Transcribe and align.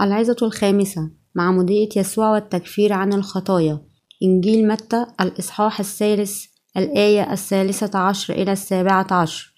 العظة 0.00 0.36
الخامسة 0.42 1.10
معمودية 1.34 1.88
يسوع 1.96 2.30
والتكفير 2.30 2.92
عن 2.92 3.12
الخطايا. 3.12 3.80
إنجيل 4.22 4.68
متى 4.68 5.06
الإصحاح 5.20 5.80
الثالث 5.80 6.44
الآية 6.76 7.32
الثالثة 7.32 7.98
عشر 7.98 8.34
إلى 8.34 8.52
السابعة 8.52 9.06
عشر. 9.10 9.54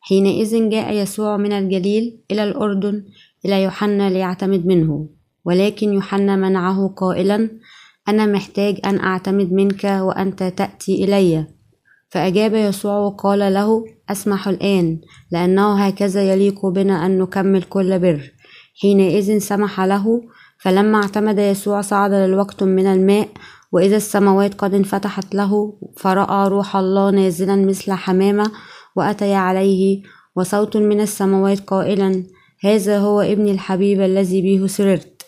حينئذ 0.00 0.68
جاء 0.68 0.94
يسوع 0.94 1.36
من 1.36 1.52
الجليل 1.52 2.20
إلى 2.30 2.44
الأردن 2.44 3.04
إلى 3.44 3.62
يوحنا 3.62 4.10
ليعتمد 4.10 4.66
منه. 4.66 5.08
ولكن 5.44 5.92
يوحنا 5.92 6.36
منعه 6.36 6.88
قائلا 6.88 7.50
أنا 8.08 8.26
محتاج 8.26 8.78
أن 8.84 8.98
أعتمد 9.00 9.52
منك 9.52 9.84
وأنت 9.84 10.42
تأتي 10.42 11.04
إلي. 11.04 11.46
فأجاب 12.08 12.54
يسوع 12.54 12.98
وقال 12.98 13.54
له 13.54 13.84
أسمح 14.10 14.48
الآن 14.48 15.00
لأنه 15.30 15.86
هكذا 15.86 16.32
يليق 16.32 16.66
بنا 16.66 17.06
أن 17.06 17.18
نكمل 17.18 17.62
كل 17.62 17.98
بر. 17.98 18.33
حينئذ 18.80 19.38
سمح 19.38 19.80
له 19.80 20.22
فلما 20.58 21.02
اعتمد 21.02 21.38
يسوع 21.38 21.80
صعد 21.80 22.12
للوقت 22.12 22.62
من 22.62 22.86
الماء 22.86 23.28
وإذا 23.72 23.96
السماوات 23.96 24.54
قد 24.54 24.74
انفتحت 24.74 25.34
له 25.34 25.78
فرأى 25.96 26.48
روح 26.48 26.76
الله 26.76 27.10
نازلا 27.10 27.56
مثل 27.56 27.92
حمامة 27.92 28.50
وأتي 28.96 29.34
عليه 29.34 30.02
وصوت 30.36 30.76
من 30.76 31.00
السماوات 31.00 31.60
قائلا 31.60 32.24
هذا 32.64 32.98
هو 32.98 33.20
ابن 33.20 33.48
الحبيب 33.48 34.00
الذي 34.00 34.42
به 34.42 34.66
سررت 34.66 35.22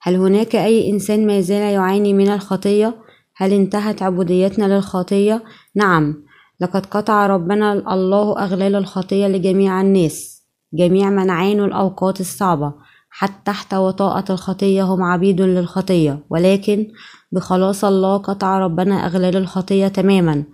هل 0.00 0.14
هناك 0.14 0.56
أي 0.56 0.90
إنسان 0.90 1.26
ما 1.26 1.40
زال 1.40 1.72
يعاني 1.72 2.14
من 2.14 2.28
الخطية؟ 2.28 2.96
هل 3.36 3.52
انتهت 3.52 4.02
عبوديتنا 4.02 4.74
للخطية؟ 4.74 5.44
نعم 5.74 6.22
لقد 6.60 6.86
قطع 6.86 7.26
ربنا 7.26 7.72
الله 7.94 8.38
أغلال 8.44 8.74
الخطية 8.76 9.26
لجميع 9.26 9.80
الناس 9.80 10.44
جميع 10.72 11.10
من 11.10 11.30
عانوا 11.30 11.66
الأوقات 11.66 12.20
الصعبة 12.20 12.74
حتى 13.20 13.42
تحت 13.44 13.74
وطاءة 13.74 14.32
الخطية 14.32 14.82
هم 14.82 15.02
عبيد 15.02 15.40
للخطية 15.40 16.24
ولكن 16.30 16.86
بخلاص 17.32 17.84
الله 17.84 18.16
قطع 18.16 18.58
ربنا 18.58 19.06
أغلال 19.06 19.36
الخطية 19.36 19.88
تماما. 19.88 20.44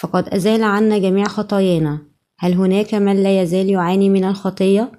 فقد 0.00 0.28
أزال 0.28 0.62
عنا 0.62 0.98
جميع 0.98 1.24
خطايانا. 1.24 1.98
هل 2.38 2.52
هناك 2.52 2.94
من 2.94 3.22
لا 3.22 3.42
يزال 3.42 3.70
يعاني 3.70 4.10
من 4.10 4.24
الخطية؟ 4.24 4.92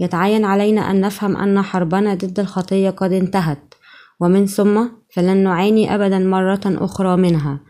يتعين 0.00 0.44
علينا 0.44 0.90
أن 0.90 1.00
نفهم 1.00 1.36
أن 1.36 1.62
حربنا 1.62 2.14
ضد 2.14 2.40
الخطية 2.40 2.90
قد 2.90 3.12
انتهت. 3.12 3.74
ومن 4.20 4.46
ثم 4.46 4.88
فلن 5.14 5.36
نعاني 5.36 5.94
أبدا 5.94 6.18
مرة 6.18 6.60
أخرى 6.66 7.16
منها. 7.16 7.60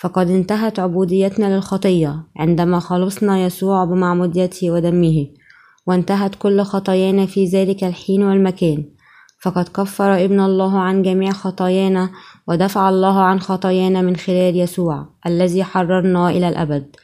فقد 0.00 0.30
انتهت 0.30 0.78
عبوديتنا 0.78 1.56
للخطية 1.56 2.24
عندما 2.36 2.78
خلصنا 2.78 3.44
يسوع 3.44 3.84
بمعموديته 3.84 4.70
ودمه. 4.70 5.26
وانتهت 5.86 6.34
كل 6.34 6.62
خطايانا 6.62 7.26
في 7.26 7.44
ذلك 7.44 7.84
الحين 7.84 8.22
والمكان. 8.22 8.84
فقد 9.42 9.68
كفر 9.68 10.24
ابن 10.24 10.40
الله 10.40 10.78
عن 10.78 11.02
جميع 11.02 11.32
خطايانا 11.32 12.10
ودفع 12.48 12.88
الله 12.88 13.20
عن 13.20 13.40
خطايانا 13.40 14.02
من 14.02 14.16
خلال 14.16 14.56
يسوع 14.56 15.06
الذي 15.26 15.64
حررنا 15.64 16.30
إلى 16.30 16.48
الأبد. 16.48 16.96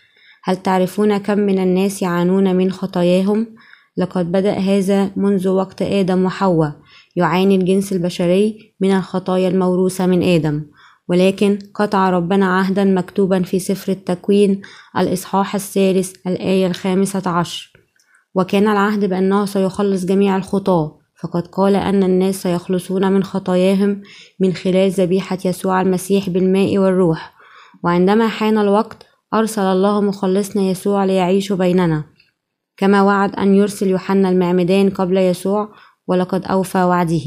هل 0.45 0.56
تعرفون 0.56 1.19
كم 1.19 1.39
من 1.39 1.59
الناس 1.59 2.03
يعانون 2.03 2.56
من 2.56 2.73
خطاياهم؟ 2.73 3.47
لقد 3.97 4.33
بدأ 4.33 4.53
هذا 4.53 5.11
منذ 5.17 5.49
وقت 5.49 5.83
آدم 5.83 6.25
وحواء 6.25 6.73
يعاني 7.17 7.56
الجنس 7.56 7.93
البشري 7.93 8.75
من 8.81 8.91
الخطايا 8.91 9.49
الموروثة 9.49 10.06
من 10.06 10.23
آدم. 10.23 10.62
ولكن 11.09 11.59
قطع 11.75 12.11
ربنا 12.11 12.59
عهدا 12.59 12.84
مكتوبا 12.84 13.43
في 13.43 13.59
سفر 13.59 13.93
التكوين 13.93 14.62
الإصحاح 14.99 15.55
الثالث 15.55 16.15
الآية 16.27 16.67
الخامسة 16.67 17.31
عشر. 17.31 17.78
وكان 18.34 18.69
العهد 18.69 19.05
بأنه 19.05 19.44
سيخلص 19.44 20.05
جميع 20.05 20.37
الخطاة 20.37 20.99
فقد 21.22 21.47
قال 21.47 21.75
أن 21.75 22.03
الناس 22.03 22.43
سيخلصون 22.43 23.12
من 23.12 23.25
خطاياهم 23.25 24.03
من 24.41 24.53
خلال 24.53 24.91
ذبيحة 24.91 25.39
يسوع 25.44 25.81
المسيح 25.81 26.31
بالماء 26.31 26.78
والروح. 26.78 27.34
وعندما 27.84 28.28
حان 28.28 28.59
الوقت 28.59 29.06
أرسل 29.34 29.62
الله 29.62 30.00
مخلصنا 30.00 30.62
يسوع 30.62 31.05
ليعيش 31.05 31.53
بيننا. 31.53 32.05
كما 32.77 33.03
وعد 33.03 33.34
أن 33.37 33.55
يرسل 33.55 33.87
يوحنا 33.89 34.28
المعمدان 34.28 34.91
قبل 34.91 35.16
يسوع 35.16 35.69
ولقد 36.06 36.45
أوفى 36.45 36.83
وعده. 36.83 37.25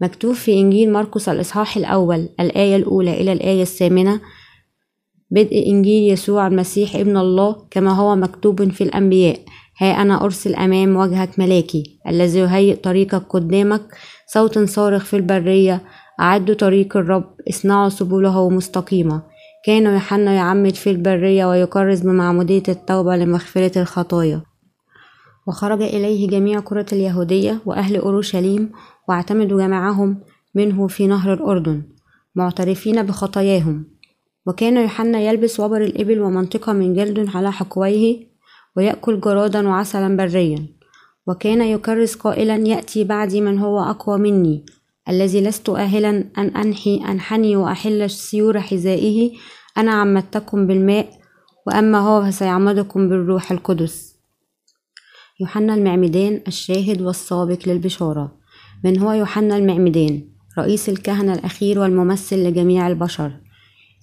مكتوب 0.00 0.34
في 0.34 0.60
إنجيل 0.60 0.92
مرقس 0.92 1.28
الإصحاح 1.28 1.76
الأول 1.76 2.28
الآية 2.40 2.76
الأولى 2.76 3.20
إلى 3.20 3.32
الآية 3.32 3.62
الثامنة 3.62 4.20
بدء 5.30 5.66
إنجيل 5.66 6.12
يسوع 6.12 6.46
المسيح 6.46 6.96
ابن 6.96 7.16
الله 7.16 7.66
كما 7.70 7.92
هو 7.92 8.16
مكتوب 8.16 8.70
في 8.70 8.84
الأنبياء. 8.84 9.40
ها 9.80 10.02
أنا 10.02 10.24
أرسل 10.24 10.54
أمام 10.54 10.96
وجهك 10.96 11.38
ملاكي 11.38 12.00
الذي 12.08 12.38
يهيئ 12.38 12.74
طريقك 12.74 13.22
قدامك 13.28 13.82
صوت 14.26 14.58
صارخ 14.58 15.04
في 15.04 15.16
البرية 15.16 15.82
أعدوا 16.20 16.54
طريق 16.54 16.96
الرب 16.96 17.34
اصنعوا 17.48 17.88
سبله 17.88 18.50
مستقيمة. 18.50 19.22
كان 19.64 19.86
يوحنا 19.86 20.32
يعمد 20.32 20.74
في 20.74 20.90
البرية 20.90 21.46
ويكرز 21.46 22.00
بمعمودية 22.00 22.62
التوبة 22.68 23.16
لمغفرة 23.16 23.78
الخطايا. 23.78 24.42
وخرج 25.46 25.82
إليه 25.82 26.28
جميع 26.28 26.60
قرى 26.60 26.84
اليهودية 26.92 27.58
وأهل 27.66 27.96
أورشليم 27.96 28.72
واعتمدوا 29.08 29.58
جماعهم 29.58 30.20
منه 30.54 30.86
في 30.86 31.06
نهر 31.06 31.32
الأردن 31.32 31.82
معترفين 32.34 33.02
بخطاياهم. 33.02 33.84
وكان 34.46 34.76
يوحنا 34.76 35.20
يلبس 35.20 35.60
وبر 35.60 35.80
الإبل 35.80 36.20
ومنطقة 36.20 36.72
من 36.72 36.94
جلد 36.94 37.30
على 37.36 37.52
حقويه 37.52 38.29
ويأكل 38.76 39.20
جرادا 39.20 39.68
وعسلا 39.68 40.16
بريا. 40.16 40.66
وكان 41.26 41.62
يكرس 41.62 42.14
قائلا 42.14 42.56
يأتي 42.56 43.04
بعدي 43.04 43.40
من 43.40 43.58
هو 43.58 43.80
أقوى 43.80 44.18
مني 44.18 44.64
الذي 45.08 45.40
لست 45.40 45.68
أهلا 45.68 46.10
أن 46.38 46.56
أنحي 46.56 46.96
أنحني 47.08 47.56
وأحل 47.56 48.10
سيور 48.10 48.60
حذائه. 48.60 49.32
أنا 49.78 49.92
عمدتكم 49.92 50.66
بالماء 50.66 51.10
وأما 51.66 51.98
هو 51.98 52.24
فسيعمدكم 52.24 53.08
بالروح 53.08 53.52
القدس. 53.52 54.16
يوحنا 55.40 55.74
المعمدان 55.74 56.40
الشاهد 56.48 57.02
والسابق 57.02 57.58
للبشارة. 57.66 58.36
من 58.84 58.98
هو 58.98 59.12
يوحنا 59.12 59.56
المعمدان؟ 59.56 60.28
رئيس 60.58 60.88
الكهنة 60.88 61.34
الأخير 61.34 61.78
والممثل 61.78 62.36
لجميع 62.36 62.88
البشر. 62.88 63.32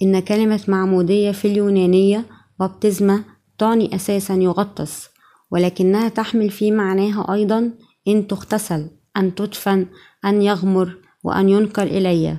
إن 0.01 0.19
كلمة 0.19 0.61
معمودية 0.67 1.31
في 1.31 1.47
اليونانية 1.47 2.25
بابتزمة 2.59 3.23
تعني 3.57 3.95
أساسا 3.95 4.33
يغطس 4.33 5.09
ولكنها 5.51 6.09
تحمل 6.09 6.49
في 6.49 6.71
معناها 6.71 7.33
أيضا 7.33 7.71
إن 8.07 8.27
تغتسل 8.27 8.89
أن 9.17 9.35
تدفن 9.35 9.85
أن 10.25 10.41
يغمر 10.41 10.97
وأن 11.23 11.49
ينكر 11.49 11.83
إلي. 11.83 12.37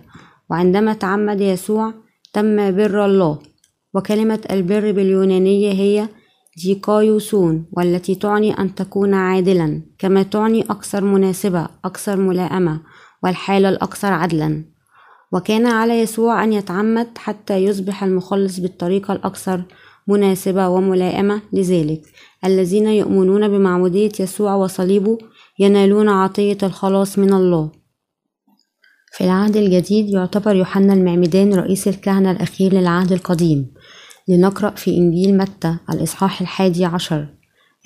وعندما 0.50 0.92
تعمد 0.92 1.40
يسوع 1.40 1.94
تم 2.32 2.76
بر 2.76 3.04
الله. 3.04 3.38
وكلمة 3.94 4.40
البر 4.50 4.92
باليونانية 4.92 5.72
هي 5.72 6.08
ديكايوسون 6.64 7.66
والتي 7.72 8.14
تعني 8.14 8.58
أن 8.58 8.74
تكون 8.74 9.14
عادلا 9.14 9.82
كما 9.98 10.22
تعني 10.22 10.62
أكثر 10.62 11.04
مناسبة 11.04 11.68
أكثر 11.84 12.16
ملائمة 12.16 12.80
والحالة 13.22 13.68
الأكثر 13.68 14.12
عدلا. 14.12 14.64
وكان 15.32 15.66
على 15.66 16.00
يسوع 16.00 16.44
أن 16.44 16.52
يتعمد 16.52 17.18
حتى 17.18 17.56
يصبح 17.56 18.04
المخلص 18.04 18.60
بالطريقة 18.60 19.12
الأكثر 19.12 19.62
مناسبة 20.08 20.68
وملائمة 20.68 21.42
لذلك. 21.52 22.02
الذين 22.44 22.86
يؤمنون 22.86 23.48
بمعمودية 23.48 24.12
يسوع 24.20 24.54
وصليبه 24.54 25.18
ينالون 25.58 26.08
عطية 26.08 26.58
الخلاص 26.62 27.18
من 27.18 27.32
الله. 27.32 27.70
في 29.12 29.24
العهد 29.24 29.56
الجديد 29.56 30.08
يعتبر 30.08 30.56
يوحنا 30.56 30.94
المعمدان 30.94 31.54
رئيس 31.54 31.88
الكهنة 31.88 32.30
الأخير 32.30 32.72
للعهد 32.72 33.12
القديم. 33.12 33.74
لنقرأ 34.28 34.70
في 34.70 34.96
إنجيل 34.96 35.36
متى 35.36 35.76
الإصحاح 35.90 36.40
الحادي 36.40 36.84
عشر. 36.84 37.28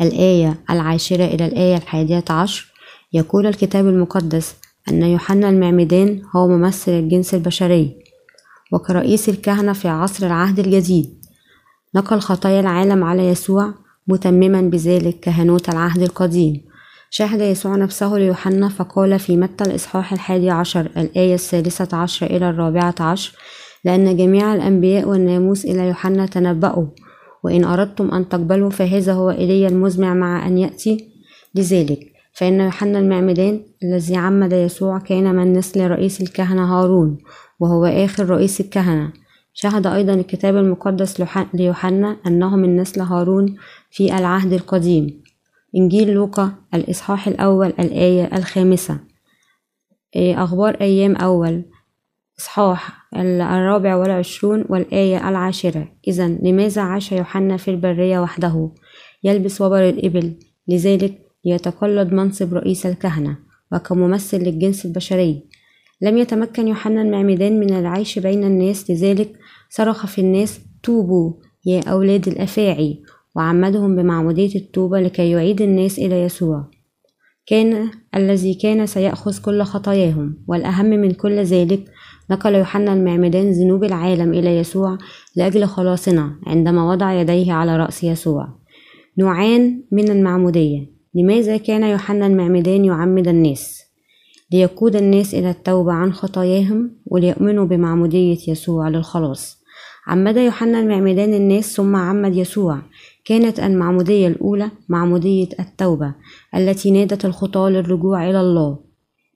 الآية 0.00 0.64
العاشرة 0.70 1.25
إلى 1.25 1.46
الآية 1.46 1.76
الحادية 1.76 2.25
عشر. 2.30 2.72
يقول 3.12 3.46
الكتاب 3.46 3.88
المقدس 3.88 4.54
أن 4.88 5.02
يوحنا 5.02 5.48
المعمدان 5.48 6.22
هو 6.36 6.48
ممثل 6.48 6.92
الجنس 6.92 7.34
البشري. 7.34 7.96
وكرئيس 8.72 9.28
الكهنة 9.28 9.72
في 9.72 9.88
عصر 9.88 10.26
العهد 10.26 10.58
الجديد. 10.58 11.21
نقل 11.94 12.18
خطايا 12.20 12.60
العالم 12.60 13.04
على 13.04 13.28
يسوع 13.28 13.74
متمما 14.08 14.60
بذلك 14.60 15.20
كهنوت 15.20 15.68
العهد 15.68 16.02
القديم. 16.02 16.64
شاهد 17.10 17.40
يسوع 17.40 17.76
نفسه 17.76 18.18
ليوحنا 18.18 18.68
فقال 18.68 19.18
في 19.18 19.36
متى 19.36 19.64
الإصحاح 19.64 20.12
الحادي 20.12 20.50
عشر 20.50 20.80
الآية 20.96 21.34
السادسة 21.34 21.88
عشر 21.92 22.26
إلى 22.26 22.50
الرابعة 22.50 22.94
عشر 23.00 23.36
لأن 23.84 24.16
جميع 24.16 24.54
الأنبياء 24.54 25.08
والناموس 25.08 25.64
إلى 25.64 25.88
يوحنا 25.88 26.26
تنبأوا 26.26 26.86
وإن 27.44 27.64
أردتم 27.64 28.14
أن 28.14 28.28
تقبلوا 28.28 28.70
فهذا 28.70 29.12
هو 29.12 29.30
إلي 29.30 29.66
المزمع 29.66 30.14
مع 30.14 30.46
أن 30.46 30.58
يأتي 30.58 31.08
لذلك. 31.54 32.00
فإن 32.34 32.60
يوحنا 32.60 32.98
المعمدان 32.98 33.60
الذي 33.84 34.16
عمد 34.16 34.52
يسوع 34.52 34.98
كان 34.98 35.34
من 35.34 35.52
نسل 35.52 35.90
رئيس 35.90 36.20
الكهنة 36.20 36.64
هارون 36.74 37.18
وهو 37.60 37.86
آخر 37.86 38.30
رئيس 38.30 38.60
الكهنة. 38.60 39.12
شهد 39.54 39.87
أيضا 39.87 40.14
الكتاب 40.14 40.56
المقدس 40.56 41.22
ليوحنا 41.54 42.16
أنه 42.26 42.56
من 42.56 42.76
نسل 42.76 43.00
هارون 43.00 43.56
في 43.90 44.19
العهد 44.19 44.52
القديم. 44.52 45.22
إنجيل 45.76 46.10
لوقا 46.10 46.52
الإصحاح 46.75 47.28
الأول 47.28 47.66
الآية 47.66 48.37
الخامسة. 48.37 48.99
إيه، 50.16 50.44
أخبار 50.44 50.75
أيام 50.81 51.16
أول. 51.16 51.62
إصحاح 52.38 53.08
الرابع 53.16 53.96
والعشرون 53.96 54.64
والآية 54.69 55.28
العاشرة. 55.28 55.88
إذا 56.08 56.28
لماذا 56.28 56.82
عاش 56.82 57.12
يوحنا 57.12 57.56
في 57.56 57.70
البرية 57.70 58.19
وحده؟ 58.19 58.70
يلبس 59.25 59.60
وبر 59.60 59.88
الإبل. 59.88 60.34
لذلك 60.69 61.19
ليتقلد 61.44 62.12
منصب 62.12 62.54
رئيس 62.54 62.87
الكهنة 62.87 63.37
وكممثل 63.72 64.38
للجنس 64.38 64.87
البشري. 64.87 65.51
لم 66.02 66.19
يتمكن 66.19 66.69
يوحنا 66.69 67.02
المعمدان 67.02 67.60
من 67.60 67.72
العيش 67.72 68.19
بين 68.19 68.44
الناس 68.44 68.90
لذلك 68.90 69.32
صرخ 69.70 70.06
في 70.06 70.20
الناس 70.20 70.60
توبوا 70.82 71.32
يا 71.66 71.81
أولاد 71.88 72.28
الأفاعي. 72.28 73.02
وعمدهم 73.37 73.96
بمعمودية 73.96 74.54
التوبة 74.56 75.00
لكي 75.00 75.31
يعيد 75.31 75.62
الناس 75.62 75.99
إلى 75.99 76.22
يسوع. 76.22 76.64
كان 77.46 77.90
الذي 78.14 78.54
كان 78.54 78.87
سيأخذ 78.87 79.43
كل 79.43 79.62
خطاياهم 79.62 80.44
والأهم 80.49 80.87
من 80.87 81.10
كل 81.10 81.38
ذلك 81.38 81.84
نقل 82.31 82.54
يوحنا 82.54 82.93
المعمدان 82.93 83.50
ذنوب 83.50 83.84
العالم 83.84 84.34
إلى 84.34 84.56
يسوع 84.56 84.99
لأجل 85.37 85.64
خلاصنا 85.64 86.38
عندما 86.46 86.90
وضع 86.90 87.12
يديه 87.12 87.52
على 87.52 87.76
رأس 87.76 88.04
يسوع. 88.04 88.49
نوعان 89.19 89.82
من 89.93 90.10
المعمودية 90.10 90.87
لماذا 91.14 91.56
كان 91.56 91.82
يوحنا 91.82 92.26
المعمدان 92.26 92.84
يعمد 92.84 93.28
الناس؟ 93.28 93.91
ليقود 94.52 94.96
الناس 94.96 95.34
إلى 95.34 95.50
التوبة 95.50 95.93
عن 95.93 96.12
خطاياهم 96.12 96.90
وليؤمنوا 97.06 97.64
بمعمودية 97.64 98.38
يسوع 98.49 98.88
للخلاص. 98.88 99.62
عمد 100.06 100.37
يوحنا 100.37 100.81
المعمدان 100.81 101.34
الناس 101.34 101.76
ثم 101.76 101.96
عمد 101.96 102.37
يسوع 102.37 102.78
كانت 103.25 103.60
المعمودية 103.60 104.28
الأولى 104.28 104.70
معمودية 104.88 105.49
التوبة 105.60 106.14
التي 106.56 106.90
نادت 106.90 107.25
الخطاة 107.25 107.69
للرجوع 107.70 108.31
إلى 108.31 108.40
الله. 108.40 108.78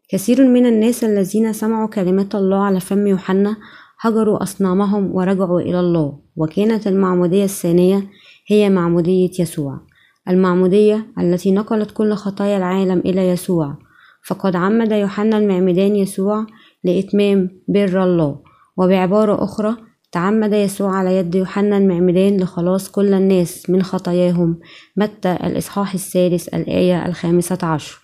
كثير 0.09 0.49
من 0.49 0.67
الناس 0.67 1.05
الذين 1.05 1.53
سمعوا 1.53 1.89
كلمات 1.89 2.35
الله 2.35 2.65
على 2.65 2.81
فم 2.81 3.07
يوحنا 3.07 3.57
هجروا 4.01 4.43
أصنامهم 4.43 5.15
ورجعوا 5.15 5.61
إلى 5.61 5.81
الله 5.81 6.19
وكانت 6.37 6.87
المعمودية 6.87 7.45
الثانية 7.45 8.03
هي 8.47 8.71
معمودية 8.71 9.31
يسوع. 9.39 9.81
المعمودية 10.29 11.07
التي 11.19 11.53
نقلت 11.53 11.91
كل 11.91 12.15
خطايا 12.15 12.57
العالم 12.57 12.99
إلى 12.99 13.29
يسوع 13.29 13.86
فقد 14.27 14.57
عمد 14.57 14.93
يوحنا 14.93 15.39
المعمدان 15.39 15.97
يسوع 15.97 16.47
لإتمام 16.85 17.51
بر 17.69 18.05
الله. 18.05 18.41
وبعبارة 18.77 19.45
أخرى 19.45 19.77
تعمد 20.13 20.53
يسوع 20.53 20.97
على 20.97 21.17
يد 21.17 21.35
يوحنا 21.35 21.79
المعمدان 21.79 22.41
لخلاص 22.41 22.91
كل 22.91 23.15
الناس 23.15 23.71
من 23.71 23.83
خطاياهم. 23.83 24.61
متى؟ 24.97 25.33
الإصحاح 25.33 25.95
الثالث 25.95 26.55
الآية 26.55 27.07
الخامسة 27.07 27.59
عشر. 27.63 28.01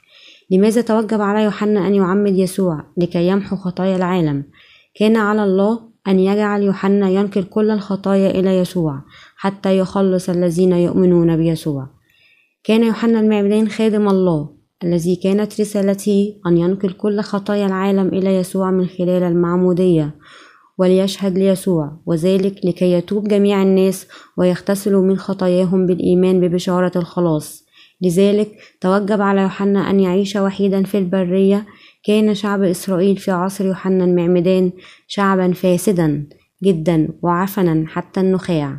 لماذا 0.51 0.81
توجب 0.81 1.21
على 1.21 1.45
يوحنا 1.45 1.87
أن 1.87 1.95
يعمد 1.95 2.39
يسوع؟ 2.39 2.85
لكي 2.97 3.29
يمحو 3.29 3.57
خطايا 3.57 3.97
العالم. 3.97 4.45
كان 4.95 5.17
على 5.17 5.45
الله 5.45 5.81
أن 6.09 6.19
يجعل 6.19 6.63
يوحنا 6.63 7.11
ينقل 7.11 7.43
كل 7.43 7.71
الخطايا 7.71 8.31
إلى 8.31 8.59
يسوع 8.59 9.01
حتى 9.37 9.79
يخلص 9.79 10.29
الذين 10.29 10.73
يؤمنون 10.73 11.37
بيسوع. 11.37 11.89
كان 12.65 12.85
يوحنا 12.85 13.21
المعمدان 13.21 13.69
خادم 13.69 14.09
الله. 14.09 14.62
الذي 14.85 15.17
كانت 15.17 15.61
رسالته 15.61 16.35
أن 16.47 16.59
ينقل 16.59 16.93
كل 16.93 17.21
خطايا 17.21 17.67
العالم 17.67 18.09
إلى 18.09 18.37
يسوع 18.37 18.71
من 18.71 18.87
خلال 18.87 19.23
المعمودية 19.23 20.15
وليشهد 20.79 21.39
ليسوع 21.39 22.01
وذلك 22.07 22.55
لكي 22.65 22.93
يتوب 22.93 23.29
جميع 23.29 23.63
الناس 23.63 24.07
ويغتسلوا 24.39 25.03
من 25.03 25.19
خطاياهم 25.19 25.87
بالإيمان 25.87 26.41
ببشارة 26.41 26.99
الخلاص. 26.99 27.65
لذلك 28.03 28.51
توجب 28.81 29.21
على 29.21 29.43
يوحنا 29.43 29.91
أن 29.91 30.01
يعيش 30.01 30.37
وحيدا 30.37 30.83
في 30.83 30.99
البرية. 30.99 31.67
كان 32.05 32.35
شعب 32.35 32.63
إسرائيل 32.63 33.17
في 33.17 33.31
عصر 33.31 33.67
يوحنا 33.67 34.05
المعمدان 34.05 34.73
شعبا 35.07 35.53
فاسدا 35.53 36.27
جدا 36.65 37.09
وعفنا 37.23 37.85
حتى 37.89 38.21
النخاع. 38.21 38.79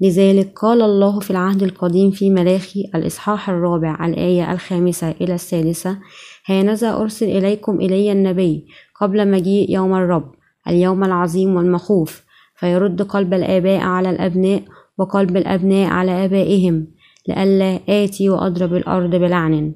لذلك 0.00 0.52
قال 0.58 0.82
الله 0.82 1.20
في 1.20 1.30
العهد 1.30 1.62
القديم 1.62 2.10
في 2.10 2.30
ملاخي 2.30 2.90
الإصحاح 2.94 3.50
الرابع 3.50 4.06
الآية 4.06 4.52
الخامسة 4.52 5.10
إلى 5.20 5.34
السادسة 5.34 5.98
هانذا 6.46 6.96
أرسل 6.96 7.26
إليكم 7.26 7.80
إلي 7.80 8.12
النبي 8.12 8.66
قبل 9.00 9.30
مجيء 9.30 9.70
يوم 9.70 9.94
الرب 9.94 10.32
اليوم 10.68 11.04
العظيم 11.04 11.56
والمخوف 11.56 12.24
فيرد 12.54 13.02
قلب 13.02 13.34
الآباء 13.34 13.80
على 13.80 14.10
الأبناء 14.10 14.62
وقلب 14.98 15.36
الأبناء 15.36 15.88
على 15.88 16.24
آبائهم 16.24 16.86
لئلا 17.28 17.80
آتي 17.88 18.30
وأضرب 18.30 18.74
الأرض 18.74 19.10
بلعن. 19.10 19.74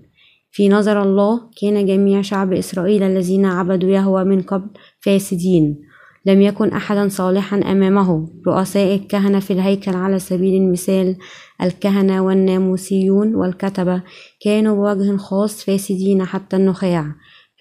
في 0.50 0.69
نظر 0.69 1.03
الله 1.03 1.41
كان 1.61 1.87
جميع 1.87 2.23
شعب 2.23 2.53
إسرائيل 2.53 3.03
الذين 3.03 3.44
عبدوا 3.47 3.91
يهوى 3.91 4.25
من 4.25 4.43
قبل 4.43 4.69
فاسدين. 5.00 5.88
لم 6.28 6.42
يكن 6.42 6.72
أحدا 6.72 7.08
صالحا 7.08 7.56
أمامه. 7.56 8.28
رؤساء 8.46 8.94
الكهنة 8.94 9.40
في 9.40 9.52
الهيكل 9.52 9.94
على 9.94 10.19
سبيل 10.19 10.62
المثال 10.62 11.16
الكهنة 11.62 12.25
والناموسيون 12.25 13.34
والكتبة 13.34 14.02
كانوا 14.40 14.76
بوجه 14.76 15.16
خاص 15.16 15.64
فاسدين 15.64 16.25
حتى 16.25 16.56
النخاع 16.56 17.06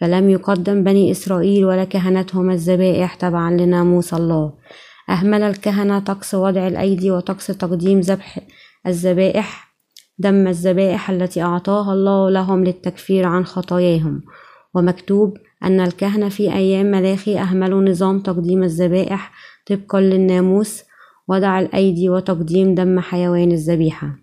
فلم 0.02 0.30
يقدم 0.30 0.84
بني 0.84 1.12
إسرائيل 1.12 1.66
ولا 1.66 1.84
كهنتهم 1.84 2.52
الذبائح 2.52 3.16
تبعا 3.16 3.52
لناموس 3.52 4.14
الله. 4.14 4.54
أهمل 5.10 5.42
الكهنة 5.42 6.00
طقس 6.00 6.36
وضع 6.36 6.68
الأيدي 6.68 7.12
وطقس 7.12 7.48
تقديم 7.48 8.00
ذبح 8.00 8.40
الذبائح 8.88 9.76
دم 10.20 10.48
الذبائح 10.48 11.10
التي 11.10 11.42
أعطاها 11.42 11.94
الله 11.94 12.30
لهم 12.30 12.64
للتكفير 12.64 13.26
عن 13.26 13.46
خطاياهم. 13.46 14.22
ومكتوب 14.76 15.38
أن 15.64 15.80
الكهنة 15.80 16.30
في 16.30 16.54
أيام 16.54 16.86
ملاخي 16.86 17.40
أهملوا 17.40 17.82
نظام 17.82 18.20
تقديم 18.20 18.64
الذبائح 18.64 19.32
طبقا 19.68 20.02
للناموس 20.02 20.84
وضع 21.28 21.60
الأيدي 21.60 22.10
وتقديم 22.10 22.76
دم 22.76 23.00
حيوان 23.00 23.52
الذبيحة. 23.52 24.16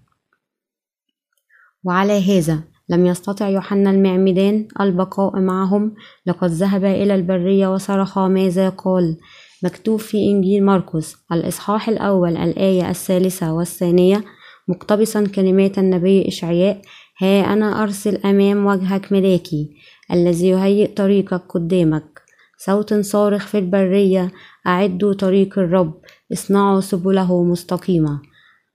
وعلى 1.85 2.39
هذا 2.39 2.63
لم 2.89 3.07
يستطع 3.07 3.49
يوحنا 3.49 3.91
المعمدان 3.91 4.69
البقاء 4.81 5.41
معهم 5.41 5.95
لقد 6.27 6.51
ذهب 6.51 6.85
إلى 6.85 7.15
البرية 7.15 7.75
وصرخ 7.75 8.19
ماذا 8.19 8.69
قال. 8.69 9.17
مكتوب 9.63 10.01
في 10.01 10.19
إنجيل 10.19 10.65
مرقس 10.65 11.17
الإصحاح 11.33 11.89
الأول 11.89 12.37
الآية 12.37 12.91
الثالثة 12.91 13.53
والثانية 13.53 14.25
مقتبسا 14.69 15.27
كلمات 15.27 15.79
النبي 15.79 16.29
إشعياء 16.29 16.83
ها 17.21 17.53
أنا 17.53 17.83
أرسل 17.83 18.17
أمام 18.17 18.67
وجهك 18.67 19.13
ملاكي. 19.13 19.71
الذي 20.13 20.49
يهيئ 20.49 20.87
طريقك 20.87 21.43
قدامك. 21.49 22.23
صوت 22.59 22.95
صارخ 22.95 23.47
في 23.47 23.59
البرية 23.59 24.33
أعدوا 24.67 25.13
طريق 25.15 25.59
الرب 25.59 26.01
اصنعوا 26.33 26.81
سبله 26.81 27.45
مستقيمة. 27.45 28.21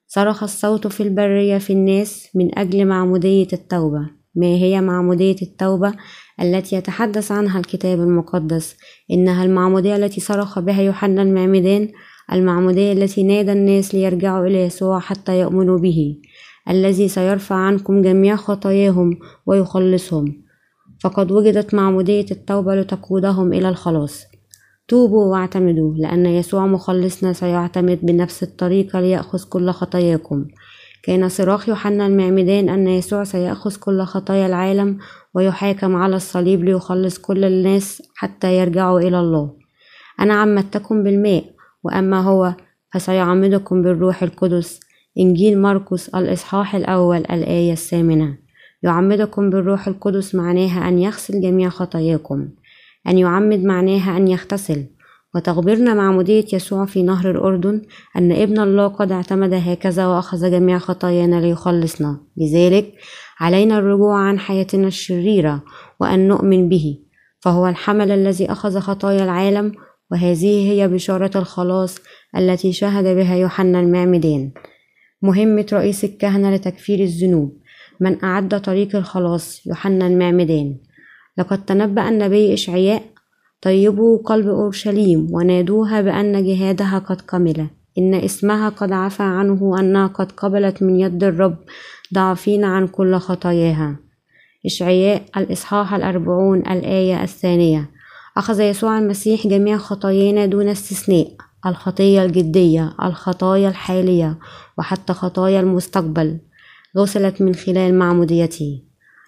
صرخ 0.08 0.44
الصوت 0.44 0.88
في 0.88 1.04
البرية 1.04 1.58
في 1.58 1.74
الناس 1.74 2.30
من 2.36 2.60
أجل 2.60 2.86
معمودية 2.86 3.48
التوبة. 3.54 4.10
ما 4.36 4.48
هي 4.48 4.82
معمودية 4.82 5.36
التوبة؟ 5.42 5.94
التي 6.42 6.76
يتحدث 6.76 7.32
عنها 7.32 7.60
الكتاب 7.60 8.00
المقدس. 8.00 8.78
إنها 9.12 9.46
المعمودية 9.46 9.96
التي 9.96 10.22
صرخ 10.22 10.60
بها 10.60 10.82
يوحنا 10.82 11.22
المعمدان 11.22 11.90
المعمودية 12.32 12.94
التي 12.94 13.24
نادى 13.24 13.52
الناس 13.52 13.96
ليرجعوا 13.96 14.48
إلى 14.48 14.62
يسوع 14.62 15.00
حتى 15.00 15.40
يؤمنوا 15.40 15.78
به. 15.78 16.18
الذي 16.70 17.08
سيرفع 17.08 17.56
عنكم 17.56 18.02
جميع 18.02 18.36
خطاياهم 18.36 19.20
ويخلصهم. 19.46 20.49
فقد 21.04 21.32
وجدت 21.32 21.74
معمودية 21.74 22.26
التوبة 22.32 22.76
لتقودهم 22.76 23.54
إلى 23.54 23.70
الخلاص. 23.70 24.26
توبوا 24.88 25.26
واعتمدوا 25.26 25.94
لأن 25.96 26.26
يسوع 26.26 26.66
مخلصنا 26.66 27.34
سيعتمد 27.34 28.00
بنفس 28.04 28.44
الطريقة 28.44 29.02
ليأخذ 29.02 29.44
كل 29.50 29.72
خطاياكم. 29.72 30.46
كان 31.04 31.30
صراخ 31.30 31.70
يوحنا 31.70 32.08
المعمدان 32.08 32.70
أن 32.70 32.88
يسوع 32.88 33.24
سيأخذ 33.24 33.76
كل 33.76 34.02
خطايا 34.02 34.46
العالم 34.46 34.98
ويحاكم 35.34 35.96
على 35.96 36.16
الصليب 36.16 36.64
ليخلص 36.64 37.18
كل 37.18 37.46
الناس 37.46 38.04
حتى 38.16 38.58
يرجعوا 38.58 39.00
إلى 39.00 39.20
الله. 39.20 39.54
أنا 40.20 40.34
عمدتكم 40.34 41.04
بالماء 41.04 41.44
وأما 41.84 42.22
هو 42.22 42.54
فسيعمدكم 42.94 43.82
بالروح 43.82 44.24
القدس. 44.24 44.80
إنجيل 45.20 45.62
مرقس 45.62 46.10
الإصحاح 46.10 46.76
الأول 46.76 47.18
الآية 47.18 47.72
الثامنة. 47.72 48.49
يعمدكم 48.84 49.50
بالروح 49.50 49.88
القدس 49.88 50.36
معناها 50.36 50.90
أن 50.90 51.00
يغسل 51.00 51.42
جميع 51.42 51.70
خطاياكم 51.70 52.50
أن 53.08 53.18
يعمد 53.18 53.64
معناها 53.64 54.18
أن 54.18 54.28
يغتسل. 54.28 54.86
وتخبرنا 55.36 55.94
معمودية 55.94 56.46
يسوع 56.54 56.86
في 56.86 57.04
نهر 57.04 57.32
الأردن 57.32 57.82
أن 58.18 58.32
ابن 58.32 58.60
الله 58.60 58.88
قد 58.88 59.12
اعتمد 59.12 59.54
هكذا 59.54 60.08
وأخذ 60.08 60.52
جميع 60.52 60.78
خطايانا 60.78 61.42
ليخلصنا. 61.42 62.22
لذلك 62.38 62.94
علينا 63.40 63.78
الرجوع 63.78 64.20
عن 64.20 64.40
حياتنا 64.40 64.88
الشريرة 64.88 65.64
وأن 66.00 66.28
نؤمن 66.28 66.70
به. 66.70 67.00
فهو 67.40 67.68
الحمل 67.68 68.12
الذي 68.12 68.52
أخذ 68.52 68.80
خطايا 68.80 69.24
العالم 69.24 69.74
وهذه 70.12 70.72
هي 70.72 70.88
بشارة 70.88 71.38
الخلاص 71.38 71.98
التي 72.38 72.74
شهد 72.74 73.16
بها 73.16 73.36
يوحنا 73.36 73.80
المعمدان. 73.80 74.52
مهمة 75.22 75.66
رئيس 75.74 76.04
الكهنة 76.04 76.56
لتكفير 76.56 77.00
الذنوب. 77.00 77.58
من 78.00 78.24
أعد 78.24 78.62
طريق 78.62 78.96
الخلاص 78.96 79.68
يوحنا 79.68 80.08
المعمدان. 80.08 80.78
لقد 81.38 81.66
تنبأ 81.66 82.10
النبي 82.10 82.54
إشعياء 82.54 83.04
طيبوا 83.62 84.18
قلب 84.24 84.48
أورشليم 84.48 85.28
ونادوها 85.32 86.02
بأن 86.02 86.46
جهادها 86.46 87.00
قد 87.00 87.22
كمل. 87.22 87.68
إن 87.98 88.14
اسمها 88.14 88.70
قد 88.70 88.92
عفى 88.92 89.24
عنه 89.24 89.80
أنها 89.80 90.08
قد 90.08 90.32
قبلت 90.32 90.84
من 90.84 91.00
يد 91.00 91.24
الرب 91.24 91.58
ضعفين 92.14 92.64
عن 92.64 92.88
كل 92.88 93.16
خطاياها. 93.16 93.96
إشعياء 94.66 95.22
الإصحاح 95.38 95.94
الأربعون 95.94 96.60
الآية 96.60 97.24
الثانية. 97.24 97.90
أخذ 98.38 98.60
يسوع 98.62 99.00
المسيح 99.00 99.48
جميع 99.48 99.78
خطايانا 99.78 100.46
دون 100.46 100.68
استثناء 100.68 101.28
الخطية 101.66 102.24
الجدية 102.24 102.96
الخطايا 103.04 103.70
الحالية 103.70 104.38
وحتى 104.78 105.14
خطايا 105.14 105.60
المستقبل. 105.60 106.40
غسلت 107.00 107.42
من 107.42 107.56
خلال 107.56 107.94
معموديته. 107.94 108.82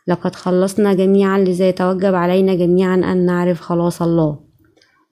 لقد 0.08 0.36
خلصنا 0.36 0.94
جميعا 0.94 1.40
لذا 1.40 1.70
يتوجب 1.70 2.16
علينا 2.16 2.56
جميعا 2.56 2.96
أن 2.96 3.25
نعرف 3.25 3.62
خلاص 3.62 4.01
الله. 4.01 4.40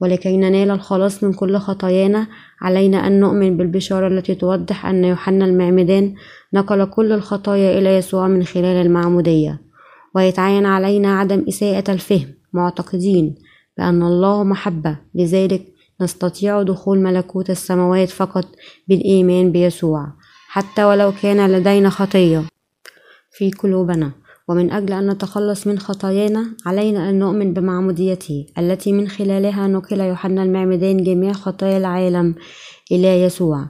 ولكي 0.01 0.37
ننال 0.37 0.71
الخلاص 0.71 1.23
من 1.23 1.33
كل 1.33 1.57
خطايانا 1.57 2.27
علينا 2.61 3.07
أن 3.07 3.19
نؤمن 3.19 3.57
بالبشارة 3.57 4.07
التي 4.07 4.35
توضح 4.35 4.85
أن 4.85 5.03
يوحنا 5.03 5.45
المعمدان 5.45 6.13
نقل 6.53 6.85
كل 6.85 7.11
الخطايا 7.11 7.79
إلى 7.79 7.95
يسوع 7.95 8.27
من 8.27 8.43
خلال 8.43 8.85
المعمودية. 8.85 9.61
ويتعين 10.15 10.65
علينا 10.65 11.19
عدم 11.19 11.45
إساءة 11.47 11.91
الفهم 11.91 12.27
معتقدين 12.53 13.35
بأن 13.77 14.03
الله 14.03 14.43
محبة. 14.43 14.97
لذلك 15.15 15.61
نستطيع 16.01 16.61
دخول 16.61 16.99
ملكوت 16.99 17.49
السماوات 17.49 18.09
فقط 18.09 18.45
بالإيمان 18.87 19.51
بيسوع. 19.51 20.07
حتى 20.51 20.83
ولو 20.83 21.13
كان 21.21 21.51
لدينا 21.51 21.89
خطية 21.89 22.43
في 23.31 23.51
قلوبنا. 23.51 24.11
ومن 24.47 24.71
أجل 24.71 24.93
أن 24.93 25.09
نتخلص 25.11 25.67
من 25.67 25.79
خطايانا 25.79 26.45
علينا 26.65 27.09
أن 27.09 27.19
نؤمن 27.19 27.53
بمعموديته 27.53 28.45
التي 28.57 28.91
من 28.91 29.07
خلالها 29.07 29.67
نقل 29.67 29.99
يوحنا 29.99 30.43
المعمدان 30.43 31.03
جميع 31.03 31.33
خطايا 31.33 31.77
العالم 31.77 32.35
إلى 32.91 33.21
يسوع. 33.23 33.65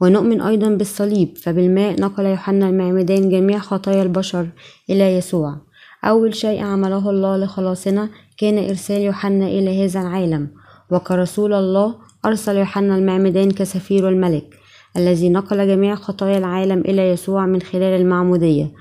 ونؤمن 0.00 0.40
أيضا 0.40 0.68
بالصليب 0.68 1.38
فبالماء 1.38 2.00
نقل 2.00 2.24
يوحنا 2.24 2.68
المعمدان 2.68 3.28
جميع 3.28 3.58
خطايا 3.58 4.02
البشر 4.02 4.46
إلى 4.90 5.16
يسوع. 5.16 5.56
أول 6.04 6.34
شيء 6.34 6.62
عمله 6.62 7.10
الله 7.10 7.36
لخلاصنا 7.36 8.08
كان 8.38 8.68
إرسال 8.68 9.00
يوحنا 9.02 9.46
إلى 9.46 9.84
هذا 9.84 10.00
العالم. 10.00 10.48
وكرسول 10.90 11.52
الله 11.52 11.94
أرسل 12.24 12.56
يوحنا 12.56 12.96
المعمدان 12.96 13.50
كسفير 13.50 14.08
الملك. 14.08 14.59
الذي 14.96 15.28
نقل 15.28 15.66
جميع 15.66 15.94
خطايا 15.94 16.38
العالم 16.38 16.80
إلى 16.80 17.10
يسوع 17.10 17.46
من 17.46 17.60
خلال 17.62 18.00
المعمودية. 18.00 18.72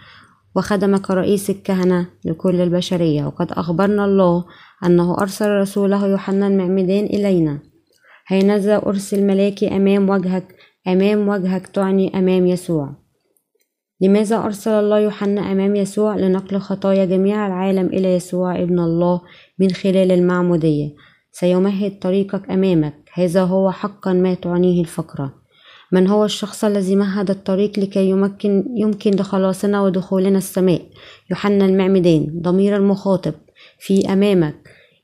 وخدم 0.56 0.98
كرئيس 0.98 1.50
الكهنة 1.50 2.08
لكل 2.26 2.62
البشرية. 2.62 3.26
وقد 3.26 3.52
أخبرنا 3.52 4.06
الله 4.06 4.46
أنه 4.86 5.18
أرسل 5.18 5.50
رسوله 5.50 6.08
يوحنا 6.08 6.48
المعمدان 6.48 7.06
إلينا. 7.06 7.60
هينذا 8.28 8.78
أرسل 8.86 9.24
ملاكي 9.24 9.76
أمام 9.76 10.10
وجهك 10.10 10.56
أمام 10.88 11.28
وجهك 11.28 11.68
تعني 11.68 12.20
أمام 12.20 12.48
يسوع. 12.48 12.96
لماذا 14.02 14.38
أرسل 14.38 14.72
الله 14.72 15.00
يوحنا 15.00 15.52
أمام 15.52 15.76
يسوع؟ 15.76 16.16
لنقل 16.16 16.58
خطايا 16.58 17.06
جميع 17.06 17.48
العالم 17.48 17.86
إلى 17.86 18.16
يسوع 18.16 18.62
ابن 18.62 18.80
الله 18.80 19.22
من 19.60 19.72
خلال 19.72 20.12
المعمودية. 20.12 20.96
سيمهد 21.32 22.00
طريقك 22.00 22.52
أمامك. 22.52 23.10
هذا 23.14 23.44
هو 23.44 23.72
حقا 23.72 24.14
ما 24.14 24.34
تعنيه 24.34 24.82
الفقرة. 24.82 25.39
من 25.92 26.08
هو 26.08 26.26
الشخص 26.26 26.64
الذي 26.64 26.96
مهد 26.96 27.30
الطريق 27.30 27.80
لكي 27.80 28.10
يمكن 28.10 28.66
يمكن 28.76 29.12
لخلاصنا 29.12 29.82
ودخولنا 29.82 30.38
السماء؟ 30.38 30.82
يوحنا 31.30 31.66
المعمدان 31.66 32.40
ضمير 32.42 32.76
المخاطب. 32.76 33.34
في 33.80 34.14
أمامك. 34.14 34.56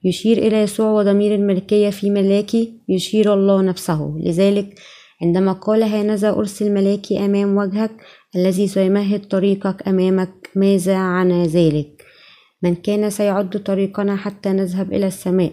يشير 0.03 0.37
إلى 0.37 0.61
يسوع 0.61 0.91
وضمير 0.91 1.35
الملكية 1.35 1.89
في 1.89 2.09
ملاكي 2.09 2.73
يشير 2.89 3.33
الله 3.33 3.61
نفسه. 3.61 4.17
لذلك 4.23 4.79
عندما 5.21 5.51
قال 5.51 5.83
هانذا 5.83 6.29
أرسل 6.29 6.71
ملاكي 6.73 7.25
أمام 7.25 7.57
وجهك 7.57 7.91
الذي 8.35 8.67
سيمهد 8.67 9.27
طريقك 9.27 9.87
أمامك 9.87 10.49
ماذا 10.55 10.95
عن 10.95 11.43
ذلك؟ 11.43 12.03
من 12.63 12.75
كان 12.75 13.09
سيعد 13.09 13.63
طريقنا 13.63 14.15
حتى 14.15 14.49
نذهب 14.49 14.93
إلى 14.93 15.07
السماء. 15.07 15.51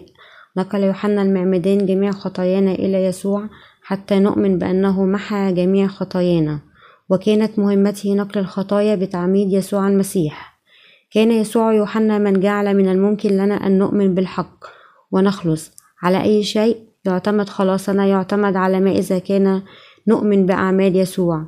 نقل 0.57 0.83
يوحنا 0.83 1.21
المعمدان 1.21 1.85
جميع 1.85 2.11
خطايانا 2.11 2.71
إلى 2.71 3.05
يسوع 3.05 3.49
حتى 3.83 4.19
نؤمن 4.19 4.57
بأنه 4.57 5.05
محى 5.05 5.53
جميع 5.53 5.87
خطايانا 5.87 6.59
وكانت 7.09 7.59
مهمته 7.59 8.13
نقل 8.13 8.39
الخطايا 8.39 8.95
بتعميد 8.95 9.53
يسوع 9.53 9.87
المسيح. 9.87 10.53
كان 11.11 11.31
يسوع 11.31 11.73
يوحنا 11.73 12.17
من 12.17 12.39
جعل 12.39 12.77
من 12.77 12.91
الممكن 12.91 13.29
لنا 13.29 13.67
أن 13.67 13.77
نؤمن 13.77 14.15
بالحق 14.15 14.65
ونخلص. 15.11 15.71
على 16.03 16.23
أي 16.23 16.43
شيء 16.43 16.77
يعتمد 17.05 17.49
خلاصنا 17.49 18.05
يعتمد 18.05 18.55
على 18.55 18.79
ما 18.79 18.91
إذا 18.91 19.19
كان 19.19 19.61
نؤمن 20.07 20.45
بأعمال 20.45 20.95
يسوع. 20.95 21.45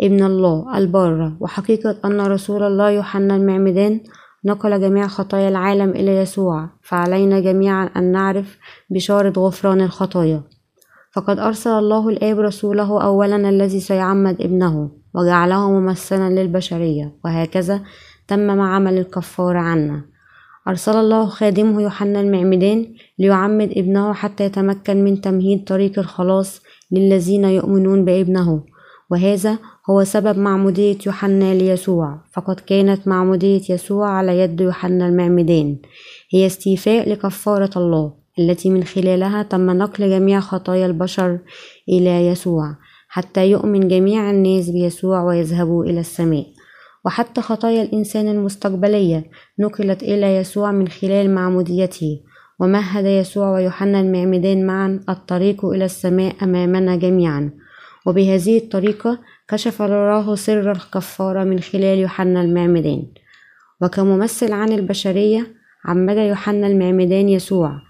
ابن 0.00 0.24
الله 0.24 0.78
البار 0.78 1.36
وحقيقة 1.40 1.96
أن 2.04 2.20
رسول 2.20 2.62
الله 2.62 2.90
يوحنا 2.90 3.36
المعمدان 3.36 4.00
نقل 4.44 4.80
جميع 4.80 5.06
خطايا 5.06 5.48
العالم 5.48 5.90
إلى 5.90 6.16
يسوع. 6.16 6.68
فعلينا 6.82 7.40
جميعا 7.40 7.90
أن 7.96 8.12
نعرف 8.12 8.58
بشارة 8.90 9.32
غفران 9.38 9.80
الخطايا. 9.80 10.42
فقد 11.16 11.38
أرسل 11.38 11.70
الله 11.70 12.08
الآب 12.08 12.40
رسوله 12.40 13.02
أولا 13.02 13.36
الذي 13.36 13.80
سيعمد 13.80 14.40
ابنه 14.40 14.90
وجعله 15.14 15.70
ممثلا 15.70 16.30
للبشرية 16.30 17.12
وهكذا 17.24 17.82
تمم 18.28 18.60
عمل 18.60 18.98
الكفار 18.98 19.56
عنا. 19.56 20.04
أرسل 20.68 20.96
الله 20.96 21.26
خادمه 21.26 21.82
يوحنا 21.82 22.20
المعمدان 22.20 22.94
ليعمد 23.18 23.70
ابنه 23.76 24.12
حتى 24.12 24.44
يتمكن 24.44 25.04
من 25.04 25.20
تمهيد 25.20 25.64
طريق 25.64 25.98
الخلاص 25.98 26.62
للذين 26.92 27.44
يؤمنون 27.44 28.04
بابنه. 28.04 28.64
وهذا 29.10 29.58
هو 29.90 30.04
سبب 30.04 30.38
معمودية 30.38 30.98
يوحنا 31.06 31.54
ليسوع. 31.54 32.20
فقد 32.32 32.60
كانت 32.60 33.08
معمودية 33.08 33.62
يسوع 33.70 34.08
على 34.08 34.38
يد 34.38 34.60
يوحنا 34.60 35.08
المعمدان 35.08 35.78
هي 36.30 36.46
استيفاء 36.46 37.10
لكفارة 37.10 37.70
الله. 37.76 38.25
التي 38.38 38.70
من 38.70 38.84
خلالها 38.84 39.42
تم 39.42 39.70
نقل 39.70 40.10
جميع 40.10 40.40
خطايا 40.40 40.86
البشر 40.86 41.38
إلى 41.88 42.26
يسوع 42.26 42.76
حتى 43.08 43.50
يؤمن 43.50 43.88
جميع 43.88 44.30
الناس 44.30 44.70
بيسوع 44.70 45.22
ويذهبوا 45.22 45.84
إلى 45.84 46.00
السماء. 46.00 46.46
وحتى 47.04 47.40
خطايا 47.40 47.82
الإنسان 47.82 48.28
المستقبلية 48.28 49.30
نقلت 49.58 50.02
إلى 50.02 50.36
يسوع 50.36 50.72
من 50.72 50.88
خلال 50.88 51.34
معموديته. 51.34 52.20
ومهد 52.60 53.04
يسوع 53.04 53.50
ويوحنا 53.50 54.00
المعمدان 54.00 54.66
معا 54.66 55.00
الطريق 55.08 55.64
إلى 55.64 55.84
السماء 55.84 56.34
أمامنا 56.42 56.96
جميعا. 56.96 57.50
وبهذه 58.06 58.58
الطريقة 58.58 59.18
كشف 59.48 59.82
الله 59.82 60.34
سر 60.34 60.72
الكفارة 60.72 61.44
من 61.44 61.60
خلال 61.60 61.98
يوحنا 61.98 62.42
المعمدان. 62.42 63.06
وكممثل 63.82 64.52
عن 64.52 64.72
البشرية 64.72 65.46
عمد 65.84 66.16
يوحنا 66.16 66.66
المعمدان 66.66 67.28
يسوع 67.28 67.85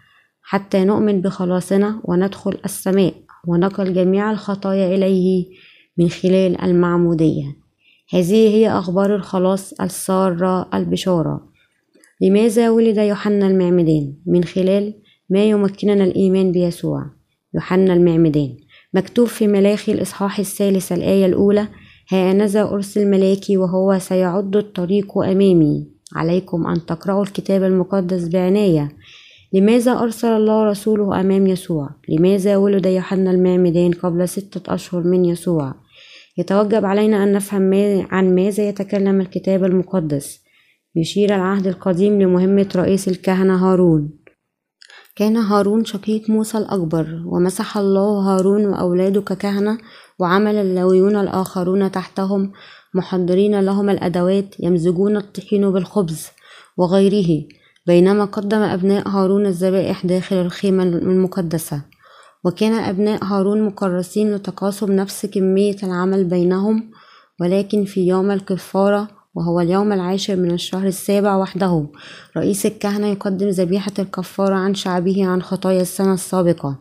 حتى 0.48 0.84
نؤمن 0.84 1.20
بخلاصنا 1.20 2.00
وندخل 2.04 2.58
السماء 2.64 3.14
ونقل 3.46 3.94
جميع 3.94 4.30
الخطايا 4.30 4.94
إليه 4.94 5.46
من 5.98 6.08
خلال 6.08 6.62
المعمودية. 6.62 7.56
هذه 8.10 8.48
هي 8.48 8.70
أخبار 8.70 9.14
الخلاص 9.14 9.80
السارة 9.80 10.68
البشارة. 10.74 11.48
لماذا 12.20 12.70
ولد 12.70 12.96
يوحنا 12.96 13.46
المعمدان؟ 13.46 14.14
من 14.26 14.44
خلال 14.44 14.94
ما 15.30 15.44
يمكننا 15.44 16.04
الإيمان 16.04 16.52
بيسوع. 16.52 17.10
يوحنا 17.54 17.94
المعمدان. 17.94 18.56
مكتوب 18.94 19.26
في 19.26 19.46
ملاخي 19.46 19.92
الإصحاح 19.92 20.38
الثالث 20.38 20.92
الآية 20.92 21.26
الأولى 21.26 21.68
هانذا 22.10 22.62
أرسل 22.62 23.10
ملاكي 23.10 23.56
وهو 23.56 23.98
سيعد 23.98 24.56
الطريق 24.56 25.18
أمامي 25.18 25.86
عليكم 26.14 26.66
أن 26.66 26.86
تقرأوا 26.86 27.22
الكتاب 27.22 27.62
المقدس 27.62 28.28
بعناية. 28.28 28.92
لماذا 29.56 29.92
أرسل 29.92 30.28
الله 30.28 30.64
رسوله 30.64 31.20
أمام 31.20 31.46
يسوع؟ 31.46 31.90
لماذا 32.08 32.56
ولد 32.56 32.86
يوحنا 32.86 33.30
المعمدان 33.30 33.92
قبل 33.92 34.28
ستة 34.28 34.74
أشهر 34.74 35.02
من 35.02 35.24
يسوع؟ 35.24 35.74
يتوجب 36.38 36.84
علينا 36.84 37.22
أن 37.22 37.32
نفهم 37.32 37.72
عن 38.10 38.34
ماذا 38.34 38.68
يتكلم 38.68 39.20
الكتاب 39.20 39.64
المقدس 39.64 40.40
يشير 40.96 41.34
العهد 41.34 41.66
القديم 41.66 42.22
لمهمة 42.22 42.68
رئيس 42.76 43.08
الكهنة 43.08 43.54
هارون 43.54 44.10
كان 45.16 45.36
هارون 45.36 45.84
شقيق 45.84 46.30
موسى 46.30 46.58
الأكبر 46.58 47.22
ومسح 47.26 47.78
الله 47.78 48.20
هارون 48.20 48.66
وأولاده 48.66 49.20
ككهنة 49.20 49.78
وعمل 50.18 50.54
اللاويون 50.54 51.16
الآخرون 51.16 51.90
تحتهم 51.90 52.52
محضرين 52.94 53.60
لهم 53.60 53.90
الأدوات 53.90 54.60
يمزجون 54.60 55.16
الطحين 55.16 55.70
بالخبز 55.70 56.28
وغيره 56.76 57.46
بينما 57.86 58.24
قدم 58.24 58.58
أبناء 58.58 59.08
هارون 59.08 59.46
الذبائح 59.46 60.06
داخل 60.06 60.36
الخيمة 60.36 60.82
المقدسة 60.82 61.82
وكان 62.44 62.72
أبناء 62.72 63.24
هارون 63.24 63.62
مكرسين 63.62 64.34
لتقاسم 64.34 64.92
نفس 64.92 65.26
كمية 65.26 65.76
العمل 65.82 66.24
بينهم 66.24 66.90
ولكن 67.40 67.84
في 67.84 68.06
يوم 68.06 68.30
الكفارة 68.30 69.08
وهو 69.34 69.60
اليوم 69.60 69.92
العاشر 69.92 70.36
من 70.36 70.50
الشهر 70.50 70.86
السابع 70.86 71.36
وحده 71.36 71.86
رئيس 72.36 72.66
الكهنة 72.66 73.06
يقدم 73.06 73.48
ذبيحة 73.48 73.92
الكفارة 73.98 74.54
عن 74.54 74.74
شعبه 74.74 75.26
عن 75.26 75.42
خطايا 75.42 75.82
السنة 75.82 76.14
السابقة. 76.14 76.76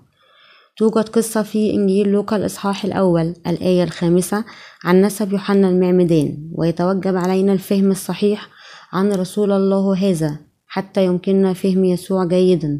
توجد 0.77 1.09
قصة 1.09 1.43
في 1.43 1.73
إنجيل 1.73 2.07
لوقا 2.07 2.35
الإصحاح 2.35 2.85
الأول 2.85 3.33
الآية 3.47 3.83
الخامسة 3.83 4.45
عن 4.83 5.01
نسب 5.01 5.33
يوحنا 5.33 5.69
المعمدان 5.69 6.51
ويتوجب 6.55 7.15
علينا 7.15 7.53
الفهم 7.53 7.91
الصحيح 7.91 8.47
عن 8.93 9.11
رسول 9.11 9.51
الله 9.51 9.95
هذا. 9.97 10.39
حتى 10.67 11.05
يمكننا 11.05 11.53
فهم 11.53 11.85
يسوع 11.85 12.25
جيدا. 12.25 12.79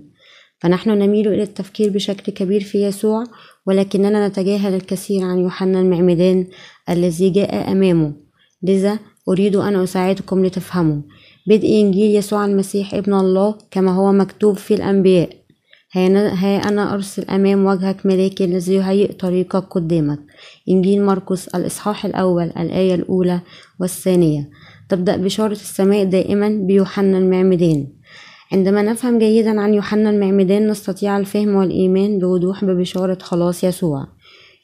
فنحن 0.59 0.89
نميل 0.89 1.27
إلى 1.27 1.43
التفكير 1.43 1.89
بشكل 1.89 2.31
كبير 2.31 2.63
في 2.63 2.83
يسوع 2.83 3.23
ولكننا 3.67 4.27
نتجاهل 4.27 4.73
الكثير 4.73 5.25
عن 5.25 5.39
يوحنا 5.39 5.79
المعمدان 5.79 6.47
الذي 6.89 7.29
جاء 7.29 7.71
أمامه. 7.71 8.13
لذا 8.63 8.99
أريد 9.29 9.55
أن 9.55 9.75
أساعدكم 9.75 10.45
لتفهموا. 10.45 11.01
بدء 11.47 11.81
إنجيل 11.81 12.15
يسوع 12.15 12.45
المسيح 12.45 12.93
ابن 12.93 13.13
الله 13.13 13.55
كما 13.71 13.95
هو 13.95 14.11
مكتوب 14.11 14.57
في 14.57 14.73
الأنبياء. 14.73 15.29
ها 15.95 16.57
أنا 16.69 16.93
أرسل 16.93 17.23
أمام 17.23 17.65
وجهك 17.65 18.05
ملاكي 18.05 18.45
الذي 18.45 18.73
يهيئ 18.73 19.13
طريقك 19.13 19.55
قدامك. 19.55 20.19
إنجيل 20.69 21.03
مرقس 21.03 21.47
الإصحاح 21.47 22.05
الأول 22.05 22.43
الآية 22.43 22.95
الأولى 22.95 23.41
والثانية. 23.79 24.49
تبدأ 24.89 25.17
بشارة 25.17 25.51
السماء 25.51 26.03
دائما 26.03 26.49
بيوحنا 26.49 27.17
المعمدان. 27.17 27.87
عندما 28.51 28.81
نفهم 28.81 29.19
جيدا 29.19 29.61
عن 29.61 29.73
يوحنا 29.73 30.09
المعمدان 30.09 30.67
نستطيع 30.67 31.17
الفهم 31.17 31.55
والإيمان 31.55 32.19
بوضوح 32.19 32.65
ببشارة 32.65 33.17
خلاص 33.21 33.63
يسوع. 33.63 34.07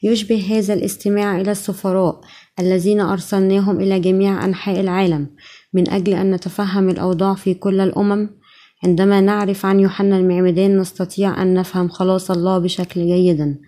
يشبه 0.02 0.58
هذا 0.58 0.74
الاستماع 0.74 1.40
إلى 1.40 1.50
السفراء 1.50 2.20
الذين 2.60 3.00
أرسلناهم 3.00 3.80
إلى 3.80 4.00
جميع 4.00 4.44
أنحاء 4.44 4.80
العالم 4.80 5.30
من 5.72 5.90
أجل 5.90 6.14
أن 6.14 6.30
نتفهم 6.30 6.88
الأوضاع 6.88 7.34
في 7.34 7.54
كل 7.54 7.80
الأمم. 7.80 8.30
عندما 8.84 9.20
نعرف 9.20 9.66
عن 9.66 9.80
يوحنا 9.80 10.18
المعمدان 10.18 10.78
نستطيع 10.78 11.42
أن 11.42 11.54
نفهم 11.54 11.88
خلاص 11.88 12.30
الله 12.30 12.58
بشكل 12.58 13.06
جيدا. 13.06 13.58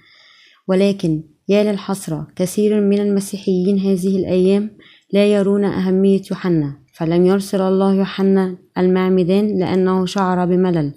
ولكن 0.69 1.23
يا 1.49 1.73
للحسرة 1.73 2.27
كثير 2.37 2.81
من 2.81 3.01
المسيحيين 3.01 3.79
هذه 3.79 4.17
الأيام 4.17 4.71
لا 5.15 5.27
يرون 5.27 5.65
أهمية 5.65 6.23
يوحنا 6.31 6.73
فلم 6.93 7.27
يرسل 7.27 7.61
الله 7.61 7.95
يوحنا 7.95 8.57
المعمدان 8.79 9.59
لأنه 9.59 10.07
شعر 10.07 10.45
بملل 10.45 10.93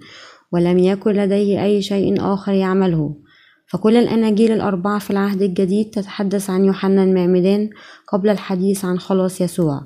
ولم 0.51 0.77
يكن 0.77 1.11
لديه 1.11 1.63
أي 1.63 1.81
شيء 1.81 2.33
آخر 2.33 2.51
يعمله. 2.51 3.15
فكل 3.67 3.97
الأناجيل 3.97 4.51
الأربعة 4.51 4.99
في 4.99 5.11
العهد 5.11 5.41
الجديد 5.41 5.89
تتحدث 5.89 6.49
عن 6.49 6.65
يوحنا 6.65 7.03
المعمدان 7.03 7.69
قبل 8.07 8.29
الحديث 8.29 8.85
عن 8.85 8.99
خلاص 8.99 9.41
يسوع 9.41 9.81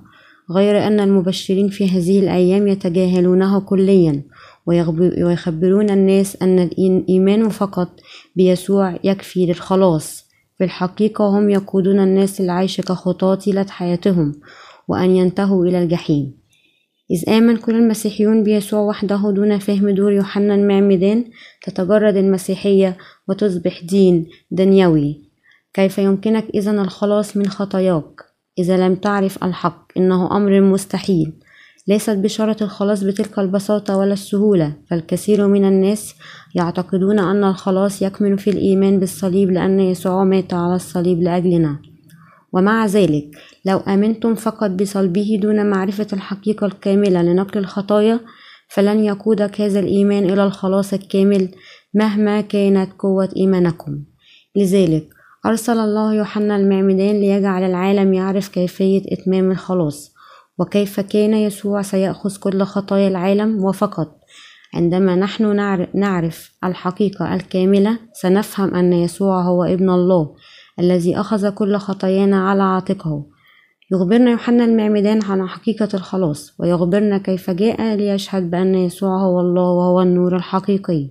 غير 0.52 0.88
أن 0.88 1.00
المبشرين 1.00 1.70
في 1.70 1.90
هذه 1.90 2.20
الأيام 2.20 2.68
يتجاهلونه 2.68 3.60
كليا 3.60 4.24
ويخبرون 4.68 5.90
الناس 5.90 6.38
أن 6.42 6.60
الإيمان 6.60 7.50
فقط 7.50 7.90
بيسوع 8.36 9.00
يكفي 9.04 9.46
للخلاص. 9.46 10.31
في 10.62 10.66
الحقيقة 10.66 11.26
هم 11.26 11.50
يقودون 11.50 12.00
الناس 12.00 12.42
للعيش 12.42 12.82
كخطاة 12.82 13.36
طيلة 13.36 13.66
حياتهم 13.70 14.32
وأن 14.88 15.16
ينتهوا 15.16 15.66
إلى 15.66 15.84
الجحيم. 15.84 16.38
إذ 17.12 17.30
آمن 17.30 17.58
كل 17.58 17.76
المسيحيون 17.76 18.44
بيسوع 18.44 18.80
وحده 18.80 19.32
دون 19.32 19.58
فهم 19.58 19.90
دور 19.90 20.12
يوحنا 20.12 20.56
المعمدان 20.56 21.26
تتجرد 21.64 22.18
المسيحية 22.18 22.98
وتصبح 23.28 23.82
دين 23.84 24.28
دنيوي. 24.52 25.22
كيف 25.74 25.98
يمكنك 25.98 26.46
إذا 26.54 26.72
الخلاص 26.72 27.38
من 27.38 27.48
خطاياك؟ 27.48 28.22
إذا 28.60 28.88
لم 28.88 28.96
تعرف 28.96 29.44
الحق 29.44 29.92
إنه 29.98 30.38
أمر 30.38 30.62
مستحيل. 30.62 31.34
ليست 31.88 32.18
بشارة 32.18 32.58
الخلاص 32.62 33.04
بتلك 33.04 33.40
البساطة 33.40 33.98
ولا 33.98 34.14
السهولة 34.14 34.74
فالكثير 34.90 35.48
من 35.48 35.66
الناس 35.66 36.16
يعتقدون 36.56 37.20
أن 37.20 37.44
الخلاص 37.44 38.02
يكمن 38.02 38.36
في 38.36 38.50
الإيمان 38.50 39.00
بالصليب 39.00 39.52
لأن 39.52 39.80
يسوع 39.80 40.24
مات 40.24 40.54
على 40.54 40.76
الصليب 40.76 41.22
لأجلنا. 41.22 41.80
ومع 42.54 42.86
ذلك 42.86 43.26
لو 43.66 43.78
آمنتم 43.78 44.36
فقط 44.36 44.70
بصلبه 44.70 45.40
دون 45.42 45.70
معرفة 45.70 46.08
الحقيقة 46.14 46.68
الكاملة 46.68 47.22
لنقل 47.22 47.60
الخطايا 47.60 48.20
فلن 48.68 49.04
يقودك 49.04 49.62
هذا 49.62 49.80
الإيمان 49.80 50.24
إلى 50.30 50.44
الخلاص 50.44 50.94
الكامل 50.94 51.50
مهما 51.94 52.42
كانت 52.42 52.90
قوة 53.00 53.30
إيمانكم. 53.38 54.04
لذلك 54.56 55.10
أرسل 55.46 55.80
الله 55.80 56.14
يوحنا 56.14 56.56
المعمدان 56.56 57.16
ليجعل 57.16 57.64
العالم 57.64 58.14
يعرف 58.14 58.50
كيفية 58.50 59.02
إتمام 59.12 59.52
الخلاص. 59.52 60.14
وكيف 60.60 61.00
كان 61.00 61.34
يسوع 61.34 61.82
سيأخذ 61.82 62.38
كل 62.38 62.64
خطايا 62.64 63.08
العالم 63.08 63.66
وفقط؟ 63.66 64.22
عندما 64.74 65.16
نحن 65.16 65.56
نعرف 65.94 66.52
الحقيقة 66.64 67.36
الكاملة 67.36 68.00
سنفهم 68.14 68.76
أن 68.76 68.94
يسوع 68.94 69.42
هو 69.42 69.64
ابن 69.64 69.90
الله 69.90 70.36
الذي 70.80 71.20
أخذ 71.20 71.50
كل 71.50 71.78
خطايانا 71.78 72.50
على 72.50 72.64
عاتقه. 72.64 73.26
يخبرنا 73.92 74.32
يوحنا 74.32 74.66
المعمدان 74.66 75.24
عن 75.24 75.48
حقيقة 75.48 75.90
الخلاص 75.94 76.54
ويخبرنا 76.60 77.18
كيف 77.18 77.50
جاء 77.50 77.96
ليشهد 77.96 78.52
بأن 78.52 78.76
يسوع 78.76 79.18
هو 79.18 79.40
الله 79.40 79.72
وهو 79.72 80.02
النور 80.02 80.36
الحقيقي. 80.36 81.10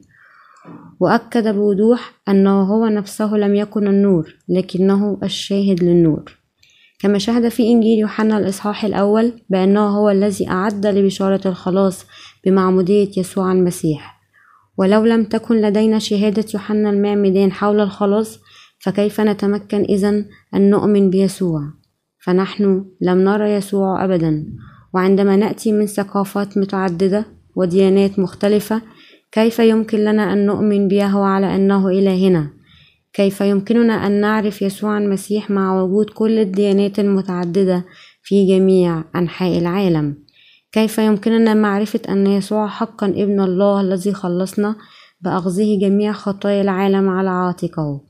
وأكد 1.00 1.54
بوضوح 1.54 2.12
أنه 2.28 2.62
هو 2.62 2.86
نفسه 2.86 3.34
لم 3.34 3.54
يكن 3.54 3.88
النور 3.88 4.36
لكنه 4.48 5.18
الشاهد 5.22 5.84
للنور. 5.84 6.39
كما 7.00 7.18
شهد 7.18 7.48
في 7.48 7.62
إنجيل 7.62 7.98
يوحنا 7.98 8.38
الإصحاح 8.38 8.84
الأول 8.84 9.32
بأنه 9.50 9.80
هو 9.80 10.10
الذي 10.10 10.48
أعد 10.48 10.86
لبشارة 10.86 11.48
الخلاص 11.48 12.06
بمعمودية 12.44 13.10
يسوع 13.16 13.52
المسيح. 13.52 14.20
ولو 14.78 15.04
لم 15.04 15.24
تكن 15.24 15.60
لدينا 15.60 15.98
شهادة 15.98 16.44
يوحنا 16.54 16.90
المعمدان 16.90 17.52
حول 17.52 17.80
الخلاص 17.80 18.38
فكيف 18.78 19.20
نتمكن 19.20 19.80
إذا 19.80 20.24
أن 20.54 20.70
نؤمن 20.70 21.10
بيسوع؟ 21.10 21.60
فنحن 22.24 22.84
لم 23.00 23.18
نرى 23.18 23.50
يسوع 23.50 24.04
أبدا. 24.04 24.46
وعندما 24.94 25.36
نأتي 25.36 25.72
من 25.72 25.86
ثقافات 25.86 26.58
متعددة 26.58 27.26
وديانات 27.56 28.18
مختلفة 28.18 28.82
كيف 29.32 29.58
يمكن 29.58 29.98
لنا 29.98 30.32
أن 30.32 30.46
نؤمن 30.46 30.88
به 30.88 31.18
على 31.18 31.56
أنه 31.56 31.88
إلهنا؟ 31.88 32.59
كيف 33.12 33.40
يمكننا 33.40 34.06
أن 34.06 34.20
نعرف 34.20 34.62
يسوع 34.62 34.98
المسيح 34.98 35.50
مع 35.50 35.82
وجود 35.82 36.10
كل 36.10 36.38
الديانات 36.38 36.98
المتعددة 36.98 37.84
في 38.22 38.46
جميع 38.46 39.04
أنحاء 39.16 39.58
العالم؟ 39.58 40.16
كيف 40.72 40.98
يمكننا 40.98 41.54
معرفة 41.54 42.00
أن 42.08 42.26
يسوع 42.26 42.68
حقا 42.68 43.06
ابن 43.06 43.40
الله 43.40 43.80
الذي 43.80 44.12
خلصنا 44.12 44.76
بأخذه 45.20 45.78
جميع 45.80 46.12
خطايا 46.12 46.62
العالم 46.62 47.08
على 47.08 47.30
عاتقه؟ 47.30 48.00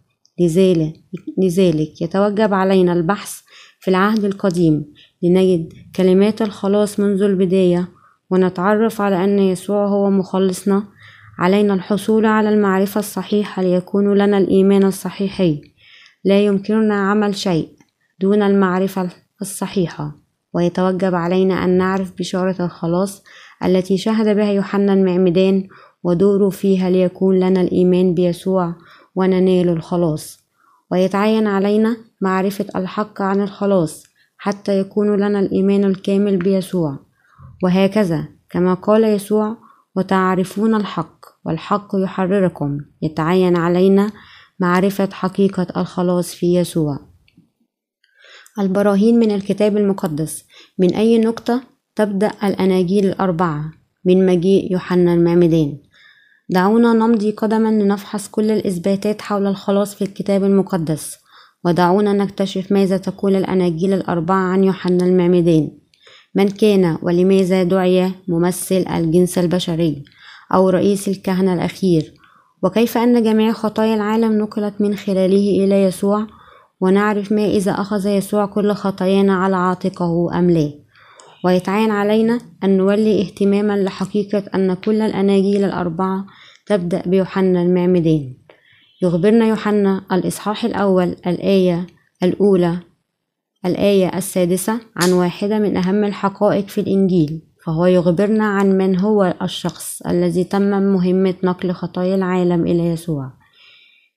لذلك, 0.41 0.93
لذلك 1.39 2.03
يتوجب 2.03 2.55
علينا 2.55 2.93
البحث 2.93 3.41
في 3.81 3.89
العهد 3.89 4.25
القديم 4.25 4.93
لنجد 5.23 5.73
كلمات 5.97 6.43
الخلاص 6.43 7.01
منذ 7.01 7.23
البداية 7.23 7.89
ونتعرف 8.31 9.01
على 9.01 9.25
أن 9.25 9.39
يسوع 9.39 9.87
هو 9.87 10.11
مخلصنا 10.11 10.85
علينا 11.41 11.75
الحصول 11.75 12.27
على 12.27 12.49
المعرفة 12.49 12.99
الصحيحة 12.99 13.63
ليكون 13.63 14.15
لنا 14.19 14.39
الإيمان 14.39 14.85
الصحيحي. 14.85 15.61
لا 16.25 16.45
يمكننا 16.45 17.11
عمل 17.11 17.35
شيء 17.35 17.69
دون 18.21 18.43
المعرفة 18.43 19.09
الصحيحة. 19.43 20.13
ويتوجب 20.55 21.15
علينا 21.15 21.65
أن 21.65 21.71
نعرف 21.71 22.13
بشارة 22.19 22.65
الخلاص 22.65 23.23
التي 23.65 23.99
شهد 23.99 24.37
بها 24.37 24.53
يوحنا 24.53 24.93
المعمدان 24.93 25.69
ودوره 26.03 26.49
فيها 26.49 26.91
ليكون 26.91 27.41
لنا 27.41 27.61
الإيمان 27.61 28.15
بيسوع 28.15 28.75
وننال 29.15 29.69
الخلاص. 29.69 30.41
ويتعين 30.93 31.47
علينا 31.47 31.97
معرفة 32.21 32.67
الحق 32.77 33.23
عن 33.23 33.41
الخلاص 33.41 34.05
حتى 34.39 34.81
يكون 34.81 35.17
لنا 35.17 35.41
الإيمان 35.41 35.85
الكامل 35.85 36.37
بيسوع. 36.37 36.99
وهكذا 37.63 38.29
كما 38.51 38.75
قال 38.75 39.05
يسوع 39.05 39.57
وتعرفون 39.97 40.75
الحق 40.75 41.20
والحق 41.47 41.89
يحرركم. 41.95 42.79
يتعين 43.03 43.57
علينا 43.57 44.13
معرفة 44.61 45.09
حقيقة 45.13 45.67
الخلاص 45.77 46.35
في 46.35 46.55
يسوع. 46.55 46.99
البراهين 48.59 49.19
من 49.19 49.31
الكتاب 49.31 49.77
المقدس. 49.77 50.45
من 50.79 50.95
أي 50.95 51.19
نقطة 51.19 51.63
تبدأ 51.97 52.31
الأناجيل 52.45 53.07
الأربعة؟ 53.07 53.73
من 54.05 54.27
مجيء 54.27 54.73
يوحنا 54.73 55.15
المعمدان 55.15 55.79
دعونا 56.51 56.93
نمضي 56.93 57.31
قدما 57.31 57.69
لنفحص 57.69 58.29
كل 58.29 58.51
الإثباتات 58.51 59.23
حول 59.23 59.47
الخلاص 59.47 59.95
في 59.95 60.03
الكتاب 60.03 60.45
المقدس. 60.45 61.17
ودعونا 61.65 62.13
نكتشف 62.13 62.73
ماذا 62.73 62.97
تقول 62.97 63.37
الأناجيل 63.37 63.93
الأربعة 63.93 64.37
عن 64.37 64.65
يوحنا 64.65 65.07
المعمدان 65.07 65.71
من 66.35 66.49
كان 66.49 66.99
ولماذا 67.03 67.63
دعي 67.63 68.13
ممثل 68.29 68.85
الجنس 68.95 69.39
البشري؟ 69.39 70.05
أو 70.55 70.69
رئيس 70.69 71.09
الكهنة 71.09 71.55
الأخير. 71.55 72.15
وكيف 72.63 72.99
أن 72.99 73.23
جميع 73.23 73.53
خطايا 73.53 73.95
العالم 73.95 74.39
نقلت 74.39 74.81
من 74.81 74.97
خلاله 74.97 75.65
إلى 75.65 75.83
يسوع؟ 75.83 76.27
ونعرف 76.81 77.33
ما 77.33 77.47
إذا 77.47 77.73
أخذ 77.73 78.07
يسوع 78.07 78.47
كل 78.47 78.73
خطايانا 78.73 79.35
على 79.35 79.57
عاتقه 79.57 80.39
أم 80.39 80.51
لا. 80.51 80.73
ويتعين 81.45 81.91
علينا 81.91 82.41
أن 82.65 82.77
نولي 82.77 83.21
اهتماما 83.21 83.77
لحقيقة 83.77 84.45
أن 84.55 84.75
كل 84.75 85.03
الأناجيل 85.03 85.65
الأربعة 85.65 86.27
تبدأ 86.67 87.03
بيوحنا 87.07 87.63
المعمدان 87.63 88.35
يخبرنا 89.03 89.47
يوحنا 89.47 90.05
الإصحاح 90.13 90.65
الأول 90.65 91.17
الآية 91.27 91.87
الأولى 92.23 92.79
الآية 93.67 94.17
السادسة 94.19 94.81
عن 94.97 95.13
واحدة 95.13 95.59
من 95.59 95.77
أهم 95.77 96.05
الحقائق 96.05 96.69
في 96.69 96.81
الإنجيل. 96.81 97.43
فهو 97.65 97.87
يخبرنا 97.87 98.45
عن 98.45 98.79
من 98.79 98.99
هو 98.99 99.35
الشخص 99.43 100.03
الذي 100.03 100.45
تمم 100.45 100.93
مهمة 100.93 101.35
نقل 101.45 101.73
خطايا 101.73 102.15
العالم 102.15 102.67
إلى 102.67 102.87
يسوع. 102.87 103.33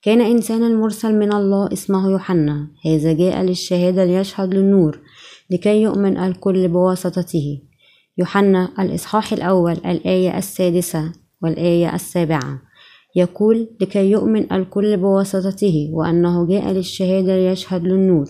كان 0.02 0.22
إنسانا 0.22 0.70
مرسل 0.70 1.20
من 1.20 1.34
الله 1.34 1.74
اسمه 1.74 2.12
يوحنا. 2.12 2.68
هذا 2.86 3.14
جاء 3.14 3.42
للشهادة 3.42 4.06
ليشهد 4.06 4.54
للنور 4.54 5.00
لكي 5.50 5.82
يؤمن 5.82 6.18
الكل 6.18 6.68
بواسطته. 6.68 7.62
يوحنا 8.18 8.70
الإصحاح 8.80 9.34
الأول 9.34 9.74
الآية 9.74 10.38
السادسة 10.38 11.12
والآية 11.42 11.96
السابعة. 11.96 12.62
يقول 13.16 13.68
لكي 13.82 14.12
يؤمن 14.12 14.54
الكل 14.54 14.98
بواسطته 14.98 15.90
وأنه 15.94 16.48
جاء 16.48 16.72
للشهادة 16.72 17.36
ليشهد 17.36 17.84
للنور. 17.84 18.26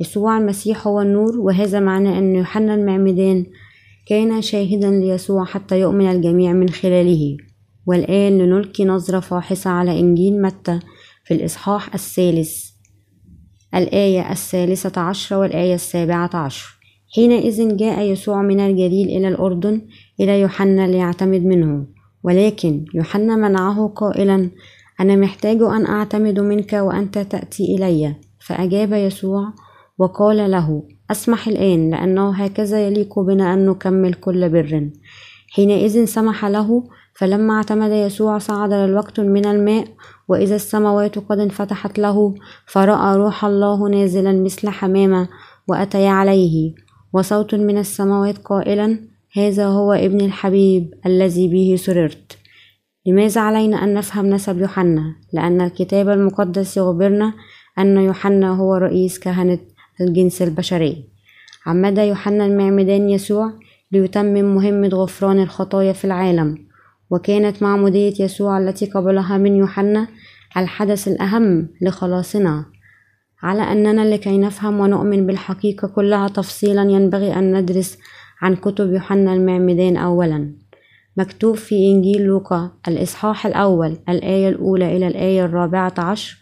يسوع 0.00 0.38
المسيح 0.38 0.86
هو 0.86 1.00
النور 1.00 1.38
وهذا 1.38 1.80
معنى 1.80 2.18
أن 2.18 2.34
يوحنا 2.34 2.74
المعمدان 2.74 3.46
كان 4.10 4.42
شاهدا 4.42 4.90
ليسوع 4.90 5.44
حتى 5.44 5.80
يؤمن 5.80 6.10
الجميع 6.10 6.52
من 6.52 6.68
خلاله. 6.68 7.36
والآن 7.86 8.38
لنلقي 8.38 8.84
نظرة 8.84 9.20
فاحصة 9.20 9.70
على 9.70 10.00
إنجيل 10.00 10.42
متى 10.42 10.80
في 11.24 11.34
الإصحاح 11.34 11.94
الثالث 11.94 12.70
الآية 13.74 14.32
الثالثة 14.32 15.00
عشرة 15.00 15.38
والآية 15.38 15.74
السابعة 15.74 16.30
عشر. 16.34 16.78
حينئذ 17.14 17.76
جاء 17.76 18.00
يسوع 18.00 18.42
من 18.42 18.60
الجليل 18.60 19.08
إلى 19.08 19.28
الأردن 19.28 19.82
إلى 20.20 20.40
يوحنا 20.40 20.86
ليعتمد 20.86 21.44
منه. 21.44 21.86
ولكن 22.22 22.84
يوحنا 22.94 23.36
منعه 23.36 23.88
قائلا 23.88 24.50
أنا 25.00 25.16
محتاج 25.16 25.62
أن 25.62 25.86
أعتمد 25.86 26.40
منك 26.40 26.72
وأنت 26.72 27.18
تأتي 27.18 27.76
إلي. 27.76 28.14
فأجاب 28.46 28.92
يسوع 28.92 29.52
وقال 29.98 30.50
له 30.50 30.82
أسمح 31.10 31.48
الآن 31.48 31.90
لأنه 31.90 32.30
هكذا 32.30 32.86
يليق 32.86 33.18
بنا 33.18 33.54
أن 33.54 33.66
نكمل 33.66 34.14
كل 34.14 34.48
بر. 34.48 34.90
حينئذ 35.52 36.04
سمح 36.04 36.44
له 36.44 36.82
فلما 37.14 37.54
اعتمد 37.54 37.90
يسوع 37.90 38.38
صعد 38.38 38.72
للوقت 38.72 39.20
من 39.20 39.46
الماء 39.46 39.84
وإذا 40.28 40.56
السماوات 40.56 41.18
قد 41.18 41.38
انفتحت 41.38 41.98
له 41.98 42.34
فرأى 42.66 43.16
روح 43.16 43.44
الله 43.44 43.88
نازلا 43.88 44.32
مثل 44.32 44.68
حمامة 44.68 45.28
وأتي 45.68 46.06
عليه. 46.06 46.74
وصوت 47.12 47.54
من 47.54 47.78
السماوات 47.78 48.38
قائلا 48.38 48.98
هذا 49.36 49.66
هو 49.66 49.92
ابن 49.92 50.20
الحبيب 50.20 50.94
الذي 51.06 51.48
به 51.48 51.76
سررت. 51.76 52.38
لماذا 53.06 53.40
علينا 53.40 53.84
أن 53.84 53.94
نفهم 53.94 54.26
نسب 54.26 54.58
يوحنا؟ 54.58 55.14
لأن 55.32 55.60
الكتاب 55.60 56.08
المقدس 56.08 56.76
يخبرنا 56.76 57.32
أن 57.78 57.96
يوحنا 57.96 58.56
هو 58.56 58.74
رئيس 58.74 59.18
كهنة 59.18 59.58
الجنس 60.00 60.42
البشري. 60.42 61.04
عمد 61.66 61.98
يوحنا 61.98 62.46
المعمدان 62.46 63.10
يسوع 63.10 63.52
ليتمم 63.92 64.54
مهمة 64.54 64.88
غفران 64.88 65.42
الخطايا 65.42 65.92
في 65.92 66.04
العالم 66.04 66.58
وكانت 67.10 67.62
معمودية 67.62 68.14
يسوع 68.20 68.58
التي 68.58 68.86
قبلها 68.86 69.38
من 69.38 69.56
يوحنا 69.56 70.08
الحدث 70.56 71.08
الأهم 71.08 71.68
لخلاصنا. 71.82 72.64
على 73.42 73.62
أننا 73.62 74.14
لكي 74.14 74.38
نفهم 74.38 74.80
ونؤمن 74.80 75.26
بالحقيقة 75.26 75.88
كلها 75.88 76.28
تفصيلا 76.28 76.82
ينبغي 76.82 77.34
أن 77.34 77.56
ندرس 77.56 77.98
عن 78.42 78.56
كتب 78.56 78.92
يوحنا 78.92 79.34
المعمدان 79.34 79.96
أولا. 79.96 80.54
مكتوب 81.16 81.56
في 81.56 81.74
إنجيل 81.74 82.22
لوقا 82.22 82.70
الإصحاح 82.88 83.46
الأول 83.46 83.96
الآية 84.08 84.48
الأولى 84.48 84.96
إلى 84.96 85.06
الآية 85.06 85.44
الرابعة 85.44 85.94
عشر. 85.98 86.39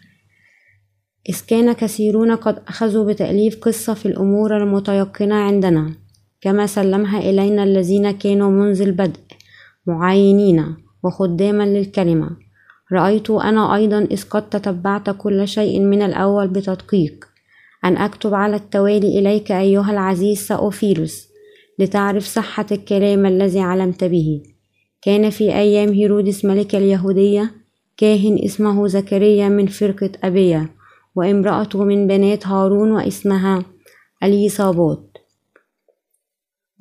إذ 1.29 1.41
كان 1.47 1.73
كثيرون 1.73 2.35
قد 2.35 2.59
أخذوا 2.67 3.05
بتأليف 3.05 3.59
قصة 3.61 3.93
في 3.93 4.05
الأمور 4.05 4.57
المتيقنة 4.57 5.35
عندنا 5.35 5.93
كما 6.41 6.65
سلمها 6.65 7.19
إلينا 7.19 7.63
الذين 7.63 8.11
كانوا 8.11 8.51
منذ 8.51 8.81
البدء 8.81 9.19
معاينين 9.87 10.75
وخداما 11.03 11.63
للكلمة. 11.63 12.29
رأيت 12.93 13.29
أنا 13.29 13.75
أيضا 13.75 14.07
إذ 14.11 14.23
قد 14.29 14.49
تتبعت 14.49 15.09
كل 15.09 15.47
شيء 15.47 15.79
من 15.79 16.01
الأول 16.01 16.47
بتدقيق. 16.47 17.25
أن 17.85 17.97
أكتب 17.97 18.33
على 18.33 18.55
التوالي 18.55 19.19
إليك 19.19 19.51
أيها 19.51 19.91
العزيز 19.91 20.37
سأوفيلوس 20.37 21.27
لتعرف 21.79 22.25
صحة 22.25 22.65
الكلام 22.71 23.25
الذي 23.25 23.59
علمت 23.59 24.03
به. 24.03 24.41
كان 25.01 25.29
في 25.29 25.55
أيام 25.55 25.89
هيرودس 25.89 26.45
ملك 26.45 26.75
اليهودية 26.75 27.51
كاهن 27.97 28.39
اسمه 28.45 28.87
زكريا 28.87 29.49
من 29.49 29.67
فرقة 29.67 30.11
أبية 30.23 30.78
وامرأته 31.19 31.83
من 31.83 32.07
بنات 32.07 32.47
هارون 32.47 32.91
واسمها 32.91 33.65
اليصابات 34.23 35.17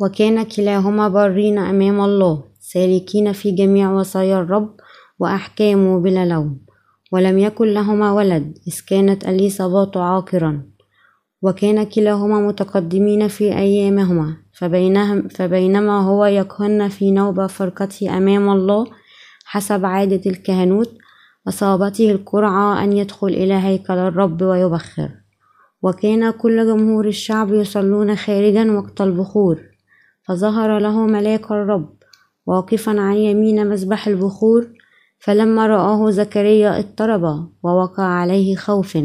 وكان 0.01 0.43
كلاهما 0.43 1.09
بارين 1.09 1.59
أمام 1.59 2.01
الله 2.01 2.45
سالكين 2.61 3.33
في 3.33 3.51
جميع 3.51 3.93
وصايا 3.93 4.39
الرب 4.41 4.77
وأحكامه 5.19 6.01
بلا 6.01 6.27
لوم. 6.27 6.59
ولم 7.13 7.39
يكن 7.39 7.67
لهما 7.67 8.13
ولد 8.13 8.59
إذ 8.69 8.81
كانت 8.89 9.29
اليصابات 9.29 9.97
عاقرا. 9.97 10.63
وكان 11.43 11.85
كلاهما 11.85 12.41
متقدمين 12.41 13.29
في 13.29 13.59
أيامهما 13.59 14.37
فبينهم 14.53 15.29
فبينما 15.29 16.01
هو 16.01 16.25
يكهن 16.25 16.89
في 16.89 17.11
نوبة 17.11 17.47
فرقته 17.47 18.17
أمام 18.17 18.49
الله 18.49 18.87
حسب 19.45 19.87
عادة 19.87 20.31
الكهنوت 20.31 20.91
أصابته 21.49 22.11
القرعة 22.11 22.85
أن 22.85 22.93
يدخل 22.93 23.27
إلى 23.27 23.55
هيكل 23.55 23.93
الرب 23.93 24.43
ويبخر. 24.43 25.11
وكان 25.83 26.31
كل 26.31 26.67
جمهور 26.67 27.07
الشعب 27.07 27.53
يصلون 27.53 28.17
خارجا 28.17 28.73
وقت 28.73 29.01
البخور. 29.01 29.59
فظهر 30.29 30.79
له 30.79 31.07
ملاك 31.07 31.51
الرب 31.51 31.97
واقفا 32.47 33.01
عن 33.01 33.17
يمين 33.17 33.67
مذبح 33.67 34.09
البخور 34.09 34.67
فلما 35.19 35.67
رآه 35.67 36.11
زكريا 36.11 36.79
اضطرب 36.79 37.49
ووقع 37.63 38.05
عليه 38.05 38.57
خوف. 38.57 38.99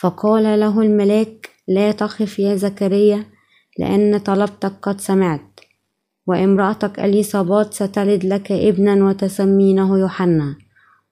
فقال 0.00 0.60
له 0.60 0.80
الملاك 0.80 1.50
لا 1.68 1.92
تخف 1.92 2.38
يا 2.38 2.56
زكريا 2.56 3.24
لأن 3.78 4.18
طلبتك 4.18 4.72
قد 4.82 5.00
سمعت 5.00 5.60
وامرأتك 6.26 7.00
أليصابات 7.00 7.74
ستلد 7.74 8.24
لك 8.24 8.52
ابنا 8.52 9.04
وتسمينه 9.04 9.98
يوحنا 9.98 10.56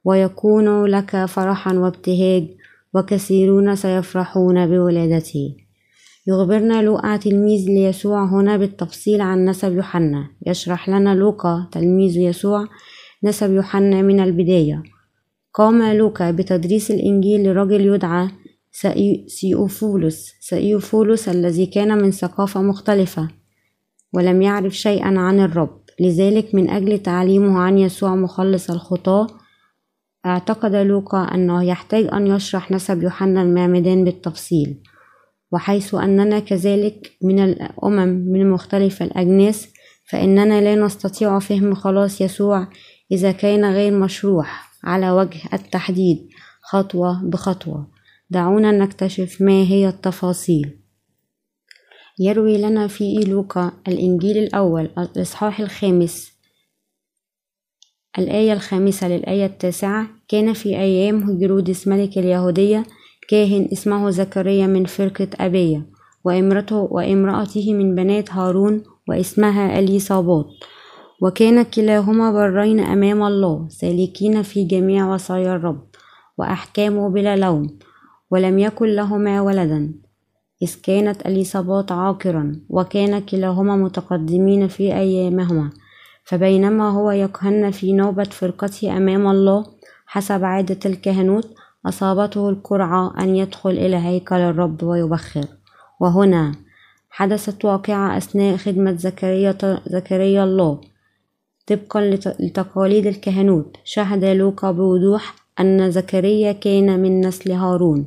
ويكون 0.08 0.84
لك 0.84 1.24
فرحا 1.24 1.74
وابتهاج 1.74 2.44
وكثيرون 2.94 3.76
سيفرحون 3.76 4.66
بولادته 4.66 5.56
يخبرنا 6.26 6.82
لوقا 6.82 7.16
تلميذ 7.16 7.66
ليسوع 7.68 8.24
هنا 8.24 8.56
بالتفصيل 8.56 9.20
عن 9.20 9.44
نسب 9.44 9.72
يوحنا. 9.72 10.30
يشرح 10.46 10.88
لنا 10.88 11.14
لوقا 11.14 11.68
تلميذ 11.72 12.16
يسوع 12.16 12.66
نسب 13.24 13.52
يوحنا 13.52 14.02
من 14.02 14.20
البداية. 14.20 14.82
قام 15.54 15.82
لوقا 15.82 16.30
بتدريس 16.30 16.90
الإنجيل 16.90 17.44
لرجل 17.44 17.80
يدعى 17.80 18.28
سيوفولوس 19.26 20.32
سيوفولوس 20.40 21.28
الذي 21.28 21.66
كان 21.66 22.02
من 22.02 22.10
ثقافة 22.10 22.62
مختلفة 22.62 23.28
ولم 24.14 24.42
يعرف 24.42 24.76
شيئا 24.76 25.18
عن 25.18 25.40
الرب. 25.40 25.80
لذلك 26.00 26.54
من 26.54 26.70
أجل 26.70 26.98
تعليمه 26.98 27.58
عن 27.58 27.78
يسوع 27.78 28.14
مخلص 28.14 28.70
الخطاة 28.70 29.26
أعتقد 30.26 30.74
لوقا 30.74 31.35
أنه 31.35 31.64
يحتاج 31.64 32.09
أن 32.12 32.26
يشرح 32.26 32.70
نسب 32.70 33.02
يوحنا 33.02 33.42
المعمدان 33.42 34.04
بالتفصيل 34.04 34.83
وحيث 35.52 35.94
أننا 35.94 36.38
كذلك 36.38 37.12
من 37.22 37.44
الأمم 37.44 38.09
من 38.09 38.50
مختلف 38.50 39.02
الأجناس 39.02 39.68
فإننا 40.11 40.61
لا 40.61 40.74
نستطيع 40.74 41.38
فهم 41.38 41.74
خلاص 41.74 42.20
يسوع 42.20 42.68
إذا 43.12 43.33
كان 43.33 43.64
غير 43.64 43.92
مشروح 43.92 44.68
على 44.85 45.11
وجه 45.11 45.40
التحديد 45.52 46.28
خطوة 46.62 47.22
بخطوة. 47.24 47.87
دعونا 48.31 48.72
نكتشف 48.72 49.42
ما 49.42 49.52
هي 49.52 49.88
التفاصيل. 49.88 50.78
يروي 52.18 52.59
لنا 52.59 52.87
في 52.87 53.14
لوقا 53.14 53.72
الإنجيل 53.88 54.38
الأول 54.38 54.90
الإصحاح 54.98 55.61
الخامس 55.61 56.33
الآية 58.18 58.52
الخامسة 58.52 59.08
للآية 59.08 59.46
التاسعة 59.46 60.06
كان 60.28 60.52
في 60.52 60.68
أيام 60.68 61.30
هيرودس 61.30 61.88
ملك 61.88 62.18
اليهودية 62.18 62.84
كاهن 63.28 63.68
اسمه 63.72 64.10
زكريا 64.10 64.66
من 64.66 64.84
فرقة 64.84 65.28
أبية 65.40 65.86
وامرأته, 66.24 66.76
وامرأته 66.76 67.74
من 67.74 67.94
بنات 67.94 68.32
هارون 68.32 68.82
واسمها 69.08 69.78
أليصابات 69.78 70.46
وكان 71.22 71.62
كلاهما 71.62 72.32
برين 72.32 72.80
أمام 72.80 73.22
الله 73.22 73.68
سالكين 73.68 74.42
في 74.42 74.64
جميع 74.64 75.14
وصايا 75.14 75.56
الرب 75.56 75.84
وأحكامه 76.38 77.08
بلا 77.08 77.36
لوم 77.36 77.78
ولم 78.30 78.58
يكن 78.58 78.86
لهما 78.86 79.40
ولدا. 79.40 79.94
إذ 80.62 80.74
كانت 80.82 81.26
أليصابات 81.26 81.92
عاقرا 81.92 82.60
وكان 82.68 83.18
كلاهما 83.18 83.76
متقدمين 83.76 84.68
في 84.68 84.94
أيامهما. 84.94 85.70
فبينما 86.28 86.90
هو 86.90 87.10
يكهن 87.10 87.70
في 87.70 87.92
نوبة 87.92 88.24
فرقته 88.24 88.96
أمام 88.96 89.26
الله 89.26 89.66
حسب 90.06 90.44
عادة 90.44 90.78
الكهنوت 90.86 91.54
أصابته 91.86 92.48
القرعة 92.48 93.14
أن 93.20 93.36
يدخل 93.36 93.70
إلى 93.70 93.96
هيكل 93.96 94.36
الرب 94.36 94.82
ويبخر. 94.82 95.44
وهنا 96.00 96.54
حدثت 97.10 97.64
واقعة 97.64 98.16
أثناء 98.16 98.56
خدمة 98.56 98.92
زكريا, 98.92 99.56
زكريا 99.86 100.44
الله. 100.44 100.80
طبقا 101.66 102.00
لتقاليد 102.40 103.06
الكهنوت 103.06 103.76
شهد 103.84 104.24
لوقا 104.24 104.70
بوضوح 104.70 105.34
أن 105.60 105.90
زكريا 105.90 106.52
كان 106.52 107.00
من 107.00 107.20
نسل 107.26 107.52
هارون. 107.52 108.06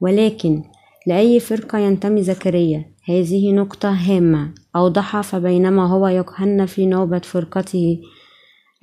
ولكن 0.00 0.62
لأي 1.06 1.40
فرقة 1.40 1.78
ينتمي 1.78 2.22
زكريا؟ 2.22 2.97
هذه 3.08 3.52
نقطة 3.52 3.90
هامة. 3.90 4.54
أوضحها 4.76 5.22
فبينما 5.22 5.86
هو 5.86 6.08
يكهن 6.08 6.66
في 6.66 6.86
نوبة 6.86 7.18
فرقته 7.18 8.00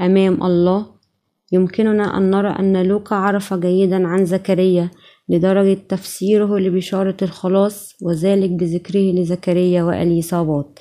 أمام 0.01 0.43
الله 0.43 0.85
يمكننا 1.51 2.17
أن 2.17 2.31
نرى 2.31 2.49
أن 2.49 2.87
لوقا 2.87 3.15
عرف 3.15 3.53
جيدا 3.53 4.07
عن 4.07 4.25
زكريا 4.25 4.89
لدرجة 5.29 5.79
تفسيره 5.89 6.57
لبشارة 6.57 7.17
الخلاص 7.21 7.95
وذلك 8.01 8.49
بذكره 8.49 9.11
لزكريا 9.11 9.83
وأليصابات 9.83 10.79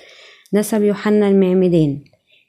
نسب 0.54 0.83
يوحنا 0.83 1.28
المعمدان 1.28 2.04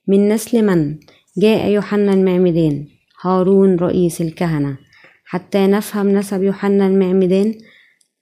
من 0.08 0.30
نسل 0.30 0.66
من؟ 0.66 0.98
جاء 1.38 1.70
يوحنا 1.70 2.14
المعمدان 2.14 2.88
هارون 3.22 3.76
رئيس 3.76 4.22
الكهنة. 4.22 4.78
حتى 5.26 5.68
نفهم 5.68 6.10
نسب 6.10 6.44
يوحنا 6.44 6.88
المعمدان 6.88 7.56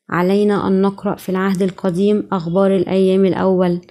علينا 0.09 0.67
أن 0.67 0.81
نقرأ 0.81 1.15
في 1.15 1.29
العهد 1.29 1.61
القديم 1.61 2.27
أخبار 2.31 2.75
الأيام 2.75 3.25
الأول. 3.25 3.81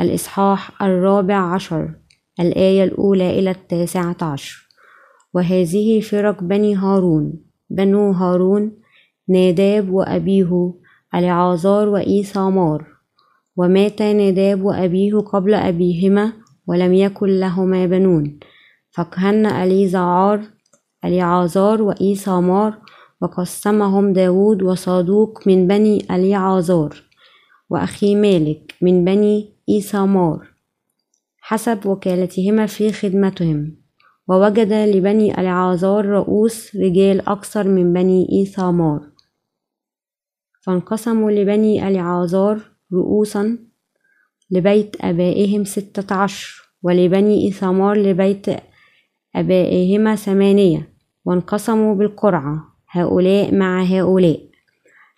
الإصحاح 0.00 0.82
الرابع 0.82 1.54
عشر 1.54 1.94
الآية 2.40 2.84
الأولى 2.84 3.38
إلى 3.38 3.50
التاسعة 3.50 4.16
عشر. 4.22 4.68
وهذه 5.34 6.00
فرق 6.00 6.42
بني 6.42 6.76
هارون. 6.76 7.32
بنو 7.70 8.10
هارون 8.12 8.72
ناداب 9.28 9.90
وأبيه 9.90 10.74
العازار 11.14 11.88
وإيثامار 11.88 12.86
ومات 13.56 14.02
ناداب 14.02 14.62
وأبيه 14.62 15.18
قبل 15.18 15.54
أبيهما 15.54 16.32
ولم 16.66 16.94
يكن 16.94 17.28
لهما 17.28 17.86
بنون. 17.86 18.38
فكهن 18.90 19.46
أليزعار 19.46 20.40
اليعازار 21.04 21.82
وإيثامار 21.82 22.78
وقسمهم 23.20 24.12
داود 24.12 24.62
وصادوق 24.62 25.48
من 25.48 25.66
بني 25.66 26.06
أليعازار 26.10 27.02
وأخي 27.70 28.14
مالك 28.14 28.74
من 28.82 29.04
بني 29.04 29.52
إيثامار 29.68 30.48
حسب 31.40 31.86
وكالتهما 31.86 32.66
في 32.66 32.92
خدمتهم 32.92 33.76
ووجد 34.28 34.72
لبني 34.72 35.40
العازار 35.40 36.06
رؤوس 36.06 36.76
رجال 36.76 37.28
أكثر 37.28 37.68
من 37.68 37.92
بني 37.92 38.28
إيثامار 38.32 39.00
فانقسموا 40.60 41.30
لبني 41.30 41.88
العازار 41.88 42.60
رؤوسا 42.92 43.58
لبيت 44.50 44.96
أبائهم 45.00 45.64
ستة 45.64 46.14
عشر 46.14 46.72
ولبني 46.82 47.44
إيثامار 47.46 47.96
لبيت 47.96 48.46
أبائهما 49.36 50.16
ثمانية 50.16 50.92
وانقسموا 51.24 51.94
بالقرعة. 51.94 52.77
هؤلاء 52.90 53.54
مع 53.54 53.82
هؤلاء 53.82 54.40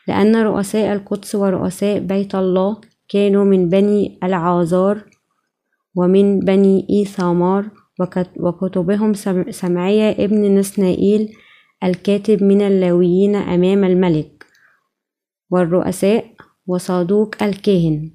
لأن 0.08 0.36
رؤساء 0.36 0.92
القدس 0.92 1.34
ورؤساء 1.34 1.98
بيت 1.98 2.34
الله 2.34 2.80
كانوا 3.08 3.44
من 3.44 3.68
بني 3.68 4.18
العازار 4.22 5.04
ومن 5.96 6.40
بني 6.40 6.86
إيثامار 6.90 7.70
وكتبهم 8.40 9.14
سمعية 9.50 10.10
ابن 10.24 10.54
نسنائيل 10.54 11.32
الكاتب 11.84 12.42
من 12.42 12.62
اللاويين 12.62 13.36
أمام 13.36 13.84
الملك 13.84 14.44
والرؤساء 15.50 16.24
وصادوق 16.66 17.42
الكاهن 17.42 18.10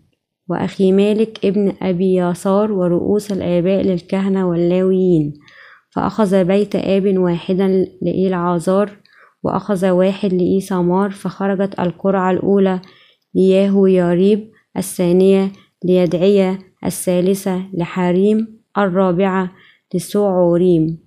وأخي 0.49 0.91
مالك 0.91 1.45
ابن 1.45 1.73
أبي 1.81 2.13
ياسار 2.13 2.71
ورؤوس 2.71 3.31
الآباء 3.31 3.81
للكهنة 3.81 4.49
واللاويين 4.49 5.33
فأخذ 5.89 6.43
بيت 6.43 6.75
آب 6.75 7.17
واحدا 7.17 7.87
لإلعازار 8.01 8.97
وأخذ 9.45 9.89
واحد 9.89 10.34
لإيسامار 10.34 11.12
فخرجت 11.12 11.79
القرعة 11.79 12.31
الأولى 12.31 12.81
لياهو 13.36 13.86
ياريب 13.86 14.51
الثانية 14.77 15.51
ليدعية 15.84 16.60
الثالثة 16.86 17.65
لحريم 17.73 18.60
الرابعة 18.77 19.51
لسوعوريم 19.93 20.97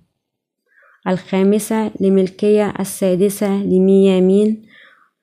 الخامسة 1.07 1.91
لملكية 2.01 2.73
السادسة 2.79 3.63
لميامين 3.63 4.65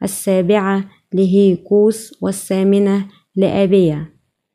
السابعة 0.02 0.84
لهيكوس 1.12 2.14
والثامنة 2.22 3.06
لأبية. 3.36 4.12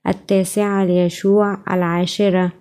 التاسعة 0.07 0.85
ليشوع 0.85 1.63
العاشرة 1.71 2.51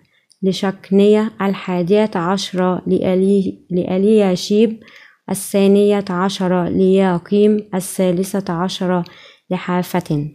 لشكنية 0.42 1.32
الحادية 1.42 2.10
عشرة 2.14 2.82
لألي 2.86 3.58
لألياشيب 3.70 4.80
الثانية 5.30 6.04
عشرة 6.10 6.68
لياقيم 6.68 7.68
الثالثة 7.74 8.52
عشرة 8.52 9.04
لحافة. 9.50 10.28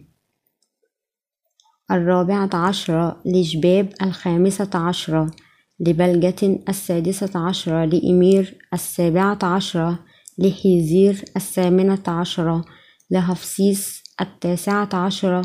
الرابعة 1.90 2.50
عشرة 2.54 3.22
لشباب 3.26 3.92
الخامسة 4.02 4.70
عشرة 4.74 5.30
لبلجة 5.80 6.60
السادسة 6.68 7.48
عشرة 7.48 7.84
لإمير 7.84 8.58
السابعة 8.74 9.38
عشرة 9.42 9.98
لحيزير 10.38 11.24
الثامنة 11.36 12.02
عشرة 12.08 12.64
لهفسيس 13.10 14.02
التاسعة 14.20 14.88
عشرة 14.94 15.42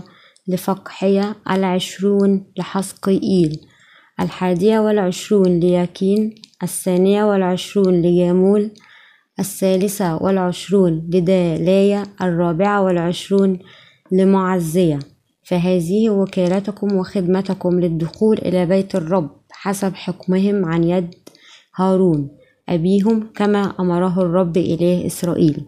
لفقحية 0.48 1.36
العشرون 1.50 2.46
لحسقيئيل 2.58 3.60
الحادية 4.20 4.80
والعشرون 4.80 5.60
لياكين 5.60 6.36
الثانية 6.64 7.24
والعشرون 7.24 8.02
لجامول 8.02 8.72
الثالثة 9.40 10.24
والعشرون 10.24 11.10
لدالايا 11.14 12.04
الرابعة 12.22 12.84
والعشرون 12.84 13.60
لمعزية. 14.12 15.00
فهذه 15.44 16.10
وكالتكم 16.10 16.96
وخدمتكم 16.96 17.80
للدخول 17.80 18.38
إلى 18.38 18.66
بيت 18.66 18.96
الرب 18.96 19.30
حسب 19.52 19.96
حكمهم 19.96 20.66
عن 20.66 20.84
يد 20.84 21.16
هارون 21.76 22.30
أبيهم 22.70 23.28
كما 23.36 23.74
أمره 23.80 24.22
الرب 24.22 24.58
إله 24.58 25.06
إسرائيل. 25.06 25.66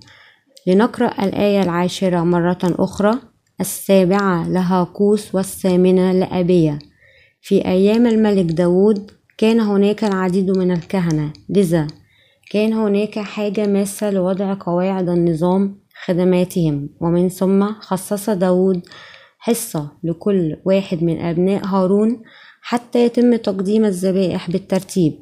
لنقرأ 0.68 1.24
الآية 1.24 1.62
العاشرة 1.62 2.24
مرة 2.24 2.60
أخرى 2.64 3.14
السابعة 3.62 4.50
لهاكوس 4.50 5.36
والثامنة 5.36 6.12
لأبية. 6.12 6.80
في 7.42 7.66
أيام 7.66 8.08
الملك 8.08 8.46
داود 8.46 9.12
كان 9.38 9.60
هناك 9.60 10.04
العديد 10.04 10.58
من 10.58 10.72
الكهنة 10.72 11.34
لذا 11.50 11.88
كان 12.54 12.74
هناك 12.74 13.20
حاجة 13.20 13.68
ماسة 13.68 14.12
لوضع 14.12 14.54
قواعد 14.60 15.10
النظام 15.10 15.80
خدماتهم 16.06 16.90
ومن 17.02 17.30
ثم 17.30 17.66
خصص 17.80 18.30
داود 18.30 18.82
حصة 19.40 19.92
لكل 20.04 20.58
واحد 20.66 21.04
من 21.04 21.22
أبناء 21.22 21.66
هارون 21.66 22.22
حتى 22.62 23.06
يتم 23.06 23.36
تقديم 23.36 23.86
الذبائح 23.86 24.52
بالترتيب. 24.52 25.14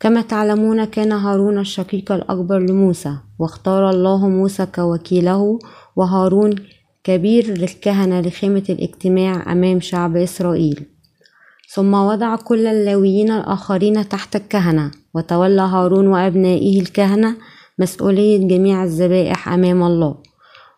كما 0.00 0.22
تعلمون 0.22 0.84
كان 0.84 1.12
هارون 1.12 1.58
الشقيق 1.58 2.12
الأكبر 2.12 2.58
لموسى 2.58 3.16
واختار 3.38 3.90
الله 3.90 4.28
موسى 4.28 4.66
كوكيله 4.66 5.58
وهارون 5.96 6.54
كبير 7.04 7.46
للكهنة 7.46 8.20
لخيمة 8.20 8.64
الاجتماع 8.68 9.52
أمام 9.52 9.80
شعب 9.80 10.16
إسرائيل. 10.16 10.93
ثم 11.74 11.94
وضع 11.94 12.36
كل 12.36 12.66
اللاويين 12.66 13.30
الآخرين 13.30 14.08
تحت 14.08 14.36
الكهنة 14.36 14.90
وتولى 15.14 15.62
هارون 15.62 16.06
وأبنائه 16.06 16.80
الكهنة 16.80 17.36
مسؤولية 17.78 18.48
جميع 18.48 18.84
الذبائح 18.84 19.48
أمام 19.48 19.82
الله. 19.82 20.14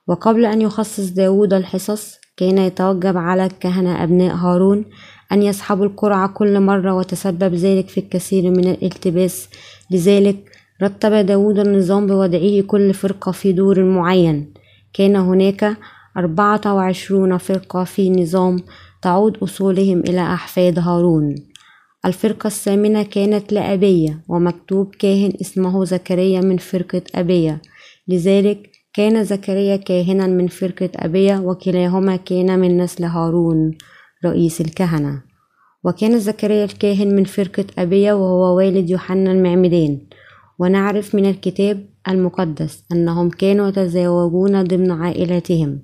وقبل 0.07 0.45
أن 0.45 0.61
يخصص 0.63 1.11
داود 1.11 1.55
الحصص 1.55 2.15
كان 2.37 2.59
يتوجب 2.59 3.17
على 3.17 3.47
الكهنة 3.47 4.03
أبناء 4.03 4.35
هارون 4.35 4.85
أن 5.33 5.43
يسحبوا 5.43 5.85
القرعة 5.85 6.29
كل 6.29 6.61
مرة 6.61 6.95
وتسبب 6.95 7.55
ذلك 7.55 7.89
في 7.89 8.01
الكثير 8.01 8.51
من 8.51 8.69
الالتباس. 8.69 9.49
لذلك 9.91 10.37
رتب 10.83 11.13
داود 11.13 11.59
النظام 11.59 12.07
بوضعه 12.07 12.61
كل 12.61 12.95
فرقة 12.95 13.33
في 13.33 13.53
دور 13.53 13.85
معين. 13.85 14.55
كان 14.95 15.17
هناك 15.17 15.77
أربعة 16.17 16.75
وعشرون 16.75 17.39
فرقة 17.39 17.85
في 17.85 18.11
نظام 18.11 18.59
تعود 19.07 19.37
أصولهم 19.37 20.01
إلى 20.01 20.21
أحفاد 20.21 20.79
هارون. 20.79 21.35
الفرقة 22.07 22.47
الثامنة 22.47 23.03
كانت 23.03 23.53
لأبية 23.53 24.25
ومكتوب 24.29 24.95
كاهن 24.95 25.33
اسمه 25.41 25.85
زكريا 25.85 26.41
من 26.41 26.57
فرقة 26.57 27.03
أبية. 27.15 27.63
لذلك 28.09 28.71
كان 28.95 29.25
زكريا 29.25 29.77
كاهنا 29.77 30.27
من 30.27 30.47
فرقة 30.49 30.91
أبية 30.97 31.39
وكلاهما 31.39 32.17
كان 32.17 32.59
من 32.59 32.77
نسل 32.77 33.05
هارون 33.05 33.79
رئيس 34.25 34.61
الكهنة. 34.61 35.23
وكان 35.85 36.19
زكريا 36.19 36.65
الكاهن 36.65 37.17
من 37.17 37.25
فرقة 37.25 37.67
أبية 37.79 38.13
وهو 38.13 38.57
والد 38.57 38.91
يوحنا 38.91 39.33
المعمدان 39.33 39.99
ونعرف 40.59 41.15
من 41.15 41.27
الكتاب 41.27 41.87
المقدس 42.09 42.85
أنهم 42.93 43.31
كانوا 43.31 43.69
يتزوجون 43.69 44.63
ضمن 44.63 44.91
عائلاتهم. 44.91 45.81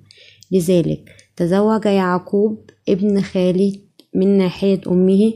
لذلك 0.52 1.21
تزوج 1.36 1.86
يعقوب 1.86 2.70
ابن 2.88 3.20
خالد 3.20 3.80
من 4.14 4.38
ناحية 4.38 4.80
أمه 4.86 5.32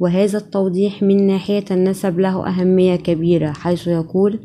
وهذا 0.00 0.38
التوضيح 0.38 1.02
من 1.02 1.26
ناحية 1.26 1.64
النسب 1.70 2.18
له 2.18 2.48
أهمية 2.48 2.96
كبيرة 2.96 3.52
حيث 3.52 3.86
يقول 3.86 4.40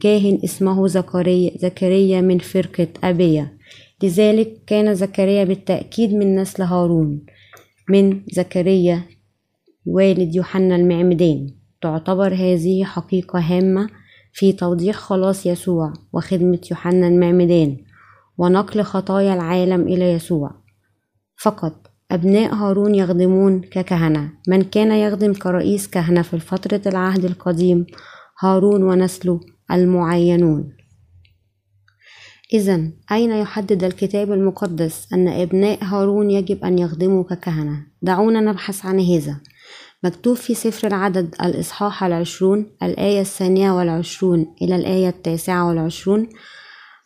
كاهن 0.00 0.38
اسمه 0.44 0.86
زكريا, 0.86 1.50
زكريا 1.58 2.20
من 2.20 2.38
فرقة 2.38 2.88
أبية 3.04 3.56
لذلك 4.02 4.60
كان 4.66 4.94
زكريا 4.94 5.44
بالتأكيد 5.44 6.14
من 6.14 6.36
نسل 6.36 6.62
هارون 6.62 7.26
من 7.88 8.20
زكريا 8.32 9.02
والد 9.86 10.34
يوحنا 10.34 10.76
المعمدان 10.76 11.50
تعتبر 11.82 12.34
هذه 12.34 12.84
حقيقة 12.84 13.38
هامة 13.38 13.88
في 14.32 14.52
توضيح 14.52 14.96
خلاص 14.96 15.46
يسوع 15.46 15.92
وخدمة 16.12 16.60
يوحنا 16.70 17.08
المعمدان 17.08 17.76
ونقل 18.38 18.82
خطايا 18.82 19.34
العالم 19.34 19.80
إلى 19.80 20.12
يسوع. 20.12 20.50
فقط 21.36 21.90
أبناء 22.10 22.54
هارون 22.54 22.94
يخدمون 22.94 23.60
ككهنة. 23.60 24.32
من 24.48 24.62
كان 24.62 24.92
يخدم 24.92 25.32
كرئيس 25.32 25.88
كهنة 25.88 26.22
في 26.22 26.38
فترة 26.38 26.80
العهد 26.86 27.24
القديم 27.24 27.86
هارون 28.40 28.82
ونسله 28.82 29.40
المعينون. 29.72 30.72
إذا 32.52 32.90
أين 33.12 33.30
يحدد 33.30 33.84
الكتاب 33.84 34.32
المقدس 34.32 35.12
أن 35.12 35.28
أبناء 35.28 35.84
هارون 35.84 36.30
يجب 36.30 36.64
أن 36.64 36.78
يخدموا 36.78 37.24
ككهنة؟ 37.24 37.86
دعونا 38.02 38.40
نبحث 38.40 38.86
عن 38.86 39.00
هذا. 39.00 39.40
مكتوب 40.04 40.36
في 40.36 40.54
سفر 40.54 40.86
العدد 40.86 41.34
الإصحاح 41.44 42.04
العشرون 42.04 42.66
الآية 42.82 43.20
الثانية 43.20 43.70
والعشرون 43.70 44.54
إلى 44.62 44.76
الآية 44.76 45.08
التاسعة 45.08 45.68
والعشرون 45.68 46.28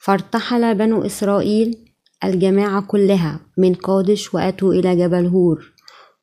فارتحل 0.03 0.75
بنو 0.75 1.03
إسرائيل 1.03 1.79
الجماعة 2.25 2.83
كلها 2.83 3.41
من 3.59 3.75
قادش 3.75 4.35
وأتوا 4.35 4.73
إلى 4.73 4.97
جبل 4.97 5.27
هور. 5.27 5.73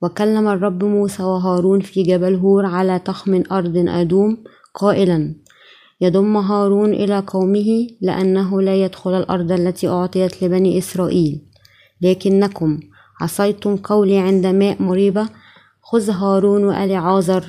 وكلم 0.02 0.48
الرب 0.48 0.84
موسى 0.84 1.24
وهارون 1.24 1.80
في 1.80 2.04
جبل 2.04 2.36
هور 2.36 2.66
على 2.66 3.00
تخم 3.00 3.44
أرض 3.52 3.78
أدوم 3.78 4.44
قائلا 4.74 5.36
يضم 6.02 6.38
هارون 6.38 6.94
إلى 6.94 7.20
قومه 7.20 7.88
لأنه 8.02 8.62
لا 8.62 8.76
يدخل 8.76 9.14
الأرض 9.14 9.52
التي 9.52 9.88
أعطيت 9.88 10.44
لبني 10.44 10.78
إسرائيل. 10.78 11.42
لكنكم 12.02 12.80
عصيتم 13.22 13.76
قولي 13.76 14.18
عند 14.18 14.46
ماء 14.46 14.82
مريبة 14.82 15.30
خذ 15.82 16.10
هارون 16.10 16.64
وألعازر 16.64 17.46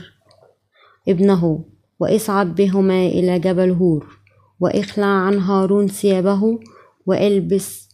ابنه 1.09 1.65
وإصعد 2.01 2.55
بهما 2.55 3.07
إلى 3.07 3.39
جبل 3.39 3.71
هور. 3.71 4.18
وإخلع 4.61 5.07
عن 5.07 5.39
هارون 5.39 5.89
ثيابه 5.89 6.59
والبس 7.07 7.89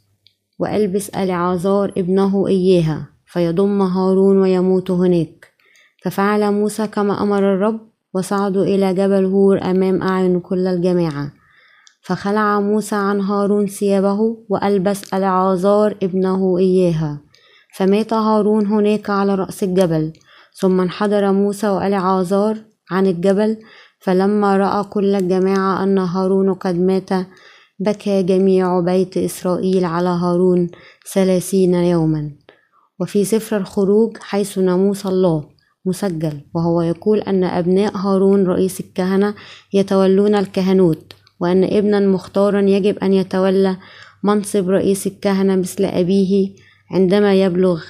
وإلبس 0.58 1.08
ألعازار 1.08 1.92
ابنه 1.98 2.48
إياها 2.48 3.08
فيضم 3.26 3.82
هارون 3.82 4.38
ويموت 4.38 4.90
هناك. 4.90 5.54
ففعل 6.02 6.52
موسى 6.52 6.86
كما 6.86 7.22
أمر 7.22 7.54
الرب 7.54 7.80
وصعدوا 8.14 8.64
إلى 8.64 8.94
جبل 8.94 9.24
هور 9.24 9.62
أمام 9.62 10.02
أعين 10.02 10.40
كل 10.40 10.66
الجماعة. 10.66 11.32
فخلع 12.02 12.60
موسى 12.60 12.96
عن 12.96 13.20
هارون 13.20 13.66
ثيابه 13.66 14.36
وألبس 14.48 15.14
ألعازار 15.14 15.96
ابنه 16.02 16.58
إياها. 16.58 17.20
فمات 17.76 18.12
هارون 18.12 18.66
هناك 18.66 19.10
على 19.10 19.34
رأس 19.34 19.62
الجبل. 19.62 20.12
ثم 20.60 20.80
انحدر 20.80 21.32
موسى 21.32 21.68
وألعازار 21.68 22.56
عن 22.90 23.06
الجبل 23.06 23.56
فلما 24.04 24.56
رأى 24.56 24.84
كل 24.84 25.14
الجماعة 25.14 25.82
أن 25.82 25.98
هارون 25.98 26.54
قد 26.54 26.78
مات 26.78 27.10
بكى 27.78 28.22
جميع 28.22 28.80
بيت 28.80 29.16
إسرائيل 29.16 29.84
على 29.84 30.08
هارون 30.08 30.70
ثلاثين 31.14 31.74
يوما. 31.74 32.32
وفي 33.00 33.24
سفر 33.24 33.56
الخروج 33.56 34.16
حيث 34.20 34.58
ناموس 34.58 35.06
الله 35.06 35.44
مسجل 35.86 36.40
وهو 36.54 36.82
يقول 36.82 37.18
أن 37.18 37.44
أبناء 37.44 37.96
هارون 37.96 38.46
رئيس 38.46 38.80
الكهنة 38.80 39.34
يتولون 39.72 40.34
الكهنوت 40.34 41.12
وأن 41.40 41.64
ابنا 41.64 42.00
مختارا 42.00 42.60
يجب 42.60 42.98
أن 42.98 43.12
يتولى 43.12 43.76
منصب 44.22 44.68
رئيس 44.68 45.06
الكهنة 45.06 45.56
مثل 45.56 45.84
أبيه 45.84 46.54
عندما 46.90 47.34
يبلغ 47.34 47.82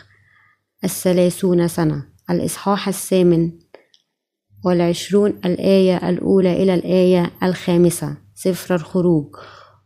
الثلاثون 0.85 1.69
سنة. 1.69 2.05
الإصحاح 2.31 2.89
الثامن 2.89 3.64
والعشرون 4.65 5.33
الآية 5.45 6.09
الأولى 6.09 6.63
إلى 6.63 6.75
الآية 6.75 7.31
الخامسة. 7.43 8.17
سفر 8.35 8.75
الخروج. 8.75 9.27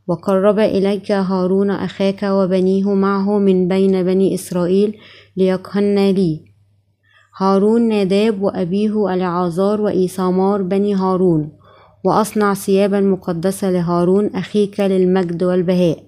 وقرب 0.08 0.58
إليك 0.58 1.12
هارون 1.12 1.70
أخاك 1.70 2.22
وبنيه 2.22 2.94
معه 2.94 3.38
من 3.38 3.68
بين 3.68 4.02
بني 4.02 4.34
إسرائيل 4.34 4.96
ليكهن 5.36 6.10
لي. 6.10 6.44
هارون 7.38 7.88
ناداب 7.88 8.42
وأبيه 8.42 9.14
العازار 9.14 9.80
وإيسامار 9.80 10.62
بني 10.62 10.94
هارون. 10.94 11.52
وأصنع 12.04 12.54
ثيابا 12.54 13.00
مقدسة 13.00 13.70
لهارون 13.70 14.26
أخيك 14.26 14.80
للمجد 14.80 15.42
والبهاء. 15.42 16.04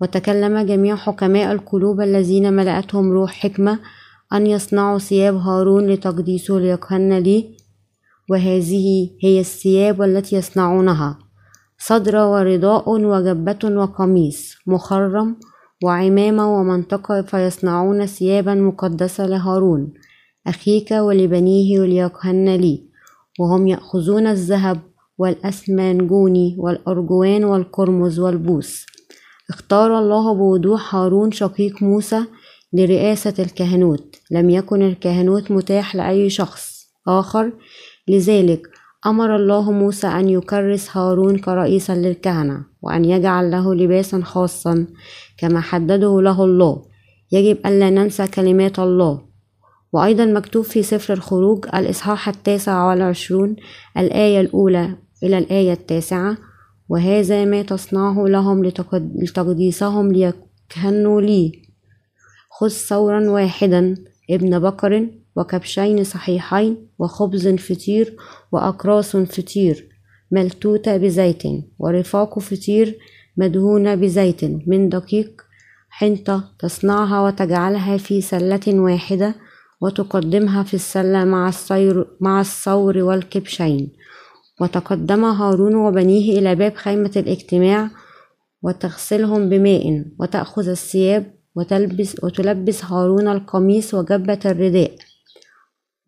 وتكلم 0.00 0.58
جميع 0.58 0.96
حكماء 0.96 1.52
القلوب 1.52 2.00
الذين 2.00 2.52
ملأتهم 2.52 3.12
روح 3.12 3.32
حكمة 3.32 3.78
أن 4.32 4.46
يصنعوا 4.46 4.98
ثياب 4.98 5.36
هارون 5.36 5.86
لتقديسه 5.86 6.58
ليكهن 6.58 7.18
لي. 7.18 7.59
وهذه 8.30 9.10
هي 9.20 9.40
الثياب 9.40 10.02
التي 10.02 10.36
يصنعونها. 10.36 11.18
صدر 11.78 12.16
ورداء 12.16 12.90
وجبة 12.90 13.58
وقميص 13.64 14.56
مخرم 14.66 15.36
وعمامة 15.84 16.54
ومنطقة 16.54 17.22
فيصنعون 17.22 18.06
ثيابا 18.06 18.54
مقدسة 18.54 19.26
لهارون 19.26 19.92
أخيك 20.46 20.90
ولبنيه 20.90 21.80
وليكهن 21.80 22.48
لي. 22.56 22.90
وهم 23.40 23.66
يأخذون 23.66 24.26
الذهب 24.26 24.80
والأسمنجوني 25.18 26.56
والأرجوان 26.58 27.44
والقرمز 27.44 28.18
والبوس 28.18 28.86
اختار 29.50 29.98
الله 29.98 30.34
بوضوح 30.34 30.94
هارون 30.94 31.32
شقيق 31.32 31.82
موسى 31.82 32.24
لرئاسة 32.72 33.34
الكهنوت. 33.38 34.16
لم 34.30 34.50
يكن 34.50 34.82
الكهنوت 34.82 35.50
متاح 35.50 35.96
لأي 35.96 36.30
شخص 36.30 36.80
آخر 37.08 37.52
لذلك 38.08 38.66
أمر 39.06 39.36
الله 39.36 39.72
موسى 39.72 40.06
أن 40.06 40.28
يكرس 40.28 40.96
هارون 40.96 41.38
كرئيسا 41.38 41.94
للكهنة 41.94 42.64
وأن 42.82 43.04
يجعل 43.04 43.50
له 43.50 43.74
لباسا 43.74 44.20
خاصا 44.20 44.86
كما 45.38 45.60
حدده 45.60 46.20
له 46.20 46.44
الله. 46.44 46.82
يجب 47.32 47.66
ألا 47.66 47.90
ننسى 47.90 48.26
كلمات 48.26 48.78
الله. 48.78 49.22
وأيضا 49.92 50.24
مكتوب 50.24 50.64
في 50.64 50.82
سفر 50.82 51.14
الخروج 51.14 51.66
الإصحاح 51.74 52.28
التاسع 52.28 52.88
والعشرون 52.88 53.56
الآية 53.98 54.40
الأولى 54.40 54.96
إلى 55.22 55.38
الآية 55.38 55.72
التاسعة 55.72 56.36
وهذا 56.88 57.44
ما 57.44 57.62
تصنعه 57.62 58.24
لهم 58.26 58.64
لتقديسهم 59.14 60.12
ليكهنوا 60.12 61.20
لي. 61.20 61.52
خذ 62.50 62.68
ثورا 62.68 63.30
واحدا 63.30 63.94
ابن 64.30 64.58
بقر 64.58 65.08
وكبشين 65.36 66.04
صحيحين 66.04 66.88
وخبز 66.98 67.48
فطير 67.48 68.16
وأقراص 68.52 69.16
فطير 69.16 69.88
ملتوتة 70.30 70.96
بزيت 70.96 71.42
ورفاق 71.78 72.38
فطير 72.38 72.98
مدهونة 73.36 73.94
بزيت 73.94 74.44
من 74.44 74.88
دقيق 74.88 75.42
حنطة 75.90 76.44
تصنعها 76.58 77.20
وتجعلها 77.20 77.96
في 77.96 78.20
سلة 78.20 78.60
واحدة 78.68 79.34
وتقدمها 79.80 80.62
في 80.62 80.74
السلة 80.74 81.24
مع 81.24 81.48
الصير 81.48 82.06
مع 82.20 82.40
الثور 82.40 82.98
والكبشين. 82.98 83.92
وتقدم 84.60 85.24
هارون 85.24 85.74
وبنيه 85.74 86.38
إلى 86.38 86.54
باب 86.54 86.74
خيمة 86.74 87.12
الاجتماع 87.16 87.90
وتغسلهم 88.62 89.48
بماء 89.48 90.04
وتأخذ 90.18 90.68
الثياب 90.68 91.34
وتلبس, 91.54 92.24
وتلبس 92.24 92.84
هارون 92.84 93.28
القميص 93.28 93.94
وجبة 93.94 94.38
الرداء. 94.44 95.09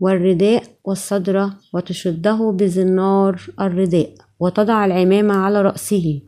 والرداء 0.03 0.63
والصدرة 0.85 1.55
وتشده 1.75 2.51
بزنار 2.51 3.41
الرداء 3.61 4.15
وتضع 4.41 4.85
العمامة 4.85 5.35
على 5.35 5.63
رأسه 5.63 6.23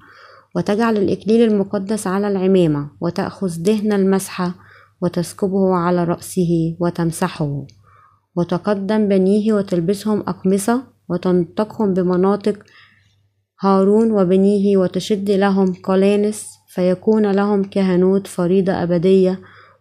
وتجعل 0.57 0.97
الإكليل 0.97 1.53
المقدس 1.53 2.07
على 2.07 2.29
العمامة 2.29 2.91
وتأخذ 3.01 3.63
دهن 3.63 3.93
المسحة 3.93 4.55
وتسكبه 5.03 5.75
على 5.75 6.05
رأسه 6.05 6.77
وتمسحه 6.81 7.67
وتقدم 8.37 9.09
بنيه 9.09 9.53
وتلبسهم 9.53 10.21
أقمصة 10.21 10.83
وتنطقهم 11.09 11.95
بمناطق 11.95 12.59
هارون 13.61 14.13
وبنيه 14.13 14.77
وتشد 14.77 15.31
لهم 15.31 15.73
قلانس 15.73 16.47
فيكون 16.69 17.31
لهم 17.31 17.65
كهنوت 17.65 18.27
فريضة 18.27 18.73
أبدية 18.73 19.41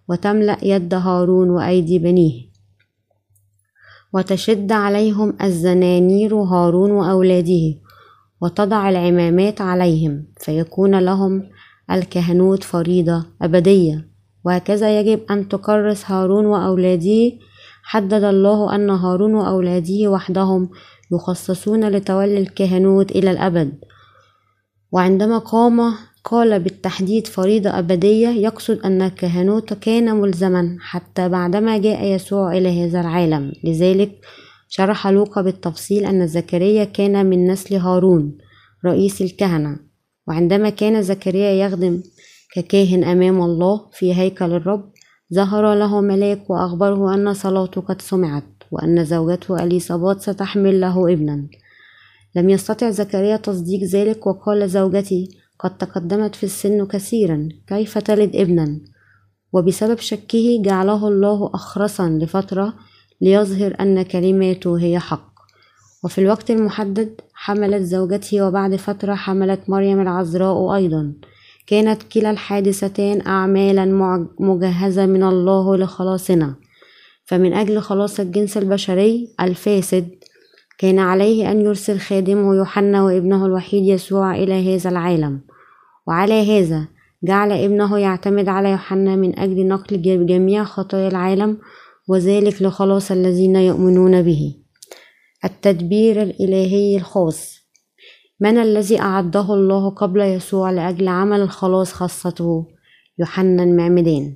وتملأ 0.09 0.57
يد 0.63 0.93
هارون 0.93 1.49
وأيدي 1.49 1.99
بنيه 1.99 2.52
وتشد 4.13 4.71
عليهم 4.71 5.33
الزنانير 5.41 6.35
هارون 6.35 6.91
وأولاده 6.91 7.75
وتضع 8.41 8.89
العمامات 8.89 9.61
عليهم 9.61 10.25
فيكون 10.39 10.99
لهم 10.99 11.43
الكهنوت 11.91 12.63
فريضة 12.63 13.25
أبدية. 13.41 14.07
وهكذا 14.45 14.99
يجب 14.99 15.19
أن 15.31 15.49
تكرس 15.49 16.11
هارون 16.11 16.45
وأولاده. 16.45 17.31
حدد 17.83 18.23
الله 18.23 18.75
أن 18.75 18.89
هارون 18.89 19.35
وأولاده 19.35 20.07
وحدهم 20.07 20.69
يخصصون 21.11 21.89
لتولي 21.89 22.37
الكهنوت 22.37 23.11
إلى 23.11 23.31
الأبد. 23.31 23.73
وعندما 24.91 25.37
قام 25.37 25.93
قال 26.23 26.59
بالتحديد 26.59 27.27
فريضة 27.27 27.79
أبدية. 27.79 28.27
يقصد 28.27 28.79
أن 28.79 29.01
الكهنوت 29.01 29.73
كان 29.73 30.15
ملزما 30.15 30.77
حتى 30.81 31.29
بعدما 31.29 31.77
جاء 31.77 32.05
يسوع 32.05 32.57
إلى 32.57 32.85
هذا 32.85 33.01
العالم. 33.01 33.51
لذلك 33.63 34.11
شرح 34.75 35.07
لوقا 35.07 35.41
بالتفصيل 35.41 36.05
أن 36.05 36.27
زكريا 36.27 36.83
كان 36.83 37.25
من 37.25 37.51
نسل 37.51 37.75
هارون 37.75 38.37
رئيس 38.85 39.21
الكهنة 39.21 39.79
وعندما 40.27 40.69
كان 40.69 41.01
زكريا 41.01 41.51
يخدم 41.51 42.01
ككاهن 42.55 43.03
أمام 43.03 43.41
الله 43.41 43.89
في 43.91 44.15
هيكل 44.15 44.51
الرب 44.51 44.91
ظهر 45.33 45.73
له 45.73 46.01
ملاك 46.01 46.49
وأخبره 46.49 47.13
أن 47.13 47.33
صلاته 47.33 47.81
قد 47.81 48.01
سمعت 48.01 48.43
وأن 48.71 49.05
زوجته 49.05 49.63
أليصابات 49.63 50.21
ستحمل 50.21 50.81
له 50.81 51.13
ابنا. 51.13 51.47
لم 52.35 52.49
يستطع 52.49 52.89
زكريا 52.89 53.37
تصديق 53.37 53.83
ذلك 53.83 54.27
وقال 54.27 54.69
زوجتي 54.69 55.29
قد 55.63 55.77
تقدمت 55.77 56.35
في 56.35 56.43
السن 56.43 56.85
كثيرا 56.85 57.49
كيف 57.67 57.97
تلد 57.97 58.35
ابنا؟ 58.35 58.81
وبسبب 59.53 59.99
شكه 59.99 60.61
جعله 60.61 61.07
الله 61.07 61.51
أخرسا 61.53 62.09
لفترة 62.09 62.73
ليظهر 63.21 63.75
أن 63.79 64.01
كلماته 64.01 64.79
هي 64.79 64.99
حق. 64.99 65.33
وفي 66.03 66.21
الوقت 66.21 66.51
المحدد 66.51 67.21
حملت 67.33 67.81
زوجته 67.81 68.47
وبعد 68.47 68.75
فترة 68.75 69.13
حملت 69.13 69.69
مريم 69.69 70.01
العذراء 70.01 70.75
أيضا. 70.75 71.13
كانت 71.67 72.03
كلا 72.03 72.31
الحادثتان 72.31 73.27
أعمالا 73.27 73.85
مجهزة 74.39 75.05
من 75.05 75.23
الله 75.23 75.77
لخلاصنا. 75.77 76.55
فمن 77.25 77.53
أجل 77.53 77.81
خلاص 77.81 78.19
الجنس 78.19 78.57
البشري 78.57 79.27
الفاسد 79.41 80.09
كان 80.77 80.99
عليه 80.99 81.51
أن 81.51 81.61
يرسل 81.61 81.99
خادمه 81.99 82.55
يوحنا 82.55 83.03
وابنه 83.03 83.45
الوحيد 83.45 83.83
يسوع 83.83 84.35
إلى 84.35 84.75
هذا 84.75 84.89
العالم. 84.89 85.52
وعلى 86.07 86.59
هذا 86.59 86.87
جعل 87.23 87.51
ابنه 87.51 87.99
يعتمد 87.99 88.49
على 88.49 88.71
يوحنا 88.71 89.15
من 89.15 89.39
أجل 89.39 89.67
نقل 89.67 90.25
جميع 90.25 90.63
خطايا 90.63 91.07
العالم 91.07 91.57
وذلك 92.07 92.61
لخلاص 92.61 93.11
الذين 93.11 93.55
يؤمنون 93.55 94.21
به. 94.21 94.55
التدبير 95.45 96.21
الإلهي 96.21 96.97
الخاص. 96.97 97.53
من 98.39 98.57
الذي 98.57 98.99
أعده 98.99 99.53
الله 99.53 99.89
قبل 99.89 100.21
يسوع 100.21 100.71
لأجل 100.71 101.07
عمل 101.07 101.41
الخلاص 101.41 101.93
خاصته؟ 101.93 102.67
يوحنا 103.19 103.63
المعمدان. 103.63 104.35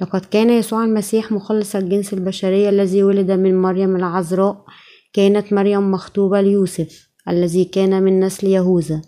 لقد 0.00 0.20
كان 0.20 0.50
يسوع 0.50 0.84
المسيح 0.84 1.32
مخلص 1.32 1.76
الجنس 1.76 2.12
البشري 2.12 2.68
الذي 2.68 3.02
ولد 3.02 3.30
من 3.30 3.62
مريم 3.62 3.96
العذراء 3.96 4.64
كانت 5.12 5.52
مريم 5.52 5.90
مخطوبة 5.90 6.40
ليوسف 6.40 7.08
الذي 7.28 7.64
كان 7.64 8.02
من 8.02 8.20
نسل 8.20 8.46
يهوذا. 8.46 9.02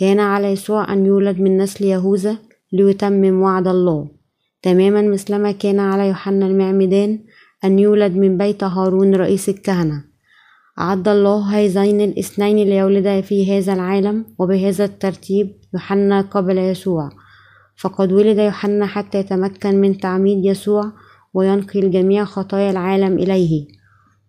كان 0.00 0.20
على 0.20 0.52
يسوع 0.52 0.92
أن 0.92 1.06
يولد 1.06 1.40
من 1.40 1.58
نسل 1.58 1.84
يهوذا 1.84 2.36
ليتمم 2.72 3.42
وعد 3.42 3.68
الله. 3.68 4.08
تماما 4.62 5.02
مثلما 5.02 5.52
كان 5.52 5.80
على 5.80 6.08
يوحنا 6.08 6.46
المعمدان 6.46 7.18
أن 7.64 7.78
يولد 7.78 8.16
من 8.16 8.38
بيت 8.38 8.64
هارون 8.64 9.14
رئيس 9.14 9.48
الكهنة. 9.48 10.04
أعد 10.78 11.08
الله 11.08 11.38
هذين 11.56 12.00
الاثنين 12.00 12.56
ليولدا 12.56 13.20
في 13.20 13.58
هذا 13.58 13.72
العالم 13.72 14.24
وبهذا 14.38 14.84
الترتيب 14.84 15.56
يوحنا 15.74 16.20
قبل 16.20 16.58
يسوع. 16.58 17.10
فقد 17.76 18.12
ولد 18.12 18.38
يوحنا 18.38 18.86
حتى 18.86 19.18
يتمكن 19.18 19.80
من 19.80 19.98
تعميد 19.98 20.44
يسوع 20.44 20.92
وينقل 21.34 21.90
جميع 21.90 22.24
خطايا 22.24 22.70
العالم 22.70 23.18
إليه. 23.18 23.79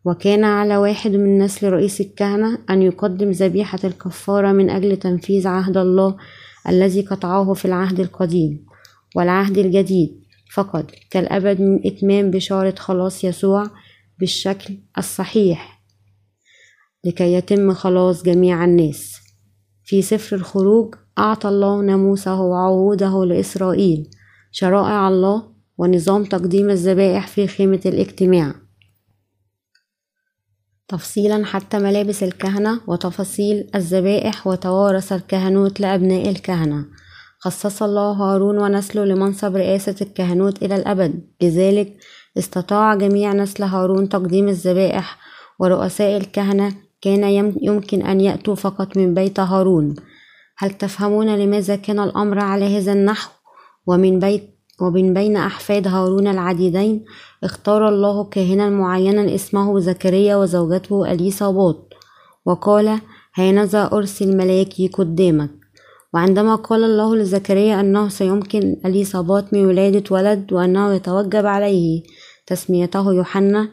وكان 0.05 0.43
على 0.43 0.77
واحد 0.77 1.11
من 1.11 1.37
نسل 1.37 1.69
رئيس 1.69 2.01
الكهنة 2.01 2.57
أن 2.69 2.81
يقدم 2.81 3.31
ذبيحة 3.31 3.79
الكفارة 3.83 4.51
من 4.51 4.69
أجل 4.69 4.97
تنفيذ 4.97 5.47
عهد 5.47 5.77
الله 5.77 6.17
الذي 6.69 7.01
قطعه 7.01 7.53
في 7.53 7.65
العهد 7.65 7.99
القديم 7.99 8.65
والعهد 9.15 9.57
الجديد 9.57 10.21
فقط 10.53 10.91
كالأبد 11.11 11.61
من 11.61 11.79
إتمام 11.85 12.31
بشارة 12.31 12.75
خلاص 12.77 13.23
يسوع 13.23 13.67
بالشكل 14.19 14.77
الصحيح 14.97 15.81
لكي 17.05 17.33
يتم 17.33 17.73
خلاص 17.73 18.23
جميع 18.23 18.65
الناس. 18.65 19.15
في 19.83 20.01
سفر 20.01 20.35
الخروج 20.35 20.95
أعطى 21.17 21.49
الله 21.49 21.81
ناموسه 21.81 22.41
وعهوده 22.41 23.25
لإسرائيل 23.25 24.09
شرائع 24.51 25.07
الله 25.07 25.51
ونظام 25.77 26.23
تقديم 26.23 26.69
الذبائح 26.69 27.27
في 27.27 27.47
خيمة 27.47 27.81
الاجتماع. 27.85 28.55
تفصيلا 30.91 31.45
حتى 31.45 31.79
ملابس 31.79 32.23
الكهنة 32.23 32.81
وتفاصيل 32.87 33.69
الذبائح 33.75 34.47
وتوارث 34.47 35.13
الكهنوت 35.13 35.79
لأبناء 35.79 36.29
الكهنة. 36.29 36.85
خصص 37.39 37.83
الله 37.83 38.11
هارون 38.11 38.57
ونسله 38.57 39.05
لمنصب 39.05 39.55
رئاسة 39.55 39.95
الكهنوت 40.01 40.63
إلى 40.63 40.75
الأبد. 40.75 41.21
لذلك 41.41 41.97
استطاع 42.37 42.95
جميع 42.95 43.33
نسل 43.33 43.63
هارون 43.63 44.09
تقديم 44.09 44.47
الذبائح 44.47 45.17
ورؤساء 45.59 46.17
الكهنة 46.17 46.73
كان 47.01 47.53
يمكن 47.61 48.05
أن 48.05 48.21
يأتوا 48.21 48.55
فقط 48.55 48.97
من 48.97 49.13
بيت 49.13 49.39
هارون. 49.39 49.95
هل 50.57 50.71
تفهمون 50.71 51.35
لماذا 51.35 51.75
كان 51.75 51.99
الأمر 51.99 52.39
على 52.39 52.77
هذا 52.77 52.93
النحو؟ 52.93 53.31
ومن 53.87 54.19
بيت 54.19 54.50
ومن 54.81 55.13
بين 55.13 55.37
أحفاد 55.37 55.87
هارون 55.87 56.27
العديدين 56.27 57.05
اختار 57.43 57.89
الله 57.89 58.23
كاهنا 58.23 58.69
معينا 58.69 59.35
اسمه 59.35 59.79
زكريا 59.79 60.35
وزوجته 60.35 61.11
أليصابات 61.11 61.93
وقال 62.45 62.99
هانذا 63.35 63.89
أرسل 63.93 64.37
ملاكي 64.37 64.87
قدامك. 64.87 65.49
وعندما 66.13 66.55
قال 66.55 66.83
الله 66.83 67.15
لزكريا 67.15 67.79
أنه 67.79 68.09
سيمكن 68.09 68.77
أليصابات 68.85 69.53
من 69.53 69.65
ولادة 69.65 70.03
ولد 70.11 70.53
وأنه 70.53 70.93
يتوجب 70.93 71.45
عليه 71.45 72.03
تسميته 72.47 73.13
يوحنا 73.13 73.69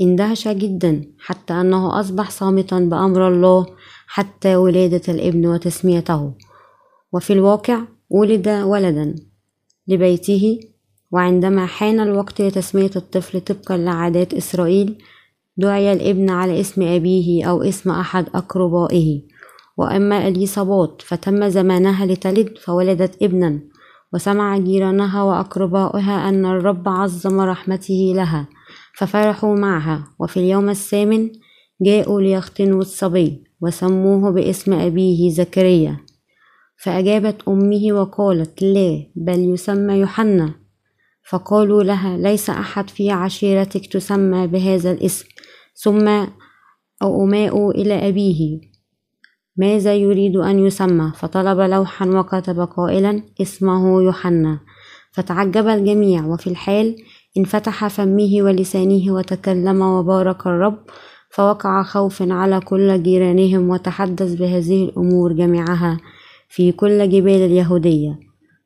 اندهش 0.00 0.48
جدا 0.48 1.04
حتى 1.18 1.54
أنه 1.54 2.00
أصبح 2.00 2.30
صامتا 2.30 2.78
بأمر 2.78 3.28
الله 3.28 3.66
حتى 4.06 4.56
ولادة 4.56 5.02
الابن 5.08 5.46
وتسميته. 5.46 6.34
وفي 7.12 7.32
الواقع 7.32 7.78
ولد 8.10 8.48
ولدا. 8.48 9.14
لبيته 9.88 10.60
وعندما 11.10 11.66
حان 11.66 12.00
الوقت 12.00 12.40
لتسمية 12.40 12.90
الطفل 12.96 13.40
طبقا 13.40 13.76
لعادات 13.76 14.34
إسرائيل 14.34 15.02
دعي 15.56 15.92
الابن 15.92 16.30
على 16.30 16.60
اسم 16.60 16.82
أبيه 16.82 17.44
أو 17.44 17.62
اسم 17.62 17.90
أحد 17.90 18.26
أقربائه. 18.34 19.22
وأما 19.76 20.28
إليصابات 20.28 21.02
فتم 21.02 21.48
زمانها 21.48 22.06
لتلد 22.06 22.58
فولدت 22.58 23.22
ابنا 23.22 23.60
وسمع 24.12 24.58
جيرانها 24.58 25.22
وأقربائها 25.22 26.28
أن 26.28 26.46
الرب 26.46 26.88
عظم 26.88 27.40
رحمته 27.40 28.12
لها 28.16 28.48
ففرحوا 28.94 29.56
معها. 29.56 30.04
وفي 30.18 30.36
اليوم 30.36 30.68
الثامن 30.68 31.30
جاءوا 31.82 32.20
ليختنوا 32.20 32.80
الصبي 32.80 33.44
وسموه 33.60 34.30
باسم 34.30 34.72
أبيه 34.72 35.30
زكريا. 35.30 36.05
فأجابت 36.76 37.48
أمه 37.48 37.92
وقالت 37.92 38.62
لا 38.62 39.06
بل 39.16 39.54
يسمى 39.54 39.94
يوحنا. 39.94 40.54
فقالوا 41.30 41.82
لها 41.82 42.16
ليس 42.16 42.50
أحد 42.50 42.90
في 42.90 43.10
عشيرتك 43.10 43.86
تسمى 43.86 44.46
بهذا 44.46 44.90
الاسم. 44.90 45.26
ثم 45.74 46.08
أماء 47.02 47.70
إلى 47.70 48.08
أبيه. 48.08 48.60
ماذا 49.56 49.94
يريد 49.94 50.36
أن 50.36 50.66
يسمى؟ 50.66 51.12
فطلب 51.16 51.60
لوحا 51.60 52.06
وكتب 52.06 52.60
قائلا 52.60 53.22
اسمه 53.42 54.02
يوحنا. 54.02 54.60
فتعجب 55.12 55.68
الجميع 55.68 56.26
وفي 56.26 56.46
الحال 56.46 56.96
انفتح 57.38 57.86
فمه 57.86 58.42
ولسانه 58.42 59.12
وتكلم 59.12 59.80
وبارك 59.82 60.46
الرب 60.46 60.78
فوقع 61.30 61.82
خوف 61.82 62.22
على 62.22 62.60
كل 62.60 63.02
جيرانهم 63.02 63.70
وتحدث 63.70 64.34
بهذه 64.34 64.84
الأمور 64.84 65.32
جميعها. 65.32 65.98
في 66.48 66.72
كل 66.72 67.08
جبال 67.08 67.42
اليهودية 67.42 68.18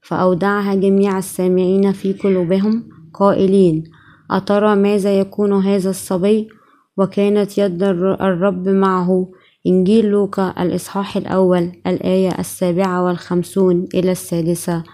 فأودعها 0.02 0.74
جميع 0.74 1.18
السامعين 1.18 1.92
في 1.92 2.12
قلوبهم 2.12 2.88
قائلين 3.14 3.84
أترى 4.30 4.76
ماذا 4.76 5.20
يكون 5.20 5.52
هذا 5.52 5.90
الصبي؟ 5.90 6.48
وكانت 6.96 7.58
يد 7.58 7.82
الرب 7.82 8.68
معه. 8.68 9.28
إنجيل 9.66 10.06
لوقا 10.06 10.54
الإصحاح 10.62 11.16
الأول 11.16 11.72
الآية 11.86 12.38
السابعة 12.38 13.04
والخمسون 13.04 13.88
إلى 13.94 14.12
السادسة 14.12 14.84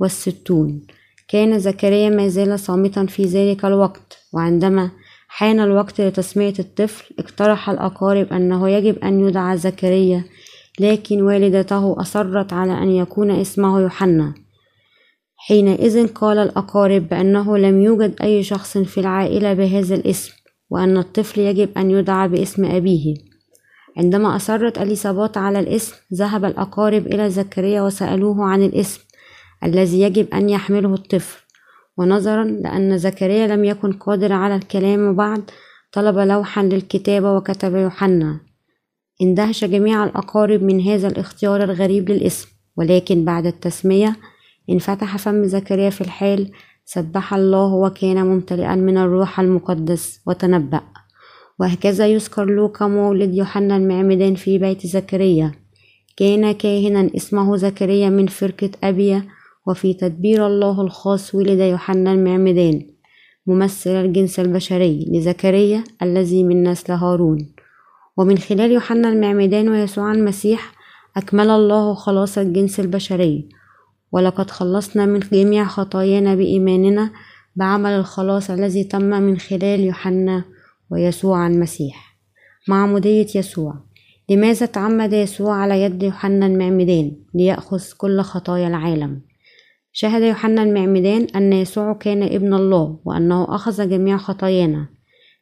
والستون. 0.00 0.86
كان 1.28 1.58
زكريا 1.58 2.10
ما 2.10 2.28
زال 2.28 2.58
صامتا 2.58 3.06
في 3.06 3.24
ذلك 3.24 3.64
الوقت 3.64 4.18
وعندما 4.32 4.90
حان 5.28 5.60
الوقت 5.60 6.00
لتسمية 6.00 6.54
الطفل 6.58 7.14
اقترح 7.18 7.70
الأقارب 7.70 8.32
أنه 8.32 8.68
يجب 8.68 8.98
أن 8.98 9.28
يدعى 9.28 9.56
زكريا 9.56 10.24
لكن 10.80 11.22
والدته 11.22 12.00
أصرت 12.00 12.52
على 12.52 12.72
أن 12.72 12.90
يكون 12.90 13.30
اسمه 13.30 13.80
يوحنا. 13.80 14.34
حينئذ 15.36 16.08
قال 16.08 16.38
الأقارب 16.38 17.08
بأنه 17.08 17.58
لم 17.58 17.80
يوجد 17.80 18.14
أي 18.22 18.42
شخص 18.42 18.78
في 18.78 19.00
العائلة 19.00 19.54
بهذا 19.54 19.94
الاسم 19.94 20.32
وأن 20.70 20.96
الطفل 20.96 21.40
يجب 21.40 21.78
أن 21.78 21.90
يدعى 21.90 22.28
باسم 22.28 22.64
أبيه. 22.64 23.14
عندما 23.96 24.36
أصرت 24.36 24.78
أليصابات 24.78 25.36
على 25.36 25.58
الاسم 25.58 25.96
ذهب 26.14 26.44
الأقارب 26.44 27.06
إلى 27.06 27.30
زكريا 27.30 27.82
وسألوه 27.82 28.44
عن 28.44 28.62
الاسم 28.62 29.00
الذي 29.64 30.00
يجب 30.00 30.34
أن 30.34 30.50
يحمله 30.50 30.94
الطفل. 30.94 31.42
ونظرا 31.98 32.44
لأن 32.44 32.98
زكريا 32.98 33.46
لم 33.46 33.64
يكن 33.64 33.92
قادر 33.92 34.32
على 34.32 34.56
الكلام 34.56 35.16
بعد 35.16 35.50
طلب 35.92 36.18
لوحا 36.18 36.62
للكتابة 36.62 37.32
وكتب 37.32 37.74
يوحنا. 37.74 38.51
اندهش 39.22 39.64
جميع 39.64 40.04
الأقارب 40.04 40.62
من 40.62 40.80
هذا 40.80 41.08
الاختيار 41.08 41.64
الغريب 41.64 42.10
للاسم 42.10 42.48
ولكن 42.76 43.24
بعد 43.24 43.46
التسمية 43.46 44.16
انفتح 44.70 45.16
فم 45.16 45.44
زكريا 45.44 45.90
في 45.90 46.00
الحال 46.00 46.50
سبح 46.84 47.34
الله 47.34 47.74
وكان 47.74 48.26
ممتلئا 48.26 48.74
من 48.74 48.98
الروح 48.98 49.40
المقدس 49.40 50.20
وتنبأ. 50.26 50.80
وهكذا 51.60 52.06
يذكر 52.06 52.44
لوقا 52.44 52.88
مولد 52.88 53.34
يوحنا 53.34 53.76
المعمدان 53.76 54.34
في 54.34 54.58
بيت 54.58 54.86
زكريا. 54.86 55.52
كان 56.16 56.52
كاهنا 56.52 57.10
اسمه 57.16 57.56
زكريا 57.56 58.08
من 58.08 58.26
فرقة 58.26 58.70
أبيا 58.84 59.24
وفي 59.66 59.94
تدبير 59.94 60.46
الله 60.46 60.82
الخاص 60.82 61.34
ولد 61.34 61.60
يوحنا 61.60 62.12
المعمدان 62.12 62.82
ممثل 63.46 63.90
الجنس 63.90 64.40
البشري 64.40 65.06
لزكريا 65.12 65.84
الذي 66.02 66.44
من 66.44 66.62
نسل 66.62 66.92
هارون. 66.92 67.61
ومن 68.16 68.38
خلال 68.38 68.70
يوحنا 68.70 69.08
المعمدان 69.08 69.68
ويسوع 69.68 70.12
المسيح 70.12 70.72
أكمل 71.16 71.50
الله 71.50 71.94
خلاص 71.94 72.38
الجنس 72.38 72.80
البشري. 72.80 73.48
ولقد 74.12 74.50
خلصنا 74.50 75.06
من 75.06 75.20
جميع 75.20 75.64
خطايانا 75.64 76.34
بإيماننا 76.34 77.10
بعمل 77.56 77.90
الخلاص 77.90 78.50
الذي 78.50 78.84
تم 78.84 79.02
من 79.02 79.38
خلال 79.38 79.80
يوحنا 79.80 80.44
ويسوع 80.90 81.46
المسيح. 81.46 82.18
معمودية 82.68 83.26
يسوع 83.34 83.74
لماذا 84.28 84.66
تعمد 84.66 85.12
يسوع 85.12 85.54
على 85.54 85.82
يد 85.82 86.02
يوحنا 86.02 86.46
المعمدان 86.46 87.12
ليأخذ 87.34 87.82
كل 87.98 88.20
خطايا 88.20 88.68
العالم؟ 88.68 89.20
شهد 89.92 90.22
يوحنا 90.22 90.62
المعمدان 90.62 91.26
أن 91.36 91.52
يسوع 91.52 91.92
كان 91.92 92.22
ابن 92.22 92.54
الله 92.54 93.00
وأنه 93.04 93.54
أخذ 93.54 93.88
جميع 93.90 94.16
خطايانا. 94.16 94.88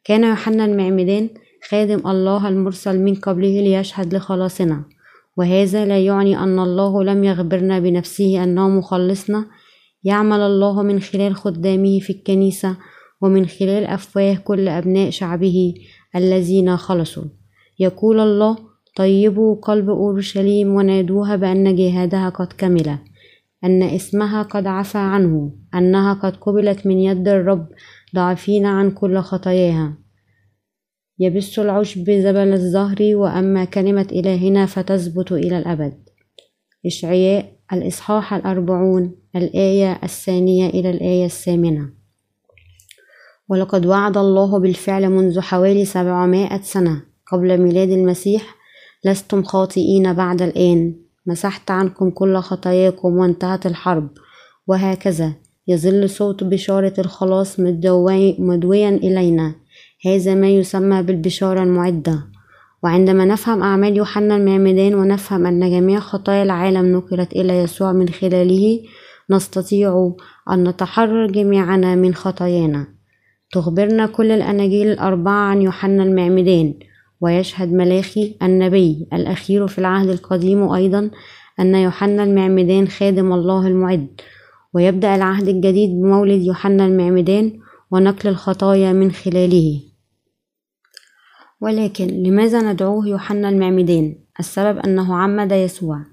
كان 0.03 0.23
يوحنا 0.23 0.65
المعمدان 0.65 1.29
خادم 1.69 2.07
الله 2.07 2.47
المرسل 2.47 2.99
من 2.99 3.15
قبله 3.15 3.61
ليشهد 3.61 4.15
لخلاصنا. 4.15 4.83
وهذا 5.37 5.85
لا 5.85 5.99
يعني 5.99 6.37
أن 6.37 6.59
الله 6.59 7.03
لم 7.03 7.23
يخبرنا 7.23 7.79
بنفسه 7.79 8.43
أنه 8.43 8.69
مخلصنا. 8.69 9.45
يعمل 10.03 10.39
الله 10.39 10.83
من 10.83 10.99
خلال 10.99 11.35
خدامه 11.35 11.99
في 11.99 12.13
الكنيسة 12.13 12.77
ومن 13.21 13.45
خلال 13.45 13.83
أفواه 13.83 14.35
كل 14.35 14.67
أبناء 14.67 15.09
شعبه 15.09 15.73
الذين 16.15 16.77
خلصوا. 16.77 17.23
يقول 17.79 18.19
الله 18.19 18.57
طيبوا 18.95 19.55
قلب 19.55 19.89
أورشليم 19.89 20.75
ونادوها 20.75 21.35
بأن 21.35 21.75
جهادها 21.75 22.29
قد 22.29 22.53
كمل 22.57 22.97
أن 23.63 23.83
اسمها 23.83 24.41
قد 24.41 24.67
عفى 24.67 24.97
عنه 24.97 25.51
أنها 25.75 26.13
قد 26.13 26.35
قبلت 26.35 26.87
من 26.87 26.99
يد 26.99 27.27
الرب 27.27 27.67
ضعفين 28.15 28.65
عن 28.65 28.91
كل 28.91 29.19
خطاياها. 29.19 29.97
يبث 31.19 31.59
العشب 31.59 32.11
زبل 32.11 32.53
الزهر 32.53 32.97
وأما 33.01 33.65
كلمة 33.65 34.07
إلهنا 34.11 34.65
فتثبت 34.65 35.31
إلى 35.31 35.57
الأبد. 35.57 35.93
إشعياء 36.85 37.51
الإصحاح 37.73 38.33
الأربعون 38.33 39.15
الآية 39.35 39.99
الثانية 40.03 40.69
إلى 40.69 40.89
الآية 40.89 41.25
الثامنة. 41.25 41.89
ولقد 43.49 43.85
وعد 43.85 44.17
الله 44.17 44.59
بالفعل 44.59 45.09
منذ 45.09 45.39
حوالي 45.39 45.85
سبعمائة 45.85 46.61
سنة 46.61 47.01
قبل 47.31 47.57
ميلاد 47.57 47.89
المسيح. 47.89 48.55
لستم 49.05 49.43
خاطئين 49.43 50.13
بعد 50.13 50.41
الآن. 50.41 50.95
مسحت 51.25 51.71
عنكم 51.71 52.09
كل 52.09 52.37
خطاياكم 52.37 53.17
وانتهت 53.17 53.65
الحرب. 53.65 54.09
وهكذا 54.67 55.33
يظل 55.67 56.09
صوت 56.09 56.43
بشارة 56.43 56.93
الخلاص 56.99 57.59
مدويا 58.39 58.89
إلينا. 58.89 59.55
هذا 60.05 60.35
ما 60.35 60.49
يسمى 60.49 61.03
بالبشارة 61.03 61.63
المعدة. 61.63 62.23
وعندما 62.83 63.25
نفهم 63.25 63.63
أعمال 63.63 63.97
يوحنا 63.97 64.35
المعمدان 64.35 64.95
ونفهم 64.95 65.45
أن 65.45 65.71
جميع 65.71 65.99
خطايا 65.99 66.43
العالم 66.43 66.95
نقلت 66.95 67.33
إلى 67.33 67.57
يسوع 67.57 67.91
من 67.91 68.09
خلاله 68.09 68.79
نستطيع 69.29 70.13
أن 70.51 70.67
نتحرر 70.67 71.27
جميعنا 71.27 71.95
من 71.95 72.13
خطايانا. 72.13 72.87
تخبرنا 73.51 74.05
كل 74.05 74.31
الأناجيل 74.31 74.87
الأربعة 74.87 75.33
عن 75.33 75.61
يوحنا 75.61 76.03
المعمدان. 76.03 76.73
ويشهد 77.21 77.73
ملاخي 77.73 78.37
النبي 78.43 79.07
الأخير 79.13 79.67
في 79.67 79.79
العهد 79.79 80.09
القديم 80.09 80.71
أيضا 80.71 81.09
أن 81.59 81.75
يوحنا 81.75 82.23
المعمدان 82.23 82.87
خادم 82.87 83.33
الله 83.33 83.67
المعد. 83.67 84.07
ويبدأ 84.73 85.15
العهد 85.15 85.47
الجديد 85.47 85.89
بمولد 85.89 86.41
يوحنا 86.41 86.85
المعمدان 86.85 87.59
ونقل 87.91 88.29
الخطايا 88.29 88.93
من 88.93 89.11
خلاله. 89.11 89.90
ولكن 91.61 92.07
لماذا 92.07 92.71
ندعوه 92.71 93.07
يوحنا 93.07 93.49
المعمدان 93.49 94.15
السبب 94.39 94.77
أنه 94.77 95.15
عمد 95.15 95.51
يسوع. 95.51 96.05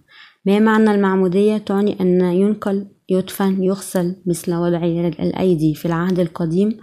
ما 0.47 0.59
معنى 0.59 0.91
المعمودية؟ 0.91 1.59
تعني 1.59 2.01
أن 2.01 2.21
ينقل 2.21 2.87
يدفن 3.09 3.63
يغسل 3.63 4.17
مثل 4.27 4.55
وضع 4.55 4.85
الأيدي 5.21 5.75
في 5.75 5.87
العهد 5.87 6.21
القديم. 6.21 6.79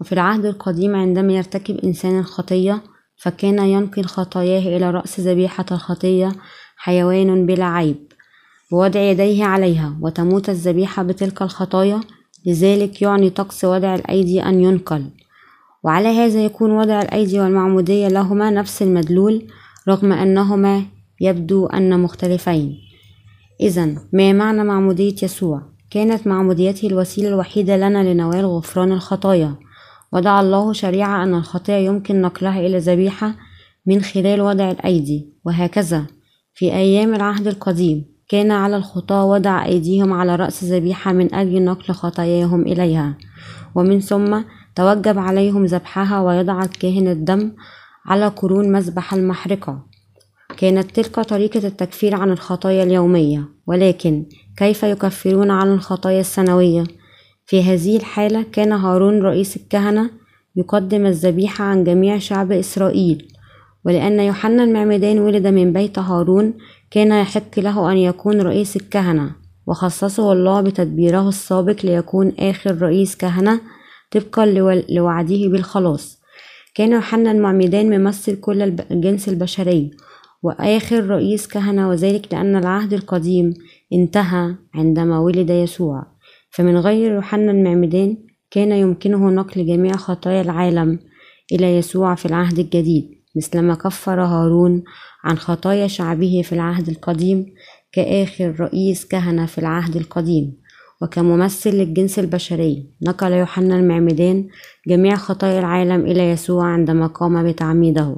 وفي 0.00 0.12
العهد 0.12 0.44
القديم 0.44 0.96
عندما 0.96 1.32
يرتكب 1.32 1.76
إنسان 1.76 2.18
الخطية 2.18 2.82
فكان 3.16 3.58
ينقل 3.58 4.04
خطاياه 4.04 4.76
إلى 4.76 4.90
رأس 4.90 5.20
ذبيحة 5.20 5.66
الخطية 5.72 6.32
حيوان 6.76 7.46
بلا 7.46 7.64
عيب 7.64 8.12
ووضع 8.72 9.00
يديه 9.00 9.44
عليها 9.44 9.98
وتموت 10.00 10.48
الذبيحة 10.48 11.02
بتلك 11.02 11.42
الخطايا. 11.42 12.00
لذلك 12.46 13.02
يعني 13.02 13.30
طقس 13.30 13.64
وضع 13.64 13.94
الأيدي 13.94 14.42
أن 14.42 14.60
ينقل. 14.60 15.10
وعلى 15.82 16.08
هذا 16.08 16.44
يكون 16.44 16.70
وضع 16.70 17.02
الأيدي 17.02 17.40
والمعمودية 17.40 18.08
لهما 18.08 18.50
نفس 18.50 18.82
المدلول 18.82 19.46
رغم 19.88 20.12
أنهما 20.12 20.82
يبدو 21.20 21.66
أن 21.66 22.00
مختلفين. 22.00 22.78
إذا 23.60 23.94
ما 24.12 24.32
معنى 24.32 24.64
معمودية 24.64 25.14
يسوع؟ 25.22 25.62
كانت 25.90 26.26
معموديته 26.26 26.86
الوسيلة 26.86 27.28
الوحيدة 27.28 27.76
لنا 27.76 28.12
لنوال 28.12 28.46
غفران 28.46 28.92
الخطايا. 28.92 29.54
وضع 30.12 30.40
الله 30.40 30.72
شريعة 30.72 31.24
أن 31.24 31.34
الخطية 31.34 31.74
يمكن 31.74 32.20
نقلها 32.20 32.60
إلى 32.60 32.78
ذبيحة 32.78 33.34
من 33.86 34.00
خلال 34.00 34.40
وضع 34.40 34.70
الأيدي. 34.70 35.32
وهكذا 35.44 36.06
في 36.54 36.74
أيام 36.74 37.14
العهد 37.14 37.46
القديم 37.46 38.04
كان 38.28 38.50
على 38.50 38.76
الخطاة 38.76 39.24
وضع 39.24 39.64
أيديهم 39.64 40.12
على 40.12 40.36
رأس 40.36 40.64
ذبيحة 40.64 41.12
من 41.12 41.34
أجل 41.34 41.64
نقل 41.64 41.94
خطاياهم 41.94 42.62
إليها. 42.62 43.18
ومن 43.74 44.00
ثم 44.00 44.42
توجب 44.76 45.18
عليهم 45.18 45.64
ذبحها 45.64 46.20
ويضع 46.20 46.62
الكاهن 46.62 47.08
الدم 47.08 47.52
على 48.06 48.26
قرون 48.26 48.72
مذبح 48.72 49.14
المحرقة 49.14 49.86
كانت 50.56 50.90
تلك 50.90 51.20
طريقة 51.20 51.66
التكفير 51.66 52.14
عن 52.14 52.30
الخطايا 52.30 52.82
اليومية 52.82 53.48
ولكن 53.66 54.26
كيف 54.56 54.82
يكفرون 54.82 55.50
عن 55.50 55.72
الخطايا 55.72 56.20
السنوية؟ 56.20 56.84
في 57.46 57.62
هذه 57.62 57.96
الحالة 57.96 58.44
كان 58.52 58.72
هارون 58.72 59.22
رئيس 59.22 59.56
الكهنة 59.56 60.10
يقدم 60.56 61.06
الذبيحة 61.06 61.64
عن 61.64 61.84
جميع 61.84 62.18
شعب 62.18 62.52
إسرائيل 62.52 63.28
ولأن 63.84 64.20
يوحنا 64.20 64.64
المعمدان 64.64 65.18
ولد 65.18 65.46
من 65.46 65.72
بيت 65.72 65.98
هارون 65.98 66.54
كان 66.90 67.12
يحق 67.12 67.58
له 67.58 67.92
أن 67.92 67.96
يكون 67.96 68.40
رئيس 68.40 68.76
الكهنة 68.76 69.32
وخصصه 69.66 70.32
الله 70.32 70.60
بتدبيره 70.60 71.28
السابق 71.28 71.86
ليكون 71.86 72.32
آخر 72.38 72.82
رئيس 72.82 73.16
كهنة 73.16 73.60
طبقا 74.10 74.46
لوعده 74.88 75.48
بالخلاص. 75.48 76.20
كان 76.74 76.92
يوحنا 76.92 77.30
المعمدان 77.32 78.00
ممثل 78.00 78.40
كل 78.40 78.62
الجنس 78.62 79.28
البشري 79.28 79.90
وآخر 80.42 81.06
رئيس 81.06 81.46
كهنة 81.46 81.88
وذلك 81.88 82.32
لأن 82.32 82.56
العهد 82.56 82.92
القديم 82.92 83.54
انتهى 83.92 84.54
عندما 84.74 85.18
ولد 85.18 85.50
يسوع. 85.50 86.06
فمن 86.50 86.76
غير 86.76 87.12
يوحنا 87.12 87.50
المعمدان 87.50 88.16
كان 88.50 88.72
يمكنه 88.72 89.30
نقل 89.30 89.66
جميع 89.66 89.92
خطايا 89.92 90.40
العالم 90.40 90.98
إلى 91.52 91.76
يسوع 91.76 92.14
في 92.14 92.26
العهد 92.26 92.58
الجديد 92.58 93.10
مثلما 93.36 93.74
كفر 93.74 94.20
هارون 94.20 94.82
عن 95.24 95.38
خطايا 95.38 95.86
شعبه 95.86 96.42
في 96.44 96.52
العهد 96.52 96.88
القديم 96.88 97.46
كآخر 97.92 98.60
رئيس 98.60 99.04
كهنة 99.04 99.46
في 99.46 99.58
العهد 99.58 99.96
القديم. 99.96 100.59
وكممثل 101.02 101.70
للجنس 101.70 102.18
البشري. 102.18 102.86
نقل 103.02 103.32
يوحنا 103.32 103.76
المعمدان 103.76 104.48
جميع 104.88 105.16
خطايا 105.16 105.58
العالم 105.58 106.06
إلى 106.06 106.30
يسوع 106.30 106.64
عندما 106.64 107.06
قام 107.06 107.50
بتعميده. 107.50 108.16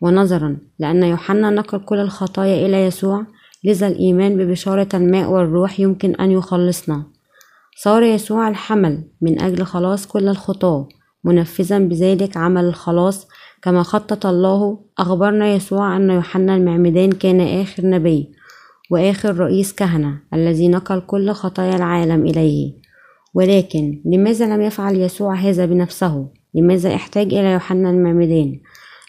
ونظرا 0.00 0.56
لأن 0.78 1.02
يوحنا 1.02 1.50
نقل 1.50 1.78
كل 1.78 1.98
الخطايا 1.98 2.66
إلى 2.66 2.84
يسوع 2.84 3.26
لذا 3.64 3.88
الإيمان 3.88 4.36
ببشارة 4.36 4.88
الماء 4.94 5.30
والروح 5.30 5.80
يمكن 5.80 6.14
أن 6.14 6.30
يخلصنا. 6.30 7.02
صار 7.76 8.02
يسوع 8.02 8.48
الحمل 8.48 9.04
من 9.20 9.40
أجل 9.42 9.64
خلاص 9.64 10.06
كل 10.06 10.28
الخطاة 10.28 10.88
منفذا 11.24 11.78
بذلك 11.78 12.36
عمل 12.36 12.64
الخلاص. 12.64 13.28
كما 13.62 13.82
خطط 13.82 14.26
الله 14.26 14.78
أخبرنا 14.98 15.54
يسوع 15.54 15.96
أن 15.96 16.10
يوحنا 16.10 16.56
المعمدان 16.56 17.12
كان 17.12 17.40
آخر 17.40 17.86
نبي. 17.86 18.32
وآخر 18.92 19.36
رئيس 19.36 19.72
كهنة 19.72 20.20
الذي 20.34 20.68
نقل 20.68 21.00
كل 21.00 21.30
خطايا 21.30 21.76
العالم 21.76 22.26
إليه 22.26 22.72
ولكن 23.34 24.02
لماذا 24.04 24.56
لم 24.56 24.62
يفعل 24.62 24.96
يسوع 24.96 25.34
هذا 25.34 25.66
بنفسه؟ 25.66 26.28
لماذا 26.54 26.94
احتاج 26.94 27.34
إلى 27.34 27.52
يوحنا 27.52 27.90
المعمدان؟ 27.90 28.60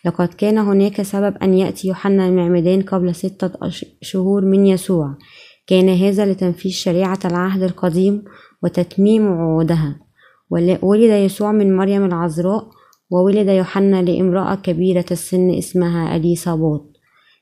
لقد 0.06 0.28
كان 0.28 0.58
هناك 0.58 1.02
سبب 1.02 1.38
أن 1.38 1.54
يأتي 1.54 1.88
يوحنا 1.88 2.28
المعمدان 2.28 2.82
قبل 2.82 3.16
ستة 3.16 3.52
شهور 4.02 4.46
من 4.46 4.66
يسوع 4.66 5.18
كان 5.68 5.90
هذا 5.90 6.26
لتنفيذ 6.26 6.72
شريعة 6.72 7.20
العهد 7.26 7.64
القديم 7.64 8.24
وتتميم 8.64 9.28
وعودها 9.28 10.00
ولد 10.82 11.12
يسوع 11.12 11.52
من 11.52 11.78
مريم 11.78 12.06
العذراء 12.06 12.70
وولد 13.12 13.48
يوحنا 13.48 14.02
لامرأة 14.02 14.56
كبيرة 14.56 15.06
السن 15.12 15.50
اسمها 15.50 16.16
أليصابات 16.16 16.93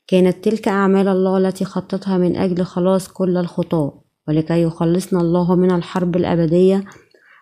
كانت 0.08 0.44
تلك 0.44 0.68
أعمال 0.68 1.08
الله 1.08 1.38
التي 1.38 1.66
خططها 1.66 2.18
من 2.18 2.36
أجل 2.36 2.64
خلاص 2.64 3.08
كل 3.08 3.38
الخطاة 3.38 4.02
ولكي 4.28 4.62
يخلصنا 4.64 5.22
الله 5.22 5.56
من 5.56 5.72
الحرب 5.72 6.16
الأبدية 6.16 6.86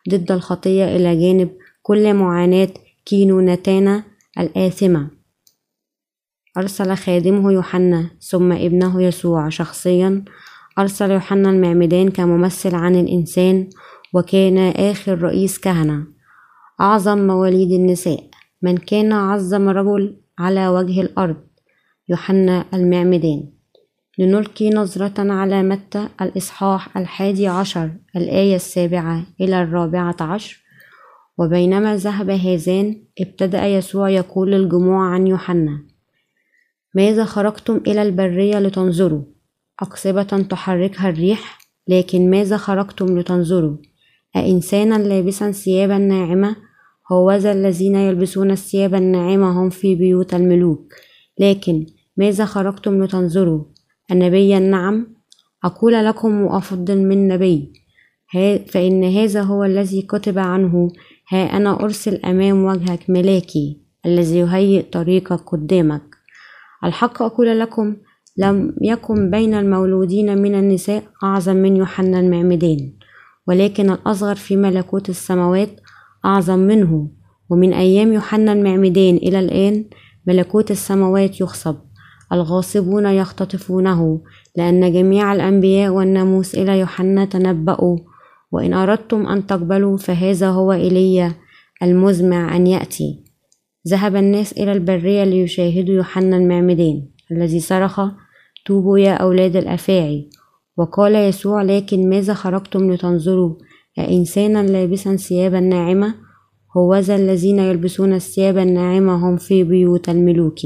ضد 0.09 0.31
الخطية 0.31 0.95
إلى 0.95 1.21
جانب 1.21 1.49
كل 1.81 2.13
معاناة 2.13 2.69
كينونتانا 3.05 4.03
الآثمة. 4.39 5.09
أرسل 6.57 6.95
خادمه 6.95 7.51
يوحنا 7.51 8.09
ثم 8.21 8.51
ابنه 8.51 9.03
يسوع 9.03 9.49
شخصيا. 9.49 10.23
أرسل 10.79 11.11
يوحنا 11.11 11.49
المعمدان 11.49 12.09
كممثل 12.09 12.75
عن 12.75 12.95
الإنسان 12.95 13.69
وكان 14.13 14.57
آخر 14.57 15.21
رئيس 15.21 15.59
كهنة. 15.59 16.07
أعظم 16.81 17.27
مواليد 17.27 17.71
النساء 17.71 18.29
من 18.61 18.77
كان 18.77 19.11
أعظم 19.11 19.69
رجل 19.69 20.17
على 20.39 20.67
وجه 20.67 21.01
الأرض. 21.01 21.48
يوحنا 22.09 22.65
المعمدان 22.73 23.43
لنلقي 24.19 24.69
نظرة 24.69 25.13
على 25.33 25.63
متى 25.63 26.07
الإصحاح 26.21 26.97
الحادي 26.97 27.47
عشر 27.47 27.91
الآية 28.15 28.55
السابعة 28.55 29.25
إلى 29.41 29.63
الرابعة 29.63 30.15
عشر. 30.21 30.63
وبينما 31.37 31.95
ذهب 31.95 32.29
هذان 32.29 33.03
ابتدأ 33.19 33.67
يسوع 33.67 34.09
يقول 34.09 34.51
للجموع 34.51 35.13
عن 35.13 35.27
يوحنا 35.27 35.81
ماذا 36.95 37.25
خرجتم 37.25 37.81
إلى 37.87 38.01
البرية 38.01 38.59
لتنظروا؟ 38.59 39.23
أقصبة 39.81 40.23
تحركها 40.23 41.09
الريح 41.09 41.59
لكن 41.87 42.29
ماذا 42.29 42.57
خرجتم 42.57 43.19
لتنظروا؟ 43.19 43.77
أإنسانا 44.35 44.95
لابسا 44.95 45.51
ثيابا 45.51 45.97
ناعمة؟ 45.97 46.55
هوذا 47.11 47.51
الذين 47.51 47.95
يلبسون 47.95 48.51
الثياب 48.51 48.95
الناعمة 48.95 49.61
هم 49.61 49.69
في 49.69 49.95
بيوت 49.95 50.33
الملوك. 50.33 50.93
لكن 51.39 51.85
ماذا 52.19 52.45
خرجتم 52.45 53.03
لتنظروا؟ 53.03 53.63
النبي 54.11 54.59
نعم. 54.59 55.07
أقول 55.63 55.93
لكم 55.93 56.41
وأفضل 56.41 56.97
من 56.97 57.27
نبي. 57.27 57.73
فإن 58.67 59.03
هذا 59.03 59.41
هو 59.41 59.63
الذي 59.63 60.01
كتب 60.01 60.39
عنه. 60.39 60.87
ها 61.31 61.57
أنا 61.57 61.83
أرسل 61.83 62.15
أمام 62.15 62.63
وجهك 62.63 63.09
ملاكي 63.09 63.81
الذي 64.05 64.37
يهيئ 64.39 64.81
طريقك 64.81 65.41
قدامك. 65.51 66.01
الحق 66.83 67.21
أقول 67.21 67.59
لكم 67.59 67.95
لم 68.37 68.75
يكن 68.81 69.31
بين 69.31 69.53
المولودين 69.53 70.37
من 70.37 70.55
النساء 70.55 71.03
أعظم 71.23 71.55
من 71.55 71.77
يوحنا 71.77 72.19
المعمدان 72.19 72.93
ولكن 73.47 73.89
الأصغر 73.91 74.35
في 74.35 74.55
ملكوت 74.55 75.09
السماوات 75.09 75.69
أعظم 76.25 76.59
منه. 76.59 77.11
ومن 77.49 77.73
أيام 77.73 78.13
يوحنا 78.13 78.53
المعمدان 78.53 79.15
إلى 79.15 79.39
الآن 79.39 79.85
ملكوت 80.27 80.71
السماوات 80.71 81.41
يخصب. 81.41 81.88
الغاصبون 82.33 83.05
يختطفونه 83.05 84.21
لأن 84.57 84.93
جميع 84.93 85.33
الأنبياء 85.33 85.91
والناموس 85.91 86.55
إلى 86.55 86.79
يوحنا 86.79 87.25
تنبأوا. 87.25 87.97
وإن 88.51 88.73
أردتم 88.73 89.27
أن 89.27 89.47
تقبلوا 89.47 89.97
فهذا 89.97 90.49
هو 90.49 90.71
إيليا 90.71 91.33
المزمع 91.83 92.55
أن 92.55 92.67
يأتي. 92.67 93.23
ذهب 93.87 94.15
الناس 94.15 94.53
إلى 94.53 94.71
البرية 94.71 95.23
ليشاهدوا 95.23 95.95
يوحنا 95.95 96.37
المعمدان 96.37 97.07
الذي 97.31 97.59
صرخ 97.59 98.01
توبوا 98.65 98.99
يا 98.99 99.13
أولاد 99.13 99.55
الأفاعي. 99.55 100.29
وقال 100.77 101.15
يسوع 101.15 101.61
لكن 101.61 102.09
ماذا 102.09 102.33
خرجتم 102.33 102.91
لتنظروا؟ 102.91 103.55
أإنسانا 103.99 104.63
لابسا 104.63 105.15
ثيابا 105.15 105.59
ناعمة 105.59 106.15
هوذا 106.77 107.15
الذين 107.15 107.59
يلبسون 107.59 108.13
الثياب 108.13 108.57
الناعمة 108.57 109.29
هم 109.29 109.37
في 109.37 109.63
بيوت 109.63 110.09
الملوك. 110.09 110.59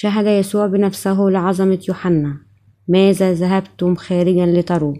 شهد 0.00 0.26
يسوع 0.26 0.66
بنفسه 0.66 1.20
لعظمة 1.20 1.78
يوحنا 1.88 2.36
ماذا 2.88 3.32
ذهبتم 3.32 3.94
خارجا 3.94 4.46
لتروا؟ 4.46 4.94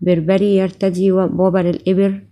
بربري 0.00 0.56
يرتدي 0.56 1.12
وبر 1.12 1.70
الإبر 1.70 2.22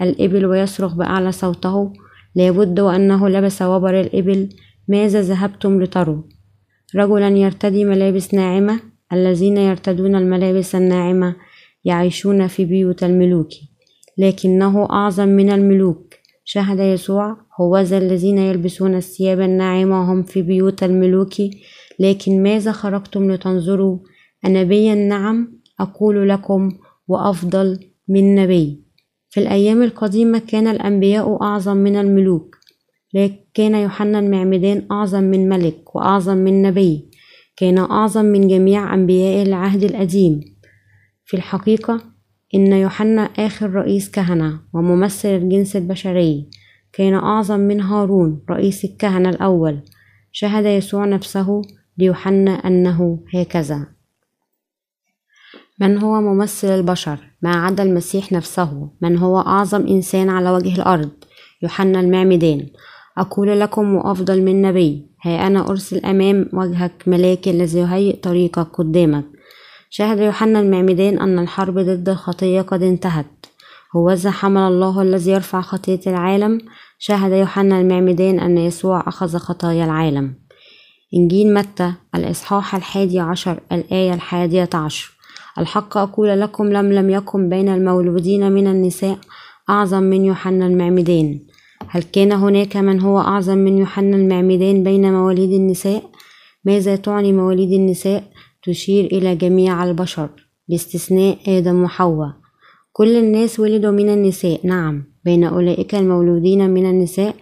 الإبل 0.00 0.46
ويصرخ 0.46 0.94
بأعلى 0.94 1.32
صوته 1.32 1.92
لابد 2.34 2.80
وأنه 2.80 3.28
لبس 3.28 3.62
وبر 3.62 4.00
الإبل 4.00 4.48
ماذا 4.88 5.20
ذهبتم 5.20 5.82
لتروا؟ 5.82 6.22
رجلا 6.96 7.28
يرتدي 7.28 7.84
ملابس 7.84 8.34
ناعمة 8.34 8.80
الذين 9.12 9.56
يرتدون 9.56 10.16
الملابس 10.16 10.74
الناعمة 10.74 11.36
يعيشون 11.84 12.46
في 12.46 12.64
بيوت 12.64 13.04
الملوك 13.04 13.50
لكنه 14.18 14.88
أعظم 14.90 15.28
من 15.28 15.50
الملوك 15.50 16.14
شهد 16.44 16.78
يسوع 16.78 17.45
هوذا 17.60 17.98
الذين 17.98 18.38
يلبسون 18.38 18.94
الثياب 18.94 19.40
الناعمة 19.40 20.12
هم 20.12 20.22
في 20.22 20.42
بيوت 20.42 20.82
الملوك. 20.82 21.34
لكن 22.00 22.42
ماذا 22.42 22.72
خرجتم 22.72 23.32
لتنظروا؟ 23.32 23.98
أنبيا 24.46 24.94
نعم 24.94 25.60
أقول 25.80 26.28
لكم 26.28 26.70
وأفضل 27.08 27.78
من 28.08 28.34
نبي. 28.34 28.84
في 29.28 29.40
الأيام 29.40 29.82
القديمة 29.82 30.38
كان 30.38 30.66
الأنبياء 30.66 31.42
أعظم 31.42 31.76
من 31.76 31.96
الملوك. 31.96 32.56
كان 33.54 33.74
يوحنا 33.74 34.18
المعمدان 34.18 34.86
أعظم 34.90 35.22
من 35.22 35.48
ملك 35.48 35.96
وأعظم 35.96 36.36
من 36.36 36.62
نبي. 36.62 37.10
كان 37.56 37.78
أعظم 37.78 38.24
من 38.24 38.48
جميع 38.48 38.94
أنبياء 38.94 39.42
العهد 39.42 39.84
القديم. 39.84 40.40
في 41.24 41.36
الحقيقة 41.36 42.00
إن 42.54 42.72
يوحنا 42.72 43.22
آخر 43.22 43.70
رئيس 43.70 44.10
كهنة 44.10 44.60
وممثل 44.74 45.28
الجنس 45.28 45.76
البشري. 45.76 46.50
كان 46.96 47.14
أعظم 47.14 47.60
من 47.60 47.80
هارون 47.80 48.42
رئيس 48.50 48.84
الكهنة 48.84 49.28
الأول. 49.28 49.80
شهد 50.32 50.64
يسوع 50.64 51.04
نفسه 51.04 51.62
ليوحنا 51.98 52.50
أنه 52.50 53.24
هكذا. 53.34 53.86
من 55.80 55.98
هو 55.98 56.20
ممثل 56.20 56.68
البشر؟ 56.68 57.18
ما 57.42 57.56
عدا 57.56 57.82
المسيح 57.82 58.32
نفسه. 58.32 58.90
من 59.00 59.18
هو 59.18 59.40
أعظم 59.40 59.86
إنسان 59.86 60.28
على 60.28 60.50
وجه 60.50 60.74
الأرض؟ 60.74 61.10
يوحنا 61.62 62.00
المعمدان. 62.00 62.66
أقول 63.18 63.60
لكم 63.60 63.94
وأفضل 63.94 64.42
من 64.42 64.62
نبي. 64.62 65.06
ها 65.22 65.46
أنا 65.46 65.70
أرسل 65.70 66.06
أمام 66.06 66.48
وجهك 66.52 67.02
ملاك 67.06 67.48
الذي 67.48 67.78
يهيئ 67.78 68.16
طريقك 68.16 68.68
قدامك. 68.76 69.24
شهد 69.90 70.18
يوحنا 70.18 70.60
المعمدان 70.60 71.18
أن 71.18 71.38
الحرب 71.38 71.78
ضد 71.78 72.08
الخطية 72.08 72.60
قد 72.60 72.82
انتهت. 72.82 73.46
هوذا 73.96 74.30
حمل 74.30 74.60
الله 74.60 75.02
الذي 75.02 75.30
يرفع 75.30 75.60
خطية 75.60 76.00
العالم 76.06 76.60
شهد 76.98 77.32
يوحنا 77.32 77.80
المعمدان 77.80 78.40
أن 78.40 78.58
يسوع 78.58 79.04
أخذ 79.08 79.36
خطايا 79.38 79.84
العالم. 79.84 80.34
إنجيل 81.14 81.54
متى؟ 81.54 81.92
الإصحاح 82.14 82.74
الحادي 82.74 83.20
عشر 83.20 83.60
الآية 83.72 84.14
الحادية 84.14 84.70
عشر. 84.74 85.12
الحق 85.58 85.96
أقول 85.96 86.40
لكم 86.40 86.64
لم 86.72 86.92
لم 86.92 87.10
يكن 87.10 87.48
بين 87.48 87.68
المولودين 87.68 88.52
من 88.52 88.66
النساء 88.66 89.18
أعظم 89.70 90.02
من 90.02 90.24
يوحنا 90.24 90.66
المعمدان 90.66 91.40
هل 91.88 92.02
كان 92.02 92.32
هناك 92.32 92.76
من 92.76 93.00
هو 93.00 93.18
أعظم 93.20 93.58
من 93.58 93.78
يوحنا 93.78 94.16
المعمدان 94.16 94.84
بين 94.84 95.12
مواليد 95.12 95.52
النساء؟ 95.52 96.02
ماذا 96.64 96.96
تعني 96.96 97.32
مواليد 97.32 97.72
النساء؟ 97.72 98.24
تشير 98.62 99.04
إلى 99.04 99.36
جميع 99.36 99.84
البشر. 99.84 100.28
باستثناء 100.68 101.38
آدم 101.48 101.82
وحواء. 101.82 102.32
كل 102.92 103.16
الناس 103.16 103.60
ولدوا 103.60 103.90
من 103.90 104.08
النساء. 104.08 104.66
نعم. 104.66 105.04
بين 105.26 105.44
أولئك 105.44 105.94
المولودين 105.94 106.70
من 106.70 106.90
النساء 106.90 107.34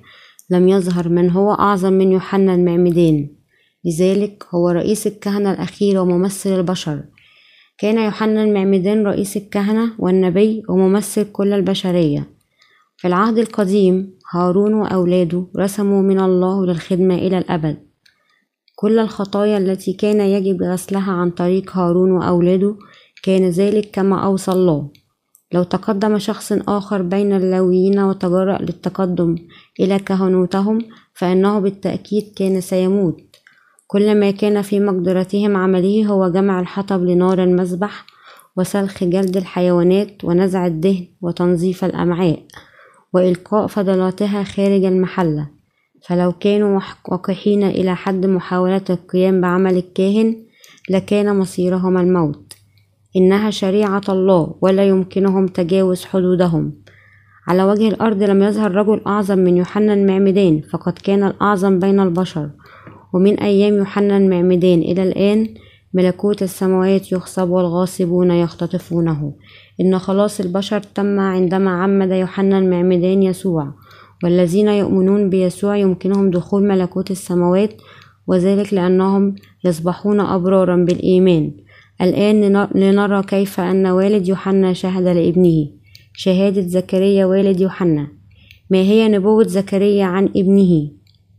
لم 0.51 0.69
يظهر 0.69 1.09
من 1.09 1.31
هو 1.31 1.53
أعظم 1.53 1.93
من 1.93 2.13
يوحنا 2.13 2.55
المعمدان 2.55 3.29
لذلك 3.85 4.45
هو 4.55 4.69
رئيس 4.69 5.07
الكهنة 5.07 5.53
الأخير 5.53 6.01
وممثل 6.01 6.51
البشر. 6.51 7.05
كان 7.79 7.99
يوحنا 7.99 8.45
المعمدان 8.45 9.07
رئيس 9.07 9.37
الكهنة 9.37 9.93
والنبي 9.99 10.63
وممثل 10.69 11.33
كل 11.33 11.53
البشرية. 11.53 12.29
في 12.97 13.09
العهد 13.09 13.39
القديم 13.39 14.19
هارون 14.33 14.75
وأولاده 14.75 15.47
رسموا 15.57 16.03
من 16.03 16.21
الله 16.21 16.67
للخدمة 16.67 17.15
إلى 17.15 17.39
الأبد. 17.39 17.77
كل 18.77 18.99
الخطايا 18.99 19.59
التي 19.59 19.93
كان 19.93 20.21
يجب 20.21 20.63
غسلها 20.63 21.13
عن 21.13 21.31
طريق 21.31 21.77
هارون 21.77 22.11
وأولاده 22.11 22.77
كان 23.23 23.49
ذلك 23.49 23.91
كما 23.93 24.25
أوصى 24.25 24.53
الله. 24.53 24.91
لو 25.53 25.63
تقدم 25.63 26.19
شخص 26.19 26.53
آخر 26.53 27.03
بين 27.03 27.33
اللاويين 27.33 27.99
وتجرأ 27.99 28.59
للتقدم 28.63 29.37
إلى 29.81 29.99
كهنوتهم 29.99 30.79
فإنه 31.15 31.59
بالتأكيد 31.59 32.33
كان 32.37 32.61
سيموت. 32.61 33.17
كل 33.87 34.21
ما 34.21 34.31
كان 34.31 34.63
في 34.63 34.81
مقدرتهم 34.81 35.57
عمله 35.57 36.07
هو 36.07 36.29
جمع 36.29 36.61
الحطب 36.61 37.03
لنار 37.05 37.43
المذبح 37.43 38.07
وسلخ 38.57 39.05
جلد 39.05 39.37
الحيوانات 39.37 40.25
ونزع 40.25 40.67
الدهن 40.67 41.07
وتنظيف 41.23 41.85
الأمعاء 41.85 42.43
وإلقاء 43.15 43.67
فضلاتها 43.67 44.43
خارج 44.43 44.85
المحلة. 44.85 45.51
فلو 46.07 46.33
كانوا 46.33 46.81
وقحين 47.09 47.63
إلى 47.63 47.97
حد 47.97 48.27
محاولة 48.27 48.85
القيام 48.91 49.41
بعمل 49.41 49.77
الكاهن 49.77 50.37
لكان 50.91 51.39
مصيرهم 51.39 51.99
الموت. 51.99 52.44
إنها 53.17 53.51
شريعة 53.51 54.03
الله 54.09 54.55
ولا 54.61 54.89
يمكنهم 54.89 55.47
تجاوز 55.47 56.05
حدودهم. 56.05 56.73
على 57.49 57.65
وجه 57.65 57.89
الأرض 57.89 58.23
لم 58.23 58.43
يظهر 58.43 58.75
رجل 58.75 59.01
أعظم 59.07 59.39
من 59.39 59.57
يوحنا 59.57 59.95
المعمدان 59.95 60.61
فقد 60.61 60.93
كان 60.93 61.25
الأعظم 61.25 61.79
بين 61.79 62.01
البشر. 62.01 62.51
ومن 63.13 63.41
أيام 63.41 63.75
يوحنا 63.75 64.17
المعمدان 64.17 64.79
إلى 64.79 65.03
الآن 65.03 65.49
ملكوت 65.95 66.43
السماوات 66.43 67.13
يخصب 67.13 67.51
والغاصبون 67.51 68.31
يختطفونه. 68.31 69.33
إن 69.81 69.99
خلاص 69.99 70.41
البشر 70.41 70.81
تم 70.81 71.21
عندما 71.21 71.71
عمد 71.71 72.11
يوحنا 72.11 72.59
المعمدان 72.59 73.23
يسوع. 73.23 73.75
والذين 74.25 74.69
يؤمنون 74.69 75.31
بيسوع 75.31 75.77
يمكنهم 75.77 76.31
دخول 76.31 76.69
ملكوت 76.69 77.11
السماوات 77.11 77.73
وذلك 78.27 78.75
لأنهم 78.75 79.35
يصبحون 79.65 80.21
أبرارا 80.21 80.77
بالإيمان. 80.77 81.64
الآن 82.01 82.69
لنرى 82.75 83.23
كيف 83.23 83.61
أن 83.61 83.87
والد 83.87 84.29
يوحنا 84.29 84.73
شهد 84.73 85.05
لابنه. 85.05 85.69
شهادة 86.15 86.63
زكريا 86.63 87.27
والد 87.27 87.61
يوحنا. 87.61 88.09
ما 88.71 88.79
هي 88.79 89.09
نبوة 89.09 89.45
زكريا 89.45 90.05
عن 90.05 90.25
ابنه؟ 90.25 90.91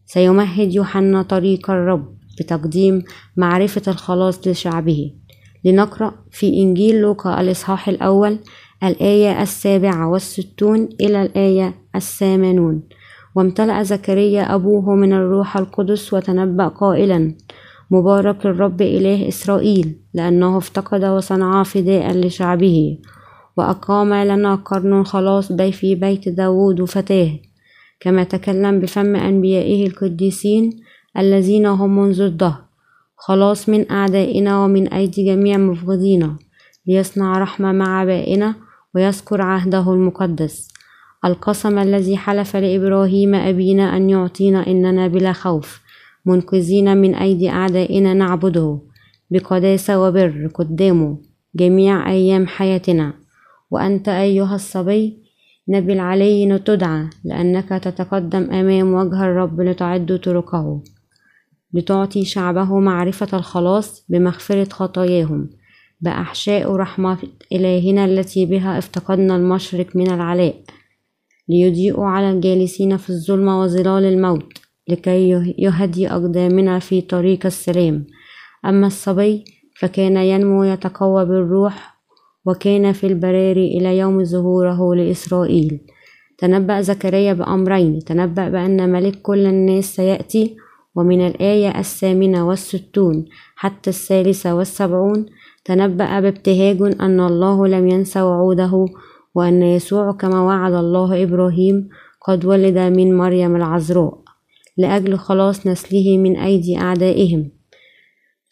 سيمهد 0.06 0.74
يوحنا 0.74 1.22
طريق 1.22 1.72
الرب 1.72 2.16
بتقديم 2.40 3.04
معرفة 3.38 3.82
الخلاص 3.88 4.48
لشعبه. 4.48 5.12
لنقرأ 5.66 6.14
في 6.32 6.54
إنجيل 6.54 6.96
لوقا 7.02 7.42
الإصحاح 7.42 7.90
الأول 7.90 8.40
الآية 8.84 9.42
السابعة 9.42 10.10
والستون 10.10 10.90
إلى 11.02 11.22
الآية 11.22 11.74
الثامنون. 11.96 12.84
وامتلأ 13.36 13.84
زكريا 13.84 14.56
أبوه 14.56 14.96
من 14.96 15.14
الروح 15.14 15.58
القدس 15.58 16.14
وتنبأ 16.14 16.68
قائلا 16.68 17.36
مبارك 17.92 18.46
الرب 18.46 18.82
إله 18.82 19.28
إسرائيل 19.28 19.96
لأنه 20.14 20.58
افتقد 20.58 21.06
وصنع 21.06 21.64
فداء 21.64 22.12
لشعبه 22.12 22.98
وأقام 23.58 24.14
لنا 24.14 24.56
قرن 24.56 25.04
خلاص 25.04 25.52
بي 25.52 25.72
في 25.72 25.96
بيت 25.96 26.30
داود 26.30 26.84
فتاه 26.84 27.40
كما 28.00 28.24
تكلم 28.24 28.80
بفم 28.80 29.16
أنبيائه 29.16 29.88
القديسين 29.88 30.70
الذين 31.18 31.66
هم 31.66 32.00
منذ 32.00 32.22
الدهر 32.22 32.66
خلاص 33.18 33.70
من 33.70 33.92
أعدائنا 33.92 34.64
ومن 34.64 34.88
أيدي 34.88 35.26
جميع 35.26 35.58
مبغضينا 35.58 36.36
ليصنع 36.88 37.38
رحمة 37.38 37.72
مع 37.72 38.04
آبائنا 38.04 38.56
ويذكر 38.96 39.42
عهده 39.42 39.94
المقدس. 39.94 40.68
القسم 41.26 41.80
الذي 41.80 42.18
حلف 42.18 42.56
لإبراهيم 42.56 43.36
أبينا 43.36 43.98
أن 43.98 44.10
يعطينا 44.10 44.68
إننا 44.68 45.08
بلا 45.08 45.34
خوف. 45.34 45.82
منقذين 46.26 46.98
من 46.98 47.16
أيدي 47.16 47.50
أعدائنا 47.50 48.14
نعبده 48.14 48.80
بقداسة 49.32 50.02
وبر 50.02 50.52
قدامه 50.54 51.18
جميع 51.56 52.12
أيام 52.12 52.48
حياتنا. 52.48 53.14
وأنت 53.72 54.10
أيها 54.10 54.56
الصبي 54.56 55.26
نبي 55.70 55.94
العلي 55.94 56.60
تدعى 56.60 57.10
لأنك 57.24 57.70
تتقدم 57.70 58.52
أمام 58.52 58.94
وجه 58.94 59.24
الرب 59.24 59.62
لتعد 59.62 60.20
طرقه 60.24 60.84
لتعطي 61.74 62.26
شعبه 62.26 62.80
معرفة 62.80 63.38
الخلاص 63.38 64.06
بمغفرة 64.10 64.70
خطاياهم 64.70 65.50
بأحشاء 66.02 66.72
رحمة 66.76 67.18
إلهنا 67.52 68.06
التي 68.06 68.46
بها 68.46 68.78
افتقدنا 68.78 69.36
المشرق 69.36 69.96
من 69.96 70.12
العلاء 70.12 70.56
ليضيء 71.50 72.02
على 72.02 72.32
الجالسين 72.32 72.98
في 72.98 73.10
الظلمة 73.10 73.62
وظلال 73.62 74.04
الموت. 74.04 74.65
لكي 74.88 75.54
يهدي 75.58 76.12
أقدامنا 76.12 76.80
في 76.80 77.02
طريق 77.02 77.46
السلام. 77.46 78.06
أما 78.66 78.88
الصبي 78.88 79.44
فكان 79.80 80.18
ينمو 80.18 80.64
يتقوى 80.64 81.26
بالروح 81.26 81.96
وكان 82.46 82.92
في 82.92 83.08
البراري 83.08 83.78
إلى 83.78 83.98
يوم 83.98 84.24
ظهوره 84.24 84.96
لإسرائيل. 84.96 85.80
تنبأ 86.38 86.82
زكريا 86.82 87.34
بأمرين. 87.34 88.00
تنبأ 88.00 88.50
بأن 88.50 88.92
ملك 88.92 89.22
كل 89.22 89.46
الناس 89.46 89.96
سيأتي 89.96 90.58
ومن 90.96 91.28
الآية 91.28 91.80
الثامنة 91.80 92.48
والستون 92.48 93.26
حتى 93.56 93.90
الثالثة 93.90 94.56
والسبعون 94.56 95.26
تنبأ 95.66 96.20
بابتهاج 96.20 96.82
أن 96.82 97.20
الله 97.20 97.68
لم 97.68 97.88
ينس 97.88 98.18
وعوده 98.18 98.86
وأن 99.36 99.64
يسوع 99.64 100.12
كما 100.12 100.42
وعد 100.42 100.74
الله 100.74 101.24
إبراهيم 101.24 101.90
قد 102.22 102.46
ولد 102.46 102.78
من 102.78 103.18
مريم 103.18 103.56
العذراء. 103.56 104.25
لأجل 104.78 105.18
خلاص 105.18 105.68
نسله 105.68 106.18
من 106.18 106.38
أيدي 106.38 106.78
أعدائهم. 106.78 107.52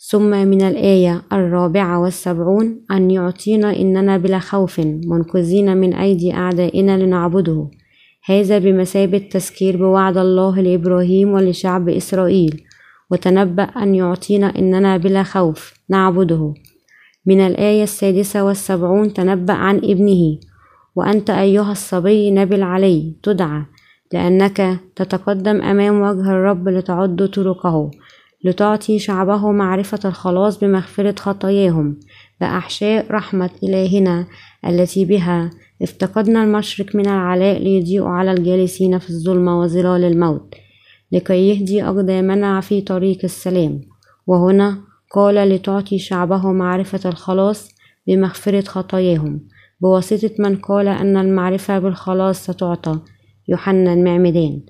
ثم 0.09 0.30
من 0.47 0.61
الآية 0.61 1.21
الرابعة 1.34 2.01
والسبعون 2.01 2.82
أن 2.91 3.11
يعطينا 3.11 3.76
إننا 3.80 4.17
بلا 4.17 4.39
خوف 4.39 4.80
منقذين 4.80 5.78
من 5.78 5.93
أيدي 5.93 6.34
أعدائنا 6.34 7.03
لنعبده. 7.03 7.69
هذا 8.26 8.57
بمثابة 8.57 9.17
تذكير 9.17 9.78
بوعد 9.78 10.17
الله 10.17 10.61
لإبراهيم 10.61 11.30
ولشعب 11.30 11.89
إسرائيل. 11.89 12.63
وتنبأ 13.11 13.63
أن 13.63 13.95
يعطينا 13.95 14.59
إننا 14.59 14.97
بلا 14.97 15.24
خوف 15.24 15.74
نعبده. 15.89 16.53
من 17.26 17.39
الآية 17.39 17.84
السادسة 17.84 18.43
والسبعون 18.43 19.13
تنبأ 19.13 19.53
عن 19.53 19.78
ابنه. 19.78 20.39
وأنت 20.95 21.30
أيها 21.30 21.71
الصبي 21.71 22.32
نبي 22.32 22.55
العلي 22.55 23.15
تدعى. 23.24 23.65
لأنك 24.14 24.80
تتقدم 24.95 25.61
أمام 25.61 26.01
وجه 26.01 26.32
الرب 26.32 26.70
لتعد 26.70 27.30
طرقه 27.34 27.91
لتعطي 28.43 28.99
شعبه 28.99 29.51
معرفة 29.51 29.99
الخلاص 30.05 30.59
بمغفرة 30.59 31.16
خطاياهم 31.20 31.99
بأحشاء 32.41 33.11
رحمة 33.11 33.49
إلهنا 33.64 34.28
التي 34.68 35.05
بها 35.05 35.49
افتقدنا 35.82 36.43
المشرق 36.43 36.95
من 36.95 37.07
العلاء 37.07 37.59
ليضيء 37.59 38.03
على 38.03 38.32
الجالسين 38.32 38.99
في 38.99 39.09
الظلمة 39.09 39.59
وظلال 39.59 40.03
الموت 40.03 40.55
لكي 41.11 41.49
يهدي 41.49 41.84
أقدامنا 41.84 42.61
في 42.61 42.82
طريق 42.82 43.20
السلام. 43.24 43.82
وهنا 44.28 44.78
قال 45.16 45.36
لتعطي 45.36 45.99
شعبه 45.99 46.51
معرفة 46.51 47.09
الخلاص 47.09 47.70
بمغفرة 48.07 48.61
خطاياهم. 48.61 49.41
بواسطة 49.82 50.32
من 50.39 50.55
قال 50.55 50.88
أن 50.88 51.18
المعرفة 51.18 51.80
بالخلاص 51.80 52.43
ستعطى. 52.43 52.99
يوحنا 53.48 53.94
المعمدان 53.94 54.62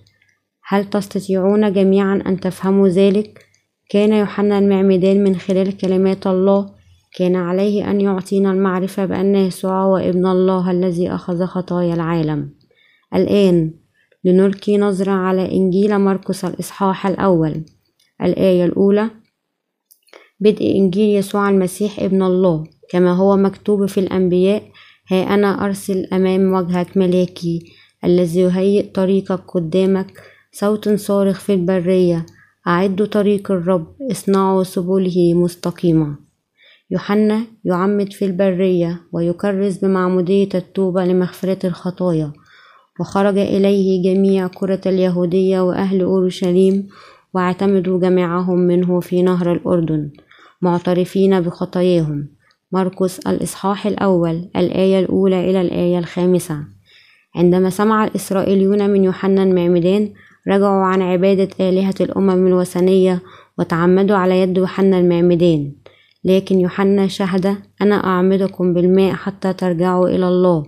هل 0.67 0.89
تستطيعون 0.89 1.73
جميعا 1.73 2.23
أن 2.25 2.39
تفهموا 2.39 2.87
ذلك؟ 2.87 3.45
كان 3.89 4.13
يوحنا 4.13 4.59
المعمدان 4.59 5.23
من 5.23 5.35
خلال 5.35 5.77
كلمات 5.77 6.27
الله 6.27 6.69
كان 7.17 7.35
عليه 7.35 7.91
أن 7.91 8.01
يعطينا 8.01 8.51
المعرفة 8.51 9.05
بأن 9.05 9.35
يسوع 9.35 9.83
هو 9.83 9.97
ابن 9.97 10.25
الله 10.25 10.71
الذي 10.71 11.09
أخذ 11.09 11.45
خطايا 11.45 11.93
العالم. 11.93 12.49
الآن 13.15 13.73
لنلقي 14.23 14.77
نظرة 14.77 15.11
على 15.11 15.51
إنجيل 15.51 15.99
مرقس 15.99 16.45
الإصحاح 16.45 17.07
الأول. 17.07 17.65
الآية 18.21 18.65
الأولى 18.65 19.09
بدء 20.39 20.75
إنجيل 20.75 21.17
يسوع 21.17 21.49
المسيح 21.49 21.99
ابن 21.99 22.23
الله 22.23 22.63
كما 22.89 23.13
هو 23.13 23.37
مكتوب 23.37 23.85
في 23.85 23.99
الأنبياء 23.99 24.63
ها 25.11 25.33
أنا 25.33 25.65
أرسل 25.65 26.05
أمام 26.13 26.53
وجهك 26.53 26.97
ملاكي 26.97 27.73
الذي 28.05 28.39
يهيئ 28.39 28.91
طريقك 28.91 29.41
قدامك 29.47 30.21
صوت 30.51 30.89
صارخ 30.89 31.39
في 31.39 31.53
البرية. 31.53 32.25
أعدوا 32.67 33.05
طريق 33.05 33.51
الرب 33.51 33.95
اصنعوا 34.11 34.63
سبله 34.63 35.33
مستقيمة 35.33 36.15
يوحنا 36.91 37.41
يعمد 37.65 38.13
في 38.13 38.25
البرية 38.25 39.01
ويكرز 39.11 39.77
بمعمودية 39.77 40.49
التوبة 40.55 41.05
لمغفرة 41.05 41.67
الخطايا. 41.67 42.33
وخرج 42.99 43.37
إليه 43.37 44.03
جميع 44.03 44.47
قرى 44.47 44.79
اليهودية 44.85 45.59
وأهل 45.61 46.01
أورشليم 46.01 46.87
واعتمدوا 47.33 47.99
جميعهم 47.99 48.59
منه 48.59 48.99
في 48.99 49.21
نهر 49.21 49.51
الأردن 49.51 50.11
معترفين 50.61 51.41
بخطاياهم. 51.41 52.27
مرقس 52.71 53.19
الإصحاح 53.19 53.87
الأول 53.87 54.49
الآية 54.55 54.99
الأولى 54.99 55.49
إلى 55.49 55.61
الآية 55.61 55.99
الخامسة. 55.99 56.57
عندما 57.35 57.69
سمع 57.69 58.05
الإسرائيليون 58.05 58.89
من 58.89 59.03
يوحنا 59.03 59.43
المعمدان 59.43 60.09
رجعوا 60.47 60.83
عن 60.83 61.01
عبادة 61.01 61.49
آلهة 61.69 61.95
الأمم 62.01 62.47
الوثنية 62.47 63.21
وتعمدوا 63.59 64.15
على 64.15 64.41
يد 64.41 64.57
يوحنا 64.57 64.99
المعمدان 64.99 65.71
لكن 66.25 66.59
يوحنا 66.59 67.07
شهد 67.07 67.55
أنا 67.81 67.95
أعمدكم 67.95 68.73
بالماء 68.73 69.13
حتى 69.13 69.53
ترجعوا 69.53 70.07
إلى 70.07 70.27
الله. 70.27 70.63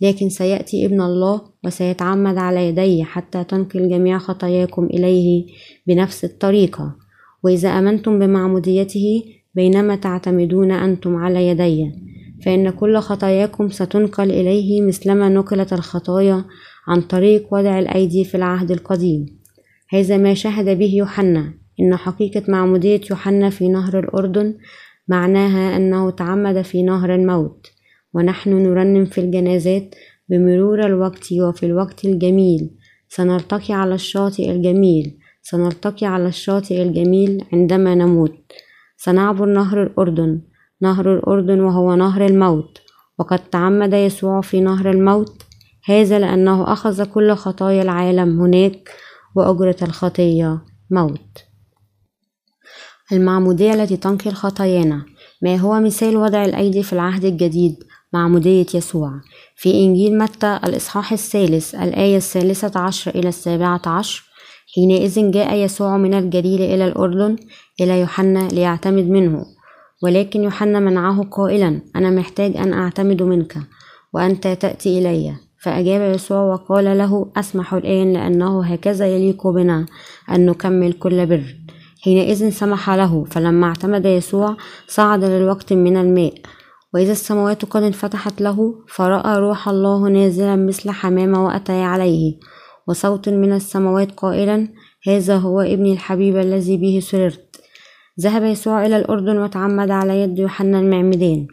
لكن 0.00 0.28
سيأتي 0.28 0.86
ابن 0.86 1.00
الله 1.00 1.40
وسيتعمد 1.64 2.38
على 2.38 2.68
يدي 2.68 3.04
حتى 3.04 3.44
تنقل 3.44 3.88
جميع 3.88 4.18
خطاياكم 4.18 4.84
إليه 4.84 5.46
بنفس 5.86 6.24
الطريقة. 6.24 6.96
وإذا 7.44 7.68
آمنتم 7.68 8.18
بمعموديته 8.18 9.22
بينما 9.54 9.96
تعتمدون 9.96 10.70
أنتم 10.70 11.16
على 11.16 11.48
يدي. 11.48 11.92
فإن 12.44 12.70
كل 12.70 12.98
خطاياكم 12.98 13.68
ستنقل 13.68 14.30
إليه 14.30 14.82
مثلما 14.82 15.28
نقلت 15.28 15.72
الخطايا 15.72 16.44
عن 16.88 17.00
طريق 17.00 17.54
وضع 17.54 17.78
الأيدي 17.78 18.24
في 18.24 18.34
العهد 18.34 18.70
القديم. 18.70 19.26
هذا 19.90 20.16
ما 20.16 20.34
شهد 20.34 20.78
به 20.78 20.94
يوحنا. 20.94 21.54
إن 21.80 21.96
حقيقة 21.96 22.42
معمودية 22.48 23.00
يوحنا 23.10 23.50
في 23.50 23.68
نهر 23.68 23.98
الأردن 23.98 24.54
معناها 25.08 25.76
أنه 25.76 26.10
تعمد 26.10 26.62
في 26.62 26.82
نهر 26.82 27.14
الموت. 27.14 27.66
ونحن 28.14 28.50
نرنم 28.50 29.04
في 29.04 29.20
الجنازات 29.20 29.94
بمرور 30.28 30.86
الوقت 30.86 31.32
وفي 31.32 31.66
الوقت 31.66 32.04
الجميل. 32.04 32.70
سنلتقي 33.08 33.74
على 33.74 33.94
الشاطئ 33.94 34.50
الجميل. 34.50 35.18
سنلتقي 35.42 36.06
على 36.06 36.28
الشاطئ 36.28 36.82
الجميل 36.82 37.44
عندما 37.52 37.94
نموت. 37.94 38.52
سنعبر 38.96 39.46
نهر 39.46 39.82
الأردن. 39.82 40.40
نهر 40.82 41.14
الأردن 41.14 41.60
وهو 41.60 41.94
نهر 41.94 42.26
الموت. 42.26 42.78
وقد 43.18 43.38
تعمد 43.38 43.92
يسوع 43.92 44.40
في 44.40 44.60
نهر 44.60 44.90
الموت. 44.90 45.42
هذا 45.84 46.18
لأنه 46.18 46.72
أخذ 46.72 47.04
كل 47.04 47.34
خطايا 47.34 47.82
العالم 47.82 48.40
هناك 48.40 48.90
وأجرة 49.36 49.76
الخطية 49.82 50.60
موت. 50.90 51.44
المعمودية 53.12 53.74
التي 53.74 53.96
تنقل 53.96 54.32
خطايانا. 54.32 55.02
ما 55.42 55.56
هو 55.56 55.80
مثال 55.80 56.16
وضع 56.16 56.44
الأيدي 56.44 56.82
في 56.82 56.92
العهد 56.92 57.24
الجديد؟ 57.24 57.74
معمودية 58.12 58.66
يسوع. 58.74 59.20
في 59.56 59.74
إنجيل 59.74 60.18
متى 60.18 60.60
الإصحاح 60.64 61.12
الثالث 61.12 61.74
الآية 61.74 62.16
الثالثة 62.16 62.80
عشر 62.80 63.10
إلى 63.14 63.28
السابعة 63.28 63.82
عشر 63.86 64.24
حينئذ 64.74 65.30
جاء 65.30 65.54
يسوع 65.54 65.96
من 65.96 66.14
الجليل 66.14 66.62
إلى 66.62 66.86
الأردن 66.86 67.36
إلى 67.80 68.00
يوحنا 68.00 68.48
ليعتمد 68.48 69.04
منه. 69.04 69.44
ولكن 70.02 70.42
يوحنا 70.42 70.80
منعه 70.80 71.22
قائلا 71.22 71.80
أنا 71.96 72.10
محتاج 72.10 72.56
أن 72.56 72.72
أعتمد 72.72 73.22
منك 73.22 73.58
وأنت 74.14 74.48
تأتي 74.48 74.98
إلي. 74.98 75.34
فأجاب 75.62 76.14
يسوع 76.14 76.42
وقال 76.42 76.98
له 76.98 77.32
أسمح 77.36 77.74
الآن 77.74 78.12
لأنه 78.12 78.64
هكذا 78.64 79.06
يليق 79.06 79.48
بنا 79.48 79.86
أن 80.30 80.46
نكمل 80.46 80.92
كل 80.92 81.26
بر. 81.26 81.56
حينئذ 82.00 82.50
سمح 82.50 82.90
له 82.90 83.24
فلما 83.24 83.66
اعتمد 83.66 84.06
يسوع 84.06 84.56
صعد 84.88 85.24
للوقت 85.24 85.72
من 85.72 85.96
الماء. 85.96 86.34
وإذا 86.94 87.12
السماوات 87.12 87.64
قد 87.64 87.82
انفتحت 87.82 88.40
له 88.42 88.74
فرأى 88.88 89.38
روح 89.38 89.68
الله 89.68 90.08
نازلا 90.08 90.56
مثل 90.56 90.90
حمامة 90.90 91.44
وأتى 91.44 91.82
عليه. 91.82 92.38
وصوت 92.88 93.28
من 93.28 93.52
السماوات 93.52 94.12
قائلا 94.12 94.68
هذا 95.08 95.36
هو 95.36 95.60
ابني 95.60 95.92
الحبيب 95.92 96.36
الذي 96.36 96.76
به 96.76 97.00
سررت. 97.02 97.51
ذهب 98.20 98.42
يسوع 98.42 98.86
إلى 98.86 98.96
الأردن 98.96 99.38
وتعمد 99.38 99.90
على 99.90 100.22
يد 100.22 100.38
يوحنا 100.38 100.80
المعمدان 100.80 101.46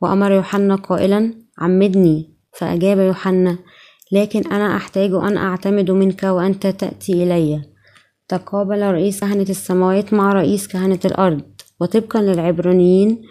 وأمر 0.00 0.32
يوحنا 0.32 0.74
قائلا 0.74 1.34
عمدني. 1.58 2.36
فأجاب 2.58 2.98
يوحنا 2.98 3.58
لكن 4.12 4.52
أنا 4.52 4.76
أحتاج 4.76 5.12
أن 5.12 5.36
أعتمد 5.36 5.90
منك 5.90 6.22
وأنت 6.22 6.66
تأتي 6.66 7.12
إلي. 7.22 7.62
تقابل 8.28 8.82
رئيس 8.82 9.20
كهنة 9.20 9.42
السماوات 9.42 10.14
مع 10.14 10.32
رئيس 10.32 10.68
كهنة 10.68 11.00
الأرض 11.04 11.42
وطبقا 11.80 12.22
للعبرانيين 12.22 13.22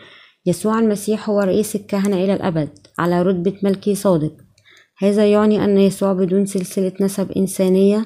يسوع 0.45 0.79
المسيح 0.79 1.29
هو 1.29 1.39
رئيس 1.41 1.75
الكهنة 1.75 2.15
إلى 2.15 2.33
الأبد 2.33 2.69
على 2.99 3.21
رتبة 3.21 3.53
ملكي 3.63 3.95
صادق. 3.95 4.33
هذا 4.99 5.31
يعني 5.31 5.63
أن 5.63 5.77
يسوع 5.77 6.13
بدون 6.13 6.45
سلسلة 6.45 6.93
نسب 7.01 7.31
إنسانية 7.31 8.05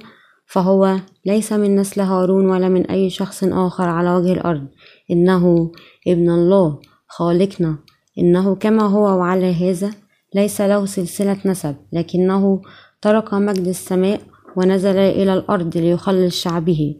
فهو 0.51 0.99
ليس 1.25 1.53
من 1.53 1.75
نسل 1.75 2.01
هارون 2.01 2.49
ولا 2.49 2.69
من 2.69 2.85
أي 2.85 3.09
شخص 3.09 3.43
آخر 3.43 3.83
على 3.83 4.15
وجه 4.15 4.33
الأرض. 4.33 4.67
إنه 5.11 5.71
ابن 6.07 6.29
الله 6.29 6.79
خالقنا. 7.07 7.75
إنه 8.19 8.55
كما 8.55 8.83
هو 8.83 9.19
وعلى 9.19 9.53
هذا 9.53 9.91
ليس 10.35 10.61
له 10.61 10.85
سلسلة 10.85 11.37
نسب 11.45 11.75
لكنه 11.93 12.61
ترك 13.01 13.33
مجد 13.33 13.67
السماء 13.67 14.21
ونزل 14.55 14.97
إلى 14.97 15.33
الأرض 15.33 15.77
ليخلص 15.77 16.41
شعبه. 16.41 16.95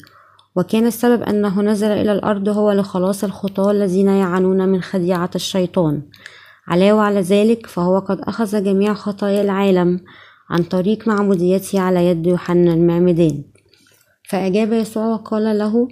وكان 0.56 0.86
السبب 0.86 1.24
أنه 1.24 1.62
نزل 1.62 1.92
إلى 1.92 2.12
الأرض 2.12 2.50
هو 2.50 2.72
لخلاص 2.72 3.24
الخطاة 3.24 3.72
الذين 3.72 4.08
يعانون 4.08 4.70
من 4.70 4.82
خديعة 4.82 5.30
الشيطان. 5.36 6.02
علاوة 6.68 7.02
على 7.02 7.22
ذلك 7.22 7.68
فهو 7.68 8.00
قد 8.00 8.22
أخذ 8.22 8.64
جميع 8.64 8.94
خطايا 8.94 9.42
العالم 9.42 10.00
عن 10.50 10.64
طريق 10.64 11.08
معموديته 11.08 11.80
على 11.80 12.06
يد 12.06 12.28
يوحنا 12.28 12.74
المعمدان. 12.74 13.44
فأجاب 14.30 14.74
يسوع 14.74 15.06
وقال 15.06 15.58
له 15.58 15.88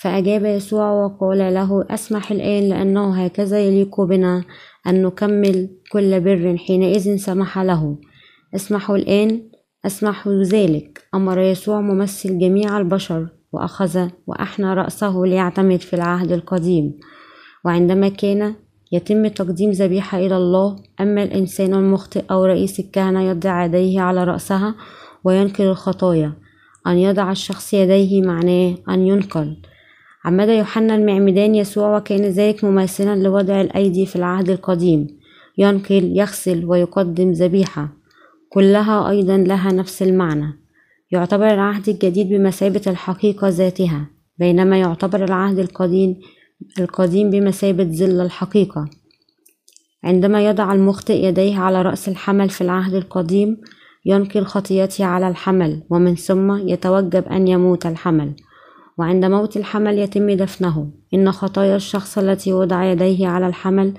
فأجاب 0.00 0.44
يسوع 0.44 0.90
وقال 0.90 1.54
له 1.54 1.84
أسمح 1.90 2.30
الآن 2.30 2.68
لأنه 2.68 3.24
هكذا 3.24 3.60
يليق 3.60 4.00
بنا 4.00 4.44
أن 4.86 5.02
نكمل 5.02 5.68
كل 5.92 6.20
بر 6.20 6.56
حينئذ 6.56 7.16
سمح 7.16 7.58
له. 7.58 7.98
اسمحوا 8.54 8.96
الآن 8.96 9.50
أسمح 9.86 10.28
ذلك. 10.28 11.02
أمر 11.14 11.38
يسوع 11.40 11.80
ممثل 11.80 12.38
جميع 12.38 12.78
البشر 12.78 13.28
وأخذ 13.52 14.08
وأحنى 14.26 14.74
رأسه 14.74 15.22
ليعتمد 15.24 15.80
في 15.80 15.96
العهد 15.96 16.32
القديم. 16.32 16.98
وعندما 17.64 18.08
كان 18.08 18.54
يتم 18.92 19.26
تقديم 19.26 19.70
ذبيحة 19.70 20.18
إلى 20.18 20.36
الله. 20.36 20.76
أما 21.00 21.22
الإنسان 21.22 21.74
المخطئ 21.74 22.24
أو 22.30 22.44
رئيس 22.44 22.80
الكهنة 22.80 23.22
يضع 23.22 23.64
يديه 23.64 24.00
على 24.00 24.24
رأسها 24.24 24.74
وينقل 25.24 25.64
الخطايا. 25.64 26.32
أن 26.86 26.96
يضع 26.96 27.30
الشخص 27.30 27.74
يديه 27.74 28.22
معناه 28.22 28.74
أن 28.88 29.06
ينقل. 29.06 29.56
عمد 30.24 30.48
يوحنا 30.48 30.94
المعمدان 30.94 31.54
يسوع 31.54 31.96
وكان 31.96 32.20
ذلك 32.20 32.64
مماثلا 32.64 33.22
لوضع 33.22 33.60
الأيدي 33.60 34.06
في 34.06 34.16
العهد 34.16 34.50
القديم. 34.50 35.06
ينقل 35.58 36.16
يغسل 36.16 36.64
ويقدم 36.64 37.30
ذبيحة. 37.30 37.88
كلها 38.48 39.10
أيضا 39.10 39.36
لها 39.36 39.72
نفس 39.72 40.02
المعنى. 40.02 40.60
يعتبر 41.10 41.54
العهد 41.54 41.88
الجديد 41.88 42.28
بمثابة 42.28 42.82
الحقيقة 42.86 43.48
ذاتها. 43.48 44.06
بينما 44.38 44.80
يعتبر 44.80 45.24
العهد 45.24 45.58
القديم 45.58 46.16
القديم 46.78 47.30
بمثابة 47.30 47.84
ظل 47.84 48.20
الحقيقة. 48.20 48.88
عندما 50.04 50.46
يضع 50.46 50.72
المخطئ 50.72 51.24
يديه 51.24 51.58
على 51.58 51.82
رأس 51.82 52.08
الحمل 52.08 52.48
في 52.48 52.60
العهد 52.60 52.94
القديم 52.94 53.60
ينقل 54.06 54.44
خطيته 54.44 55.04
على 55.04 55.28
الحمل 55.28 55.82
ومن 55.90 56.14
ثم 56.14 56.68
يتوجب 56.68 57.24
أن 57.28 57.48
يموت 57.48 57.86
الحمل. 57.86 58.32
وعند 58.98 59.24
موت 59.24 59.56
الحمل 59.56 59.98
يتم 59.98 60.30
دفنه. 60.30 60.90
إن 61.14 61.32
خطايا 61.32 61.76
الشخص 61.76 62.18
التي 62.18 62.52
وضع 62.52 62.84
يديه 62.84 63.28
على 63.28 63.46
الحمل 63.46 63.94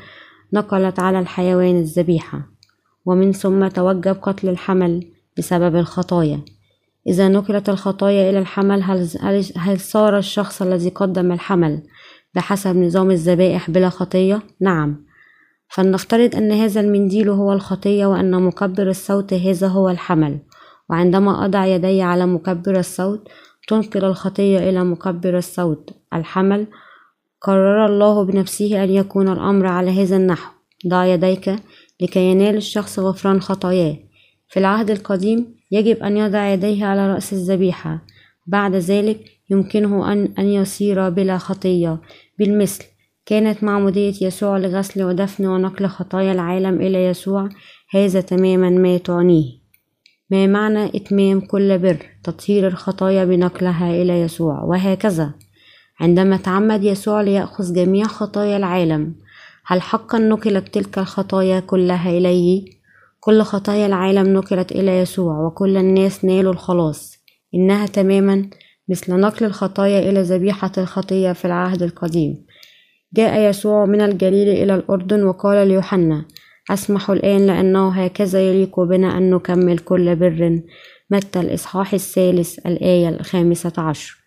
نقلت 0.53 0.99
على 0.99 1.19
الحيوان 1.19 1.77
الذبيحة. 1.77 2.47
ومن 3.05 3.31
ثم 3.31 3.67
توجب 3.67 4.17
قتل 4.21 4.49
الحمل 4.49 5.07
بسبب 5.37 5.75
الخطايا. 5.75 6.41
إذا 7.07 7.27
نقلت 7.27 7.69
الخطايا 7.69 8.29
إلى 8.29 8.39
الحمل 8.39 8.83
هل, 8.83 9.09
هل 9.57 9.79
صار 9.79 10.17
الشخص 10.17 10.61
الذي 10.61 10.89
قدم 10.89 11.31
الحمل 11.31 11.83
بحسب 12.35 12.75
نظام 12.75 13.11
الذبائح 13.11 13.69
بلا 13.69 13.89
خطية؟ 13.89 14.41
نعم. 14.61 15.05
فلنفترض 15.69 16.35
أن 16.35 16.51
هذا 16.51 16.81
المنديل 16.81 17.29
هو 17.29 17.53
الخطية 17.53 18.05
وأن 18.05 18.41
مكبر 18.41 18.89
الصوت 18.89 19.33
هذا 19.33 19.67
هو 19.67 19.89
الحمل. 19.89 20.39
وعندما 20.89 21.45
أضع 21.45 21.65
يدي 21.65 22.01
على 22.01 22.25
مكبر 22.25 22.79
الصوت 22.79 23.27
تنقل 23.67 24.05
الخطية 24.05 24.69
إلى 24.69 24.83
مكبر 24.83 25.37
الصوت 25.37 25.89
الحمل. 26.13 26.67
قرر 27.41 27.85
الله 27.85 28.25
بنفسه 28.25 28.83
أن 28.83 28.89
يكون 28.89 29.29
الأمر 29.29 29.65
على 29.65 30.03
هذا 30.03 30.15
النحو. 30.15 30.51
ضع 30.87 31.05
يديك 31.05 31.55
لكي 32.01 32.19
ينال 32.19 32.55
الشخص 32.55 32.99
غفران 32.99 33.41
خطاياه. 33.41 33.97
في 34.47 34.59
العهد 34.59 34.91
القديم 34.91 35.55
يجب 35.71 36.03
أن 36.03 36.17
يضع 36.17 36.49
يديه 36.49 36.85
على 36.85 37.13
رأس 37.13 37.33
الذبيحة. 37.33 38.01
بعد 38.47 38.75
ذلك 38.75 39.19
يمكنه 39.51 40.13
أن, 40.13 40.33
أن 40.39 40.45
يصير 40.47 41.09
بلا 41.09 41.37
خطية. 41.37 42.01
بالمثل 42.39 42.83
كانت 43.25 43.63
معمودية 43.63 44.13
يسوع 44.21 44.57
لغسل 44.57 45.03
ودفن 45.03 45.45
ونقل 45.45 45.87
خطايا 45.87 46.31
العالم 46.31 46.81
إلى 46.81 47.05
يسوع 47.05 47.49
هذا 47.89 48.21
تماما 48.21 48.69
ما 48.69 48.97
تعنيه. 48.97 49.61
ما 50.29 50.47
معنى 50.47 50.85
إتمام 50.85 51.41
كل 51.41 51.79
بر؟ 51.79 52.05
تطهير 52.23 52.67
الخطايا 52.67 53.25
بنقلها 53.25 54.01
إلى 54.01 54.21
يسوع. 54.21 54.63
وهكذا 54.63 55.33
عندما 55.99 56.37
تعمد 56.37 56.83
يسوع 56.83 57.21
ليأخذ 57.21 57.73
جميع 57.73 58.05
خطايا 58.05 58.57
العالم 58.57 59.15
هل 59.65 59.81
حقا 59.81 60.19
نقلت 60.19 60.73
تلك 60.73 60.97
الخطايا 60.97 61.59
كلها 61.59 62.09
إليه؟ 62.09 62.65
كل 63.19 63.41
خطايا 63.41 63.85
العالم 63.85 64.33
نقلت 64.33 64.71
إلى 64.71 64.99
يسوع 64.99 65.39
وكل 65.39 65.77
الناس 65.77 66.25
نالوا 66.25 66.53
الخلاص. 66.53 67.17
إنها 67.55 67.85
تماما 67.85 68.49
مثل 68.89 69.19
نقل 69.19 69.45
الخطايا 69.45 70.09
إلى 70.09 70.21
ذبيحة 70.21 70.71
الخطية 70.77 71.31
في 71.31 71.45
العهد 71.45 71.83
القديم. 71.83 72.45
جاء 73.13 73.49
يسوع 73.49 73.85
من 73.85 74.01
الجليل 74.01 74.49
إلى 74.49 74.75
الأردن 74.75 75.23
وقال 75.23 75.67
ليوحنا 75.67 76.25
أسمح 76.69 77.09
الآن 77.09 77.47
لأنه 77.47 77.89
هكذا 77.89 78.41
يليق 78.41 78.79
بنا 78.79 79.17
أن 79.17 79.29
نكمل 79.29 79.77
كل 79.77 80.15
بر 80.15 80.61
متى 81.09 81.39
الإصحاح 81.39 81.93
الثالث 81.93 82.59
الآية 82.65 83.09
الخامسة 83.09 83.73
عشر. 83.77 84.17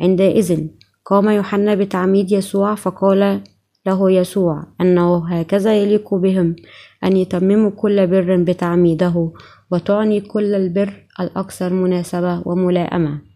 عندئذ 0.00 0.68
قام 1.04 1.28
يوحنا 1.28 1.74
بتعميد 1.74 2.32
يسوع 2.32 2.74
فقال 2.74 3.40
له 3.86 4.10
يسوع 4.10 4.66
أنه 4.80 5.28
هكذا 5.28 5.82
يليق 5.82 6.14
بهم 6.14 6.56
أن 7.04 7.16
يتمموا 7.16 7.70
كل 7.70 8.06
بر 8.06 8.36
بتعميده 8.36 9.32
وتعني 9.70 10.20
كل 10.20 10.54
البر 10.54 11.06
الأكثر 11.20 11.72
مناسبة 11.72 12.42
وملائمة. 12.48 13.29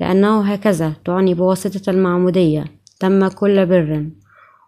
لأنه 0.00 0.52
هكذا 0.52 0.92
تعني 1.04 1.34
بواسطة 1.34 1.90
المعمودية 1.90 2.64
تم 3.00 3.28
كل 3.28 3.66
بر. 3.66 4.06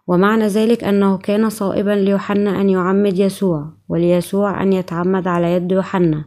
ومعنى 0.07 0.47
ذلك 0.47 0.83
أنه 0.83 1.17
كان 1.17 1.49
صائبا 1.49 1.91
ليوحنا 1.91 2.61
أن 2.61 2.69
يعمد 2.69 3.19
يسوع 3.19 3.73
وليسوع 3.89 4.63
أن 4.63 4.73
يتعمد 4.73 5.27
على 5.27 5.53
يد 5.53 5.71
يوحنا 5.71 6.25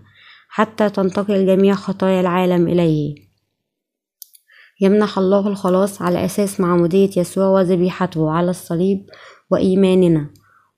حتى 0.49 0.91
تنتقل 0.91 1.47
جميع 1.47 1.75
خطايا 1.75 2.21
العالم 2.21 2.69
إليه. 2.69 3.15
يمنح 4.81 5.19
الله 5.19 5.49
الخلاص 5.49 6.03
على 6.03 6.25
أساس 6.25 6.61
معمودية 6.61 7.11
يسوع 7.17 7.47
وذبيحته 7.47 8.31
على 8.31 8.51
الصليب 8.51 9.07
وإيماننا. 9.51 10.31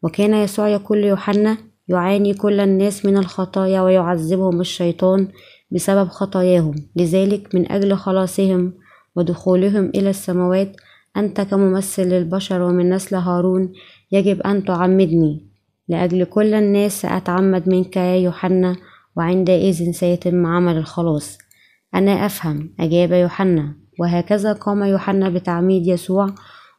وكان 0.03 0.35
يسوع 0.35 0.69
يقول 0.69 0.99
ليوحنا 0.99 1.57
يعاني 1.89 2.35
كل 2.35 2.61
الناس 2.61 3.07
من 3.07 3.17
الخطايا 3.17 3.81
ويعذبهم 3.81 4.61
الشيطان 4.61 5.29
بسبب 5.75 6.09
خطاياهم. 6.09 6.75
لذلك 6.97 7.55
من 7.55 7.73
أجل 7.73 7.97
خلاصهم 7.97 8.73
ودخولهم 9.17 9.91
إلى 9.95 10.11
السماوات 10.11 10.77
أنت 11.17 11.41
كممثل 11.41 12.03
للبشر 12.03 12.63
ومن 12.63 12.91
نسل 12.91 13.17
هارون 13.17 13.73
يجب 14.13 14.41
أن 14.41 14.65
تعمدني. 14.65 15.47
لأجل 15.89 16.25
كل 16.25 16.55
الناس 16.55 17.01
سأتعمد 17.01 17.69
منك 17.69 17.97
يا 17.97 18.17
يوحنا 18.17 18.77
وعندئذ 19.17 19.93
سيتم 19.93 20.47
عمل 20.47 20.77
الخلاص. 20.77 21.39
أنا 21.95 22.27
أفهم 22.27 22.75
أجاب 22.81 23.13
يوحنا. 23.13 23.75
وهكذا 24.01 24.53
قام 24.53 24.83
يوحنا 24.83 25.31
بتعميد 25.31 25.87
يسوع 25.87 26.27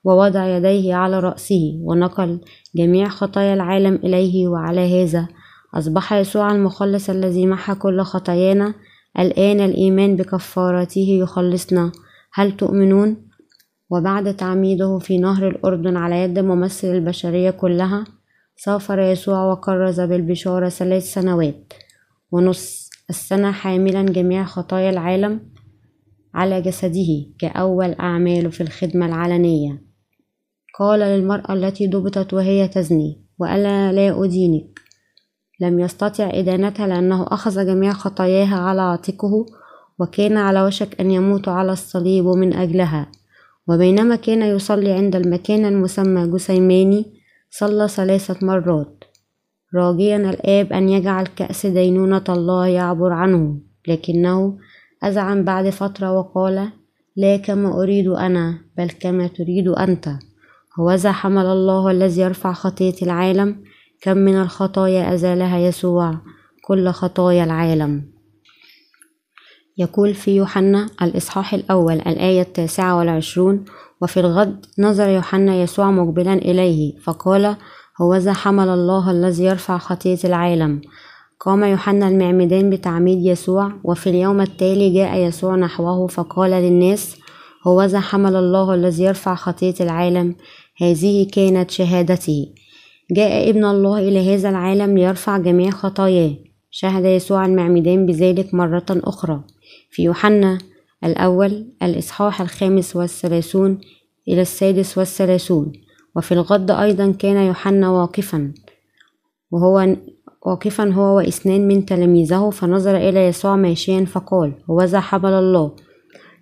ووضع 0.03 0.57
يديه 0.57 0.95
على 0.95 1.19
رأسه 1.19 1.79
ونقل 1.81 2.41
جميع 2.75 3.07
خطايا 3.07 3.53
العالم 3.53 3.95
إليه. 3.95 4.47
وعلى 4.47 5.03
هذا 5.03 5.27
أصبح 5.73 6.13
يسوع 6.13 6.51
المخلص 6.51 7.09
الذي 7.09 7.47
محى 7.47 7.75
كل 7.75 8.01
خطايانا 8.01 8.73
الآن 9.19 9.59
الإيمان 9.59 10.15
بكفارته 10.15 11.07
يخلصنا. 11.21 11.91
هل 12.33 12.57
تؤمنون؟ 12.57 13.17
وبعد 13.89 14.35
تعميده 14.35 14.99
في 14.99 15.17
نهر 15.17 15.47
الأردن 15.47 15.97
على 15.97 16.15
يد 16.23 16.39
ممثل 16.39 16.87
البشرية 16.87 17.51
كلها 17.51 18.03
سافر 18.55 18.99
يسوع 18.99 19.51
وكرز 19.51 20.01
بالبشارة 20.01 20.69
ثلاث 20.69 21.13
سنوات. 21.13 21.73
ونص 22.31 22.89
السنة 23.09 23.51
حاملا 23.51 24.03
جميع 24.03 24.43
خطايا 24.43 24.89
العالم 24.89 25.39
على 26.33 26.61
جسده 26.61 27.25
كأول 27.39 27.93
أعماله 27.93 28.49
في 28.49 28.61
الخدمة 28.61 29.05
العلنية. 29.05 29.81
قال 30.79 30.99
للمرأة 30.99 31.53
التي 31.53 31.87
ضبطت 31.87 32.33
وهي 32.33 32.67
تزني 32.67 33.25
وألا 33.39 33.91
لا 33.91 34.25
أدينك. 34.25 34.79
لم 35.61 35.79
يستطع 35.79 36.29
إدانتها 36.33 36.87
لأنه 36.87 37.25
أخذ 37.27 37.65
جميع 37.65 37.93
خطاياها 37.93 38.55
على 38.57 38.81
عاتقه 38.81 39.45
وكان 39.99 40.37
على 40.37 40.63
وشك 40.63 41.01
أن 41.01 41.11
يموت 41.11 41.47
على 41.47 41.71
الصليب 41.71 42.25
من 42.25 42.53
أجلها. 42.53 43.11
وبينما 43.67 44.15
كان 44.15 44.41
يصلي 44.41 44.91
عند 44.91 45.15
المكان 45.15 45.65
المسمى 45.65 46.27
جسيماني 46.27 47.05
صلى 47.49 47.87
ثلاثة 47.87 48.45
مرات. 48.45 49.03
راجيا 49.75 50.17
الآب 50.17 50.73
أن 50.73 50.89
يجعل 50.89 51.25
كأس 51.25 51.65
دينونة 51.65 52.23
الله 52.29 52.67
يعبر 52.67 53.13
عنه 53.13 53.57
لكنه 53.87 54.57
أزعم 55.03 55.43
بعد 55.43 55.69
فترة 55.69 56.11
وقال 56.11 56.69
لا 57.15 57.37
كما 57.37 57.81
أريد 57.81 58.07
أنا 58.07 58.57
بل 58.77 58.89
كما 58.89 59.27
تريد 59.27 59.67
أنت 59.67 60.09
هوذا 60.79 61.11
حمل 61.11 61.45
الله 61.45 61.91
الذي 61.91 62.21
يرفع 62.21 62.53
خطية 62.53 62.95
العالم 63.01 63.63
كم 64.05 64.17
من 64.17 64.41
الخطايا 64.41 65.13
أزالها 65.13 65.57
يسوع 65.57 66.17
كل 66.67 66.89
خطايا 66.89 67.43
العالم؟ 67.43 68.03
يقول 69.77 70.13
في 70.13 70.35
يوحنا 70.35 70.89
الإصحاح 71.01 71.53
الأول 71.53 71.93
الآية 71.93 72.41
التاسعة 72.41 72.97
والعشرون 72.97 73.65
وفي 74.01 74.19
الغد 74.19 74.65
نظر 74.79 75.09
يوحنا 75.09 75.55
يسوع 75.55 75.91
مقبلا 75.91 76.33
إليه 76.33 76.99
فقال 76.99 77.55
هوذا 78.01 78.33
حمل 78.33 78.69
الله 78.69 79.11
الذي 79.11 79.43
يرفع 79.43 79.77
خطية 79.77 80.19
العالم 80.23 80.81
قام 81.39 81.63
يوحنا 81.63 82.07
المعمدان 82.07 82.69
بتعميد 82.69 83.25
يسوع 83.25 83.71
وفي 83.83 84.09
اليوم 84.09 84.41
التالي 84.41 84.93
جاء 84.93 85.17
يسوع 85.17 85.55
نحوه 85.55 86.07
فقال 86.07 86.51
للناس 86.51 87.15
هوذا 87.67 87.99
حمل 87.99 88.35
الله 88.35 88.73
الذي 88.73 89.03
يرفع 89.03 89.35
خطية 89.35 89.75
العالم 89.81 90.35
هذه 90.81 91.27
كانت 91.33 91.71
شهادته 91.71 92.47
جاء 93.11 93.49
ابن 93.49 93.65
الله 93.65 93.99
إلى 93.99 94.35
هذا 94.35 94.49
العالم 94.49 94.97
ليرفع 94.97 95.37
جميع 95.37 95.69
خطاياه. 95.69 96.35
شهد 96.71 97.05
يسوع 97.05 97.45
المعمدان 97.45 98.05
بذلك 98.05 98.53
مرة 98.53 98.85
أخرى. 98.89 99.41
في 99.89 100.03
يوحنا 100.03 100.57
الأول 101.03 101.65
الإصحاح 101.83 102.41
الخامس 102.41 102.95
والثلاثون 102.95 103.77
إلى 104.27 104.41
السادس 104.41 104.97
والثلاثون. 104.97 105.71
وفي 106.15 106.31
الغد 106.31 106.71
أيضا 106.71 107.11
كان 107.11 107.37
يوحنا 107.37 107.89
واقفا. 107.89 108.53
وهو 109.51 109.95
واقفا 110.45 110.93
هو 110.93 111.17
وإثنان 111.17 111.67
من 111.67 111.85
تلاميذه 111.85 112.49
فنظر 112.49 112.97
إلى 112.97 113.27
يسوع 113.27 113.55
ماشيا 113.55 114.05
فقال 114.05 114.53
هوذا 114.69 114.99
حمل 114.99 115.33
الله. 115.33 115.71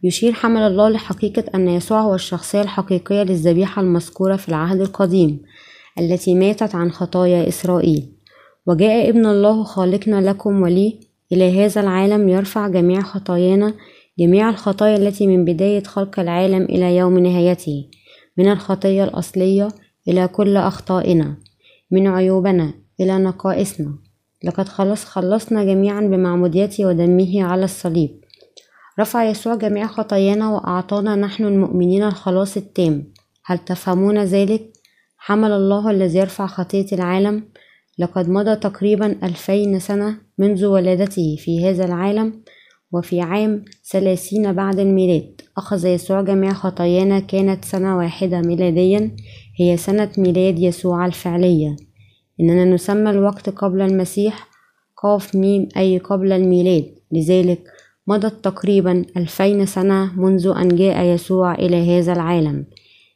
يشير 0.04 0.34
حمل 0.34 0.62
الله 0.62 0.90
لحقيقة 0.90 1.44
أن 1.56 1.68
يسوع 1.68 2.02
هو 2.02 2.16
الشخصية 2.16 2.62
الحقيقية 2.62 3.24
للذبيحة 3.24 3.82
المذكورة 3.82 4.36
في 4.36 4.50
العهد 4.50 4.82
القديم. 4.82 5.42
التي 6.00 6.36
ماتت 6.36 6.76
عن 6.76 6.92
خطايا 6.92 7.48
إسرائيل. 7.48 8.10
وجاء 8.68 9.10
ابن 9.10 9.26
الله 9.26 9.64
خالقنا 9.64 10.30
لكم 10.30 10.62
ولي 10.62 11.00
إلى 11.32 11.66
هذا 11.66 11.82
العالم 11.82 12.30
يرفع 12.30 12.68
جميع 12.68 13.02
خطايانا 13.02 13.74
جميع 14.20 14.50
الخطايا 14.50 14.96
التي 14.96 15.28
من 15.28 15.46
بداية 15.46 15.84
خلق 15.84 16.20
العالم 16.20 16.64
إلى 16.64 16.98
يوم 16.98 17.20
نهايته 17.20 17.86
من 18.38 18.52
الخطية 18.52 19.04
الأصلية 19.04 19.68
إلى 20.08 20.28
كل 20.28 20.58
أخطائنا 20.58 21.38
من 21.92 22.08
عيوبنا 22.08 22.74
إلى 23.00 23.18
نقائصنا. 23.18 23.96
لقد 24.44 24.68
خلص 24.68 25.06
خلصنا 25.06 25.64
جميعا 25.64 26.02
بمعموديته 26.02 26.86
ودمه 26.86 27.44
على 27.44 27.66
الصليب. 27.66 28.24
رفع 29.00 29.24
يسوع 29.24 29.56
جميع 29.56 29.88
خطايانا 29.88 30.50
وأعطانا 30.50 31.16
نحن 31.16 31.46
المؤمنين 31.46 32.04
الخلاص 32.04 32.58
التام. 32.58 33.14
هل 33.46 33.58
تفهمون 33.58 34.24
ذلك؟ 34.24 34.73
حمل 35.26 35.52
الله 35.52 35.92
الذي 35.92 36.20
يرفع 36.20 36.48
خطية 36.48 36.86
العالم 36.94 37.44
لقد 38.00 38.30
مضى 38.30 38.56
تقريبا 38.56 39.06
ألفين 39.24 39.80
سنة 39.80 40.18
منذ 40.38 40.66
ولادته 40.66 41.36
في 41.40 41.66
هذا 41.66 41.86
العالم 41.86 42.44
وفي 42.92 43.22
عام 43.22 43.66
ثلاثين 43.92 44.54
بعد 44.54 44.80
الميلاد. 44.80 45.42
أخذ 45.58 45.86
يسوع 45.86 46.22
جميع 46.22 46.54
خطايانا 46.54 47.20
كانت 47.20 47.66
سنة 47.66 47.98
واحدة 47.98 48.42
ميلاديا 48.42 49.16
هي 49.60 49.78
سنة 49.78 50.12
ميلاد 50.18 50.60
يسوع 50.60 51.06
الفعلية. 51.06 51.76
إننا 52.40 52.66
نسمى 52.66 53.10
الوقت 53.10 53.50
قبل 53.50 53.82
المسيح 53.82 54.48
قاف 55.04 55.36
ميم 55.36 55.68
أي 55.78 55.98
قبل 55.98 56.32
الميلاد. 56.32 56.86
لذلك 57.12 57.64
مضت 58.08 58.44
تقريبا 58.44 59.06
ألفين 59.18 59.66
سنة 59.66 60.22
منذ 60.22 60.54
أن 60.58 60.68
جاء 60.68 61.06
يسوع 61.06 61.56
إلى 61.56 62.00
هذا 62.00 62.14
العالم. 62.14 62.66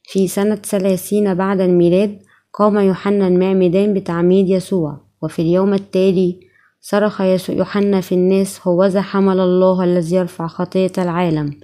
في 0.10 0.28
سنة 0.28 0.56
ثلاثين 0.56 1.34
بعد 1.34 1.62
الميلاد 1.62 2.20
قام 2.54 2.78
يوحنا 2.78 3.28
المعمدان 3.28 3.94
بتعميد 3.94 4.50
يسوع 4.50 5.02
وفي 5.22 5.42
اليوم 5.42 5.74
التالي 5.74 6.40
صرخ 6.82 7.22
يوحنا 7.50 8.02
في 8.02 8.16
الناس 8.16 8.68
هوذا 8.68 9.02
حمل 9.02 9.40
الله 9.40 9.84
الذي 9.84 10.16
يرفع 10.16 10.48
خطية 10.48 10.92
العالم. 10.98 11.60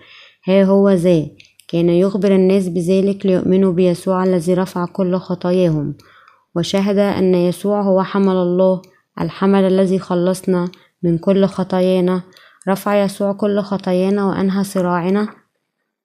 ها 0.47 0.63
هو 0.63 0.89
ذا. 0.89 1.27
كان 1.67 1.89
يخبر 1.89 2.35
الناس 2.35 2.67
بذلك 2.67 3.25
ليؤمنوا 3.25 3.73
بيسوع 3.73 4.23
الذي 4.23 4.53
رفع 4.53 4.85
كل 4.85 5.17
خطاياهم. 5.17 5.95
وشهد 6.55 6.97
أن 6.97 7.35
يسوع 7.35 7.81
هو 7.81 8.03
حمل 8.03 8.35
الله 8.35 8.81
الحمل 9.21 9.63
الذي 9.63 9.99
خلصنا 9.99 10.71
من 11.03 11.17
كل 11.17 11.45
خطايانا. 11.45 12.21
رفع 12.69 13.03
يسوع 13.03 13.33
كل 13.33 13.59
خطايانا 13.59 14.25
وأنهى 14.25 14.63
صراعنا 14.63 15.27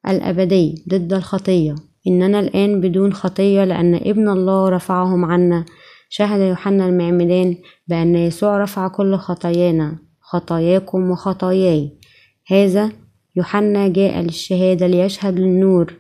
الأبدي 0.09 0.85
ضد 0.89 1.13
الخطية. 1.13 1.88
إننا 2.09 2.41
الآن 2.41 2.81
بدون 2.81 3.13
خطية 3.13 3.65
لأن 3.65 3.95
ابن 3.95 4.29
الله 4.29 4.69
رفعهم 4.69 5.25
عنا. 5.25 5.65
شهد 6.09 6.41
يوحنا 6.41 6.87
المعمدان 6.87 7.57
بأن 7.89 8.17
يسوع 8.17 8.59
رفع 8.59 8.89
كل 8.89 9.17
خطايانا 9.17 9.99
خطاياكم 10.21 11.11
وخطاياي. 11.11 11.99
هذا 12.47 12.93
يوحنا 13.37 13.89
جاء 13.89 14.21
للشهادة 14.21 14.87
ليشهد 14.87 15.39
للنور 15.39 15.95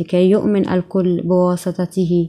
لكي 0.00 0.30
يؤمن 0.30 0.68
الكل 0.68 1.22
بواسطته. 1.22 2.28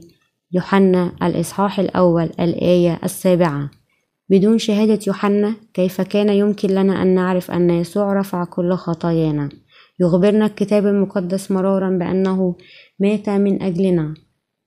يوحنا 0.52 1.12
الإصحاح 1.22 1.80
الأول 1.80 2.30
الآية 2.40 3.00
السابعة. 3.04 3.70
بدون 4.30 4.58
شهادة 4.58 4.98
يوحنا 5.06 5.54
كيف 5.74 6.00
كان 6.00 6.28
يمكن 6.28 6.68
لنا 6.68 7.02
أن 7.02 7.14
نعرف 7.14 7.50
أن 7.50 7.70
يسوع 7.70 8.12
رفع 8.12 8.44
كل 8.44 8.72
خطايانا؟ 8.72 9.48
يخبرنا 10.00 10.46
الكتاب 10.46 10.86
المقدس 10.86 11.50
مرارا 11.50 11.90
بأنه 11.90 12.56
مات 12.98 13.28
من 13.28 13.62
أجلنا. 13.62 14.14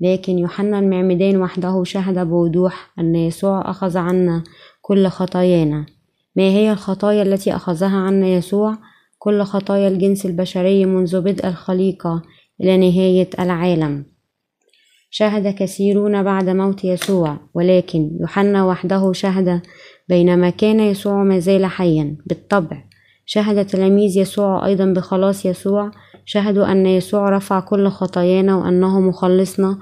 لكن 0.02 0.38
يوحنا 0.38 0.80
المعمدان 0.80 1.42
وحده 1.42 1.84
شهد 1.84 2.28
بوضوح 2.28 2.94
أن 3.00 3.16
يسوع 3.16 3.70
أخذ 3.70 3.98
عنا 3.98 4.44
كل 4.82 5.08
خطايانا. 5.08 5.86
ما 6.36 6.44
هي 6.44 6.72
الخطايا 6.72 7.22
التي 7.22 7.56
أخذها 7.56 7.98
عنا 7.98 8.28
يسوع؟ 8.28 8.78
كل 9.18 9.44
خطايا 9.44 9.88
الجنس 9.88 10.26
البشري 10.26 10.86
منذ 10.86 11.22
بدء 11.22 11.48
الخليقة 11.48 12.22
إلى 12.62 12.78
نهاية 12.78 13.30
العالم. 13.40 14.06
شهد 15.10 15.56
كثيرون 15.56 16.24
بعد 16.24 16.50
موت 16.50 16.86
يسوع 16.86 17.38
ولكن 17.54 18.18
يوحنا 18.22 18.66
وحده 18.66 19.14
شهد 19.14 19.62
بينما 20.10 20.50
كان 20.50 20.80
يسوع 20.80 21.24
ما 21.24 21.40
زال 21.40 21.66
حيا 21.66 22.18
بالطبع. 22.26 22.89
شهد 23.32 23.66
تلاميذ 23.66 24.18
يسوع 24.18 24.66
أيضا 24.66 24.86
بخلاص 24.86 25.46
يسوع. 25.46 25.92
شهدوا 26.26 26.72
أن 26.72 26.86
يسوع 26.86 27.30
رفع 27.30 27.60
كل 27.60 27.88
خطايانا 27.88 28.56
وأنه 28.56 29.00
مخلصنا. 29.00 29.78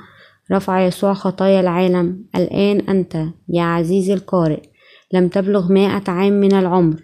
رفع 0.51 0.85
يسوع 0.85 1.13
خطايا 1.13 1.59
العالم. 1.59 2.25
الآن 2.35 2.79
أنت 2.79 3.15
يا 3.49 3.63
عزيزي 3.63 4.13
القارئ 4.13 4.61
لم 5.13 5.27
تبلغ 5.27 5.71
مائة 5.71 6.03
عام 6.07 6.33
من 6.33 6.53
العمر. 6.53 7.03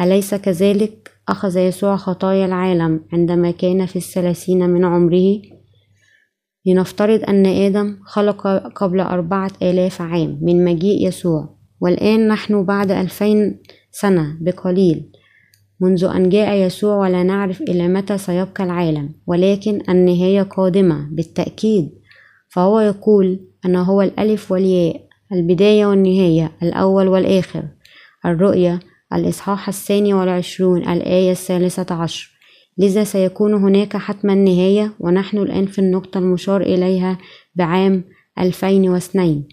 أليس 0.00 0.34
كذلك؟ 0.34 1.10
أخذ 1.28 1.56
يسوع 1.56 1.96
خطايا 1.96 2.46
العالم 2.46 3.04
عندما 3.12 3.50
كان 3.50 3.86
في 3.86 3.96
الثلاثين 3.96 4.70
من 4.70 4.84
عمره. 4.84 5.42
لنفترض 6.66 7.24
أن 7.28 7.46
آدم 7.46 7.98
خلق 8.04 8.46
قبل 8.76 9.00
أربعة 9.00 9.50
آلاف 9.62 10.02
عام 10.02 10.38
من 10.42 10.64
مجيء 10.64 11.08
يسوع. 11.08 11.58
والآن 11.80 12.28
نحن 12.28 12.64
بعد 12.64 12.90
ألفين 12.90 13.62
سنة 13.90 14.36
بقليل. 14.40 15.11
منذ 15.82 16.04
أن 16.04 16.28
جاء 16.28 16.56
يسوع 16.56 16.96
ولا 16.96 17.22
نعرف 17.22 17.62
إلى 17.62 17.88
متى 17.88 18.18
سيبقى 18.18 18.64
العالم 18.64 19.14
ولكن 19.26 19.82
النهاية 19.88 20.42
قادمة 20.42 21.08
بالتأكيد. 21.10 21.90
فهو 22.48 22.80
يقول 22.80 23.40
أنا 23.64 23.82
هو 23.82 24.02
الألف 24.02 24.52
والياء 24.52 25.00
البداية 25.32 25.86
والنهاية 25.86 26.52
الأول 26.62 27.08
والآخر. 27.08 27.64
الرؤية 28.26 28.80
الإصحاح 29.12 29.68
الثاني 29.68 30.14
والعشرون 30.14 30.88
الآية 30.88 31.30
الثالثة 31.30 31.94
عشر. 31.94 32.30
لذا 32.78 33.04
سيكون 33.04 33.54
هناك 33.54 33.96
حتما 33.96 34.34
نهاية 34.34 34.92
ونحن 35.00 35.38
الآن 35.38 35.66
في 35.66 35.78
النقطة 35.78 36.18
المشار 36.18 36.60
إليها 36.60 37.18
بعام 37.54 38.04
2002 38.38 39.44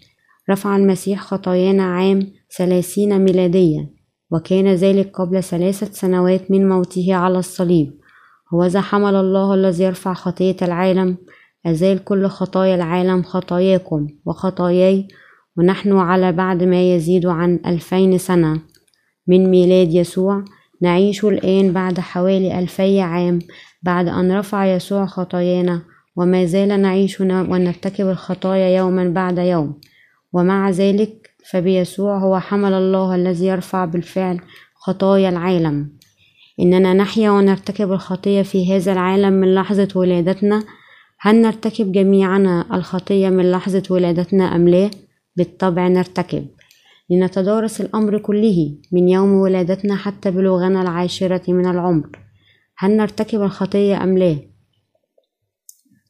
رفع 0.49 0.75
المسيح 0.75 1.21
خطايانا 1.21 1.83
عام 1.83 2.27
ثلاثين 2.57 3.19
ميلاديا. 3.19 3.98
وكان 4.31 4.67
ذلك 4.67 5.11
قبل 5.15 5.43
ثلاثة 5.43 5.91
سنوات 5.91 6.51
من 6.51 6.69
موته 6.69 7.15
على 7.15 7.39
الصليب. 7.39 7.99
هوذا 8.53 8.81
حمل 8.81 9.15
الله 9.15 9.53
الذي 9.53 9.83
يرفع 9.83 10.13
خطية 10.13 10.55
العالم 10.61 11.17
أزال 11.65 12.03
كل 12.03 12.27
خطايا 12.27 12.75
العالم 12.75 13.23
خطاياكم 13.23 14.07
وخطاياي 14.25 15.07
ونحن 15.57 15.97
على 15.97 16.31
بعد 16.31 16.63
ما 16.63 16.95
يزيد 16.95 17.25
عن 17.25 17.59
ألفين 17.65 18.17
سنة. 18.17 18.61
من 19.27 19.49
ميلاد 19.49 19.93
يسوع 19.93 20.43
نعيش 20.81 21.25
الآن 21.25 21.73
بعد 21.73 21.99
حوالي 21.99 22.59
ألفي 22.59 23.01
عام 23.01 23.39
بعد 23.83 24.07
أن 24.07 24.31
رفع 24.31 24.65
يسوع 24.65 25.05
خطايانا 25.05 25.81
وما 26.15 26.45
زال 26.45 26.81
نعيش 26.81 27.21
ونرتكب 27.21 28.07
الخطايا 28.07 28.77
يوما 28.77 29.09
بعد 29.09 29.37
يوم. 29.37 29.79
ومع 30.33 30.69
ذلك 30.69 31.18
فبيسوع 31.51 32.17
هو 32.17 32.39
حمل 32.39 32.73
الله 32.73 33.15
الذي 33.15 33.45
يرفع 33.45 33.85
بالفعل 33.85 34.41
خطايا 34.75 35.29
العالم 35.29 35.89
إننا 36.59 36.93
نحيا 36.93 37.31
ونرتكب 37.31 37.91
الخطية 37.91 38.41
في 38.41 38.75
هذا 38.75 38.91
العالم 38.91 39.33
من 39.33 39.55
لحظة 39.55 39.87
ولادتنا 39.95 40.63
هل 41.19 41.35
نرتكب 41.35 41.91
جميعنا 41.91 42.75
الخطية 42.75 43.29
من 43.29 43.51
لحظة 43.51 43.83
ولادتنا 43.89 44.55
أم 44.55 44.67
لا؟ 44.67 44.89
بالطبع 45.35 45.87
نرتكب 45.87 46.47
لنتدارس 47.09 47.81
الأمر 47.81 48.17
كله 48.17 48.77
من 48.91 49.09
يوم 49.09 49.33
ولادتنا 49.33 49.95
حتى 49.95 50.31
بلوغنا 50.31 50.81
العاشرة 50.81 51.51
من 51.51 51.69
العمر 51.69 52.09
هل 52.77 52.97
نرتكب 52.97 53.41
الخطية 53.41 54.03
أم 54.03 54.17
لا؟ 54.17 54.37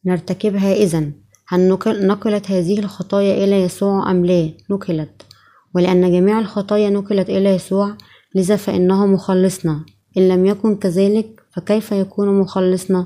نرتكبها 0.06 0.74
إذن 0.74 1.14
هل 1.48 1.70
نقلت 2.08 2.52
هذه 2.52 2.80
الخطايا 2.80 3.44
إلى 3.44 3.62
يسوع 3.62 4.12
أم 4.12 4.26
لا؟ 4.26 4.50
نقلت 4.70 5.29
ولأن 5.76 6.12
جميع 6.12 6.40
الخطايا 6.40 6.90
نقلت 6.90 7.30
إلى 7.30 7.50
يسوع 7.50 7.96
لذا 8.36 8.56
فإنه 8.56 9.06
مخلصنا 9.06 9.86
إن 10.18 10.30
لم 10.30 10.46
يكن 10.46 10.76
كذلك 10.76 11.42
فكيف 11.52 11.92
يكون 11.92 12.40
مخلصنا؟ 12.40 13.06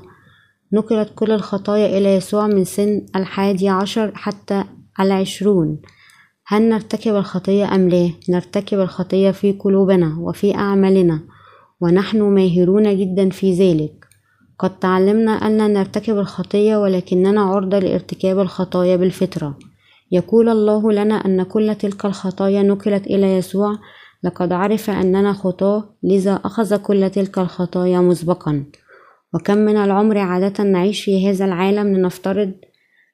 نقلت 0.72 1.12
كل 1.14 1.32
الخطايا 1.32 1.98
إلى 1.98 2.14
يسوع 2.14 2.46
من 2.46 2.64
سن 2.64 3.06
الحادي 3.16 3.68
عشر 3.68 4.12
حتى 4.14 4.64
العشرون 5.00 5.78
هل 6.46 6.62
نرتكب 6.62 7.16
الخطية 7.16 7.74
أم 7.74 7.88
لا؟ 7.88 8.10
نرتكب 8.28 8.80
الخطية 8.80 9.30
في 9.30 9.52
قلوبنا 9.52 10.16
وفي 10.18 10.54
أعمالنا 10.54 11.20
ونحن 11.80 12.22
ماهرون 12.22 12.98
جدا 12.98 13.30
في 13.30 13.52
ذلك 13.52 14.04
قد 14.58 14.78
تعلمنا 14.78 15.32
أن 15.32 15.72
نرتكب 15.72 16.18
الخطية 16.18 16.76
ولكننا 16.76 17.40
عرضة 17.42 17.78
لارتكاب 17.78 18.38
الخطايا 18.38 18.96
بالفطرة 18.96 19.58
يقول 20.14 20.48
الله 20.48 20.92
لنا 20.92 21.14
أن 21.14 21.42
كل 21.42 21.74
تلك 21.74 22.04
الخطايا 22.04 22.62
نقلت 22.62 23.06
إلى 23.06 23.36
يسوع 23.36 23.78
لقد 24.24 24.52
عرف 24.52 24.90
أننا 24.90 25.32
خطاة 25.32 25.96
لذا 26.02 26.40
أخذ 26.44 26.76
كل 26.76 27.10
تلك 27.10 27.38
الخطايا 27.38 28.00
مسبقا. 28.00 28.64
وكم 29.34 29.58
من 29.58 29.76
العمر 29.76 30.18
عادة 30.18 30.64
نعيش 30.64 31.04
في 31.04 31.30
هذا 31.30 31.44
العالم 31.44 31.96
لنفترض 31.96 32.52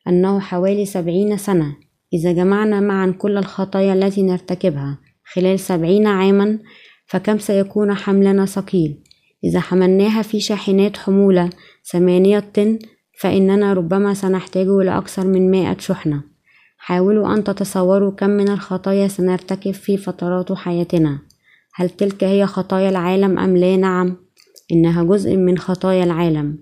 أنه 0.08 0.40
حوالي 0.40 0.84
سبعين 0.84 1.36
سنة. 1.36 1.76
إذا 2.12 2.32
جمعنا 2.32 2.80
معا 2.80 3.14
كل 3.18 3.38
الخطايا 3.38 3.92
التي 3.92 4.22
نرتكبها 4.22 4.98
خلال 5.32 5.60
سبعين 5.60 6.06
عاما 6.06 6.58
فكم 7.06 7.38
سيكون 7.38 7.94
حملنا 7.94 8.46
ثقيل؟ 8.46 9.02
إذا 9.44 9.60
حملناها 9.60 10.22
في 10.22 10.40
شاحنات 10.40 10.96
حمولة 10.96 11.50
ثمانية 11.92 12.38
طن 12.54 12.78
فإننا 13.20 13.72
ربما 13.72 14.14
سنحتاج 14.14 14.66
إلى 14.68 14.98
أكثر 14.98 15.26
من 15.26 15.50
مائة 15.50 15.76
شحنة. 15.78 16.29
حاولوا 16.82 17.34
أن 17.34 17.44
تتصوروا 17.44 18.10
كم 18.10 18.30
من 18.30 18.48
الخطايا 18.48 19.08
سنرتكب 19.08 19.70
في 19.70 19.96
فترات 19.96 20.52
حياتنا. 20.52 21.18
هل 21.74 21.90
تلك 21.90 22.24
هي 22.24 22.46
خطايا 22.46 22.88
العالم 22.88 23.38
أم 23.38 23.56
لا؟ 23.56 23.76
نعم 23.76 24.16
إنها 24.72 25.02
جزء 25.02 25.36
من 25.36 25.58
خطايا 25.58 26.04
العالم. 26.04 26.58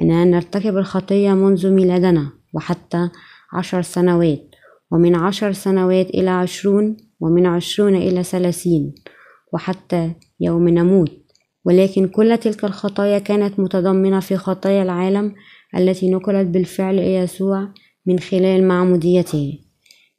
إننا 0.00 0.24
نرتكب 0.24 0.76
الخطية 0.76 1.32
منذ 1.32 1.70
ميلادنا 1.70 2.32
وحتى 2.54 3.08
عشر 3.52 3.82
سنوات 3.82 4.42
ومن 4.90 5.14
عشر 5.14 5.52
سنوات 5.52 6.10
إلى 6.10 6.30
عشرون 6.30 6.96
ومن 7.20 7.46
عشرون 7.46 7.96
إلى 7.96 8.22
ثلاثين 8.22 8.94
وحتى 9.52 10.12
يوم 10.40 10.68
نموت. 10.68 11.12
ولكن 11.64 12.08
كل 12.08 12.38
تلك 12.38 12.64
الخطايا 12.64 13.18
كانت 13.18 13.60
متضمنة 13.60 14.20
في 14.20 14.36
خطايا 14.36 14.82
العالم 14.82 15.34
التي 15.76 16.10
نقلت 16.10 16.46
بالفعل 16.46 16.94
إلى 16.94 17.14
يسوع 17.14 17.68
من 18.06 18.18
خلال 18.18 18.68
معموديته. 18.68 19.58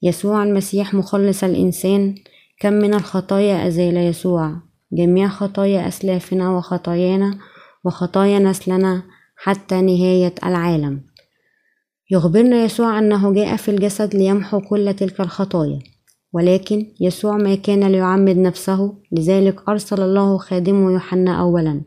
يسوع 0.01 0.43
المسيح 0.43 0.93
مخلص 0.93 1.43
الإنسان. 1.43 2.15
كم 2.59 2.73
من 2.73 2.93
الخطايا 2.93 3.67
أزال 3.67 3.97
يسوع. 3.97 4.55
جميع 4.91 5.27
خطايا 5.27 5.87
أسلافنا 5.87 6.57
وخطايانا 6.57 7.37
وخطايا 7.85 8.39
نسلنا 8.39 9.03
حتى 9.35 9.81
نهاية 9.81 10.33
العالم. 10.45 11.01
يخبرنا 12.11 12.63
يسوع 12.63 12.99
أنه 12.99 13.33
جاء 13.33 13.55
في 13.55 13.71
الجسد 13.71 14.15
ليمحو 14.15 14.61
كل 14.61 14.93
تلك 14.93 15.21
الخطايا. 15.21 15.79
ولكن 16.33 16.85
يسوع 17.01 17.37
ما 17.37 17.55
كان 17.55 17.83
ليعمد 17.91 18.37
نفسه. 18.37 18.93
لذلك 19.11 19.69
أرسل 19.69 20.01
الله 20.01 20.37
خادمه 20.37 20.91
يوحنا 20.91 21.41
أولا 21.41 21.81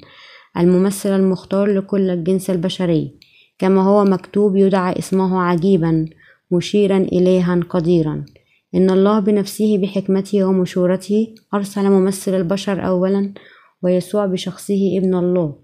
الممثل 0.59 1.17
المختار 1.17 1.67
لكل 1.67 2.11
الجنس 2.11 2.51
البشري. 2.51 3.26
كما 3.59 3.83
هو 3.83 4.05
مكتوب 4.05 4.57
يدعى 4.57 4.99
اسمه 4.99 5.41
عجيبا 5.43 6.07
مشيرا 6.51 6.97
إليها 6.97 7.61
قديرا. 7.69 8.25
إن 8.75 8.91
الله 8.91 9.21
بنفسه 9.21 9.79
بحكمته 9.79 10.45
ومشورته 10.45 11.35
أرسل 11.55 11.91
ممثل 11.91 12.35
البشر 12.35 12.87
أولا 12.87 13.33
ويسوع 13.83 14.27
بشخصه 14.27 14.99
ابن 14.99 15.15
الله. 15.15 15.55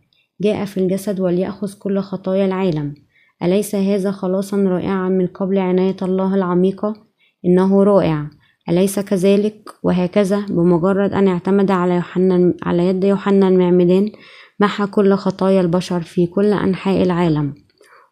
جاء 0.40 0.64
في 0.64 0.80
الجسد 0.80 1.20
وليأخذ 1.20 1.78
كل 1.78 2.00
خطايا 2.00 2.46
العالم. 2.46 2.94
أليس 3.42 3.74
هذا 3.74 4.10
خلاصا 4.10 4.56
رائعا 4.56 5.08
من 5.08 5.26
قبل 5.26 5.58
عناية 5.58 5.96
الله 6.02 6.34
العميقة؟ 6.34 6.94
إنه 7.46 7.82
رائع. 7.82 8.30
أليس 8.68 9.00
كذلك؟ 9.00 9.70
وهكذا 9.82 10.46
بمجرد 10.48 11.12
أن 11.12 11.28
اعتمد 11.28 11.70
على 11.70 11.94
يوحنا 11.94 12.54
على 12.62 12.86
يد 12.86 13.04
يوحنا 13.04 13.48
المعمدان 13.48 14.10
محى 14.60 14.86
كل 14.86 15.14
خطايا 15.14 15.60
البشر 15.60 16.00
في 16.00 16.26
كل 16.26 16.52
أنحاء 16.52 17.02
العالم. 17.02 17.54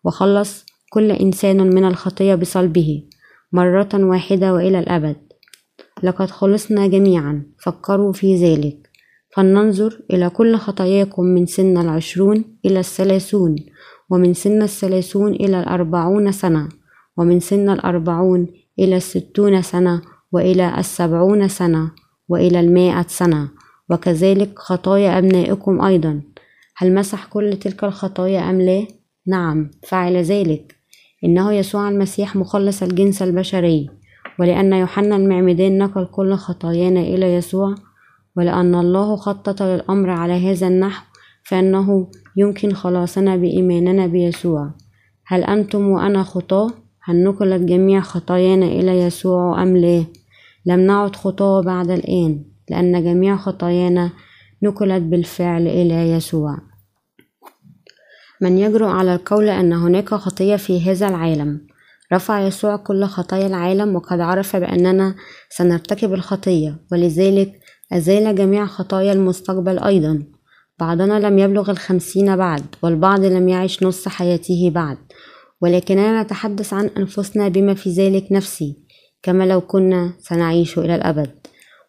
وخلص 0.05 0.67
كل 0.91 1.11
إنسان 1.11 1.75
من 1.75 1.85
الخطية 1.85 2.35
بصلبه 2.35 3.05
مرة 3.53 3.89
واحدة 3.95 4.55
وإلى 4.55 4.79
الأبد. 4.79 5.17
لقد 6.03 6.31
خلصنا 6.31 6.87
جميعا 6.87 7.47
فكروا 7.59 8.13
في 8.13 8.37
ذلك. 8.37 8.91
فلننظر 9.37 10.01
إلى 10.13 10.31
كل 10.31 10.57
خطاياكم 10.57 11.25
من 11.25 11.47
سن 11.47 11.79
العشرون 11.79 12.45
إلى 12.65 12.81
الثلاثون 12.81 13.57
ومن 14.11 14.35
سن 14.35 14.63
الثلاثون 14.63 15.33
إلى 15.33 15.61
الأربعون 15.61 16.33
سنة 16.33 16.69
ومن 17.17 17.41
سن 17.41 17.71
الأربعون 17.71 18.47
إلى 18.79 18.97
الستون 18.97 19.63
سنة 19.63 20.03
وإلى 20.33 20.79
السبعون 20.79 21.49
سنة 21.49 21.91
وإلى 22.29 22.61
المائة 22.61 23.07
سنة. 23.09 23.49
وكذلك 23.91 24.59
خطايا 24.59 25.19
أبنائكم 25.19 25.81
أيضا. 25.81 26.23
هل 26.77 26.95
مسح 26.95 27.27
كل 27.27 27.57
تلك 27.57 27.85
الخطايا 27.85 28.51
أم 28.51 28.61
لا؟ 28.61 29.00
نعم 29.27 29.71
فعل 29.89 30.17
ذلك 30.17 30.77
إنه 31.25 31.53
يسوع 31.53 31.89
المسيح 31.89 32.37
مخلص 32.37 32.83
الجنس 32.83 33.23
البشري 33.23 33.91
ولأن 34.39 34.73
يوحنا 34.73 35.17
المعمدان 35.17 35.79
نقل 35.79 36.07
كل 36.07 36.35
خطايانا 36.35 37.01
إلى 37.01 37.35
يسوع 37.35 37.75
ولأن 38.37 38.75
الله 38.75 39.17
خطط 39.17 39.63
للأمر 39.63 40.11
على 40.11 40.33
هذا 40.33 40.69
النحو 40.69 41.05
فإنه 41.43 42.11
يمكن 42.37 42.73
خلاصنا 42.73 43.37
بإيماننا 43.37 44.07
بيسوع 44.07 44.71
هل 45.27 45.45
أنتم 45.45 45.89
وأنا 45.89 46.23
خطاة؟ 46.23 46.71
هل 47.03 47.25
نقلت 47.25 47.63
جميع 47.63 48.01
خطايانا 48.01 48.67
إلى 48.67 48.99
يسوع 48.99 49.63
أم 49.63 49.77
لا؟ 49.77 50.05
لم 50.67 50.81
نعد 50.81 51.17
خطاة 51.17 51.63
بعد 51.63 51.91
الآن 51.91 52.45
لأن 52.71 53.05
جميع 53.05 53.37
خطايانا 53.37 54.11
نقلت 54.63 55.03
بالفعل 55.03 55.67
إلى 55.67 56.11
يسوع 56.11 56.59
من 58.41 58.59
يجرؤ 58.59 58.89
على 58.89 59.15
القول 59.15 59.49
أن 59.49 59.73
هناك 59.73 60.15
خطية 60.15 60.57
في 60.57 60.91
هذا 60.91 61.09
العالم. 61.09 61.67
رفع 62.13 62.41
يسوع 62.41 62.77
كل 62.77 63.05
خطايا 63.05 63.47
العالم 63.47 63.97
وقد 63.97 64.21
عرف 64.21 64.57
بأننا 64.57 65.15
سنرتكب 65.51 66.13
الخطية 66.15 66.77
ولذلك 66.93 67.61
أزال 67.93 68.35
جميع 68.35 68.67
خطايا 68.67 69.13
المستقبل 69.13 69.79
أيضا. 69.79 70.23
بعضنا 70.79 71.21
لم 71.21 71.39
يبلغ 71.39 71.71
الخمسين 71.71 72.37
بعد 72.37 72.63
والبعض 72.83 73.25
لم 73.25 73.49
يعش 73.49 73.83
نص 73.83 74.09
حياته 74.09 74.71
بعد. 74.75 74.99
ولكننا 75.61 76.23
نتحدث 76.23 76.75
عن 76.75 76.91
أنفسنا 76.99 77.49
بما 77.49 77.75
في 77.75 77.91
ذلك 77.91 78.33
نفسي 78.33 78.77
كما 79.23 79.45
لو 79.45 79.61
كنا 79.61 80.13
سنعيش 80.19 80.79
إلى 80.79 80.95
الأبد. 80.95 81.31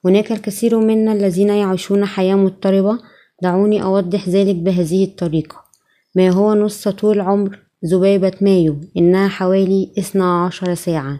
هناك 0.06 0.32
الكثير 0.32 0.80
منا 0.80 1.14
الذين 1.14 1.49
يعيشون 1.49 2.06
حياة 2.06 2.36
مضطربة. 2.36 2.99
دعوني 3.44 3.84
أوضح 3.84 4.30
ذلك 4.30 4.56
بهذه 4.56 5.03
الطريقة. 5.03 5.60
ما 6.15 6.29
هو 6.29 6.53
نص 6.53 6.88
طول 6.88 7.19
عمر 7.19 7.59
ذبابة 7.85 8.31
مايو؟ 8.41 8.81
إنها 8.97 9.27
حوالي 9.27 9.93
اثنا 9.99 10.45
عشر 10.45 10.73
ساعة. 10.73 11.19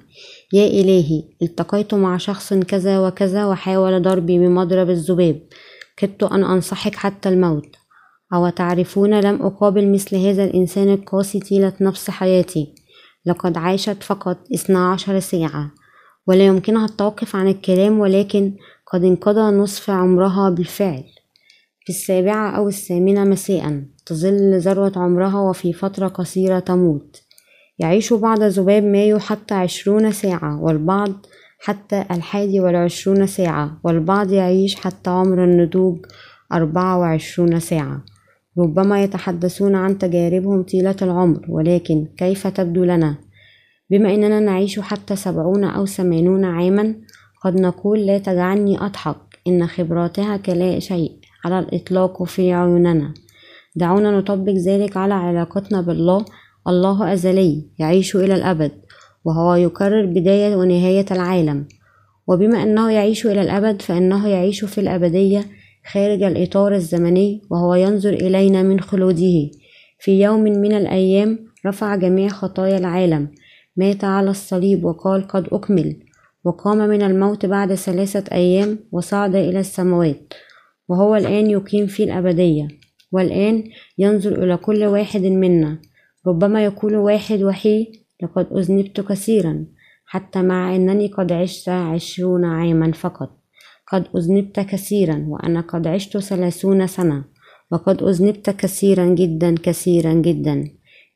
يا 0.53 0.68
إلهي 0.68 1.23
التقيت 1.41 1.93
مع 1.93 2.18
شخص 2.18 2.53
كذا 2.53 2.99
وكذا 2.99 3.45
وحاول 3.45 4.01
ضربي 4.01 4.39
بمضرب 4.39 4.89
الذباب 4.89 5.41
كدت 5.97 6.23
أن 6.23 6.43
أنصحك 6.43 6.95
حتى 6.95 7.30
الموت. 7.30 7.76
أو 8.34 8.49
تعرفون 8.49 9.19
لم 9.19 9.41
أقابل 9.41 9.91
مثل 9.91 10.15
هذا 10.15 10.43
الإنسان 10.43 10.93
القاسي 10.93 11.39
طيلة 11.39 11.73
نفس 11.81 12.09
حياتي. 12.09 12.76
لقد 13.26 13.57
عاشت 13.57 14.03
فقط 14.03 14.38
اثنا 14.53 14.91
عشر 14.91 15.19
ساعة. 15.19 15.72
ولا 16.27 16.45
يمكنها 16.45 16.85
التوقف 16.85 17.35
عن 17.35 17.47
الكلام 17.47 17.99
ولكن 17.99 18.55
قد 18.93 19.03
انقضى 19.03 19.55
نصف 19.55 19.89
عمرها 19.89 20.49
بالفعل. 20.49 21.03
في 21.85 21.89
السابعة 21.89 22.57
أو 22.57 22.68
الثامنة 22.68 23.23
مساء. 23.23 23.84
تظل 24.12 24.60
ذروة 24.60 24.92
عمرها 24.96 25.40
وفي 25.40 25.74
فترة 25.74 26.08
قصيرة 26.08 26.60
تموت. 26.60 27.22
يعيش 27.80 28.14
بعض 28.14 28.44
ذباب 28.44 28.84
مايو 28.84 29.20
حتى 29.20 29.54
عشرون 29.54 30.12
ساعة 30.12 30.64
والبعض 30.64 31.12
حتى 31.60 32.06
الحادي 32.12 32.60
والعشرون 32.60 33.28
ساعة 33.28 33.80
والبعض 33.84 34.32
يعيش 34.32 34.76
حتى 34.76 35.10
عمر 35.10 35.44
النضوج 35.44 36.06
أربعة 36.54 37.00
وعشرون 37.00 37.60
ساعة. 37.60 38.02
ربما 38.58 39.04
يتحدثون 39.04 39.76
عن 39.76 39.98
تجاربهم 39.98 40.64
طيلة 40.64 40.96
العمر 41.02 41.46
ولكن 41.50 42.08
كيف 42.18 42.48
تبدو 42.48 42.84
لنا؟ 42.84 43.16
بما 43.90 44.14
أننا 44.14 44.40
نعيش 44.40 44.80
حتى 44.80 45.16
سبعون 45.16 45.64
أو 45.64 45.86
ثمانون 45.86 46.46
عاما 46.46 46.96
قد 47.44 47.60
نقول 47.60 48.06
لا 48.06 48.18
تجعلني 48.18 48.86
أضحك 48.86 49.40
إن 49.48 49.68
خبراتها 49.68 50.38
كلا 50.38 50.80
شيء 50.80 51.12
على 51.46 51.60
الإطلاق 51.60 52.24
في 52.24 52.54
عيوننا. 52.54 53.14
دعونا 53.76 54.11
نطبق 54.11 54.53
ذلك 54.53 54.98
على 54.98 55.14
علاقتنا 55.14 55.81
بالله 55.81 56.26
الله 56.68 57.14
أزلي 57.14 57.65
يعيش 57.80 58.15
إلى 58.15 58.35
الأبد 58.35 58.72
وهو 59.26 59.56
يكرر 59.56 60.06
بداية 60.06 60.56
ونهاية 60.56 61.06
العالم. 61.11 61.65
وبما 62.27 62.64
أنه 62.64 62.91
يعيش 62.91 63.26
إلى 63.26 63.41
الأبد 63.41 63.81
فإنه 63.81 64.27
يعيش 64.27 64.65
في 64.65 64.77
الأبدية 64.81 65.45
خارج 65.93 66.23
الإطار 66.23 66.76
الزمني 66.76 67.41
وهو 67.49 67.76
ينظر 67.76 68.14
إلينا 68.14 68.64
من 68.64 68.80
خلوده. 68.80 69.49
في 69.99 70.22
يوم 70.22 70.41
من 70.43 70.73
الأيام 70.73 71.39
رفع 71.65 71.95
جميع 71.95 72.27
خطايا 72.30 72.77
العالم. 72.77 73.27
مات 73.77 74.03
على 74.03 74.30
الصليب 74.30 74.85
وقال 74.85 75.27
قد 75.27 75.48
أكمل. 75.52 75.95
وقام 76.45 76.77
من 76.77 77.02
الموت 77.02 77.45
بعد 77.45 77.76
ثلاثة 77.76 78.35
أيام 78.35 78.80
وصعد 78.91 79.35
إلى 79.35 79.60
السماوات. 79.60 80.34
وهو 80.89 81.15
الآن 81.15 81.49
يقيم 81.49 81.88
في 81.88 82.03
الأبدية. 82.03 82.81
والآن 83.12 83.64
ينظر 83.98 84.44
إلى 84.44 84.58
كل 84.58 84.84
واحد 84.86 85.22
منا. 85.22 85.82
ربما 86.28 86.64
يقول 86.64 86.96
واحد 86.96 87.44
وحيد 87.44 87.88
لقد 88.24 88.48
أذنبت 88.58 89.02
كثيرا 89.02 89.66
حتى 90.06 90.42
مع 90.42 90.76
أنني 90.76 91.08
قد 91.08 91.32
عشت 91.32 91.70
عشرون 91.70 92.46
عاما 92.46 92.92
فقط. 92.92 93.30
قد 93.92 94.08
أذنبت 94.16 94.60
كثيرا 94.60 95.26
وأنا 95.28 95.62
قد 95.62 95.88
عشت 95.88 96.18
ثلاثون 96.18 96.88
سنة. 96.88 97.24
وقد 97.72 98.04
أذنبت 98.04 98.50
كثيرا 98.50 99.06
جدا 99.06 99.56
كثيرا 99.64 100.14
جدا. 100.14 100.64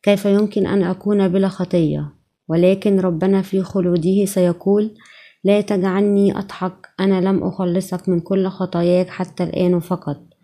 كيف 0.03 0.25
يمكن 0.25 0.67
أن 0.67 0.83
أكون 0.83 1.27
بلا 1.27 1.47
خطية؟ 1.47 2.13
ولكن 2.47 2.99
ربنا 2.99 3.41
في 3.41 3.61
خلوده 3.61 4.25
سيقول 4.25 4.91
لا 5.43 5.61
تجعلني 5.61 6.37
أضحك 6.37 6.87
أنا 6.99 7.21
لم 7.21 7.43
أخلصك 7.43 8.09
من 8.09 8.19
كل 8.19 8.47
خطاياك 8.47 9.09
حتى 9.09 9.43
الآن 9.43 9.79
فقط. 9.79 10.34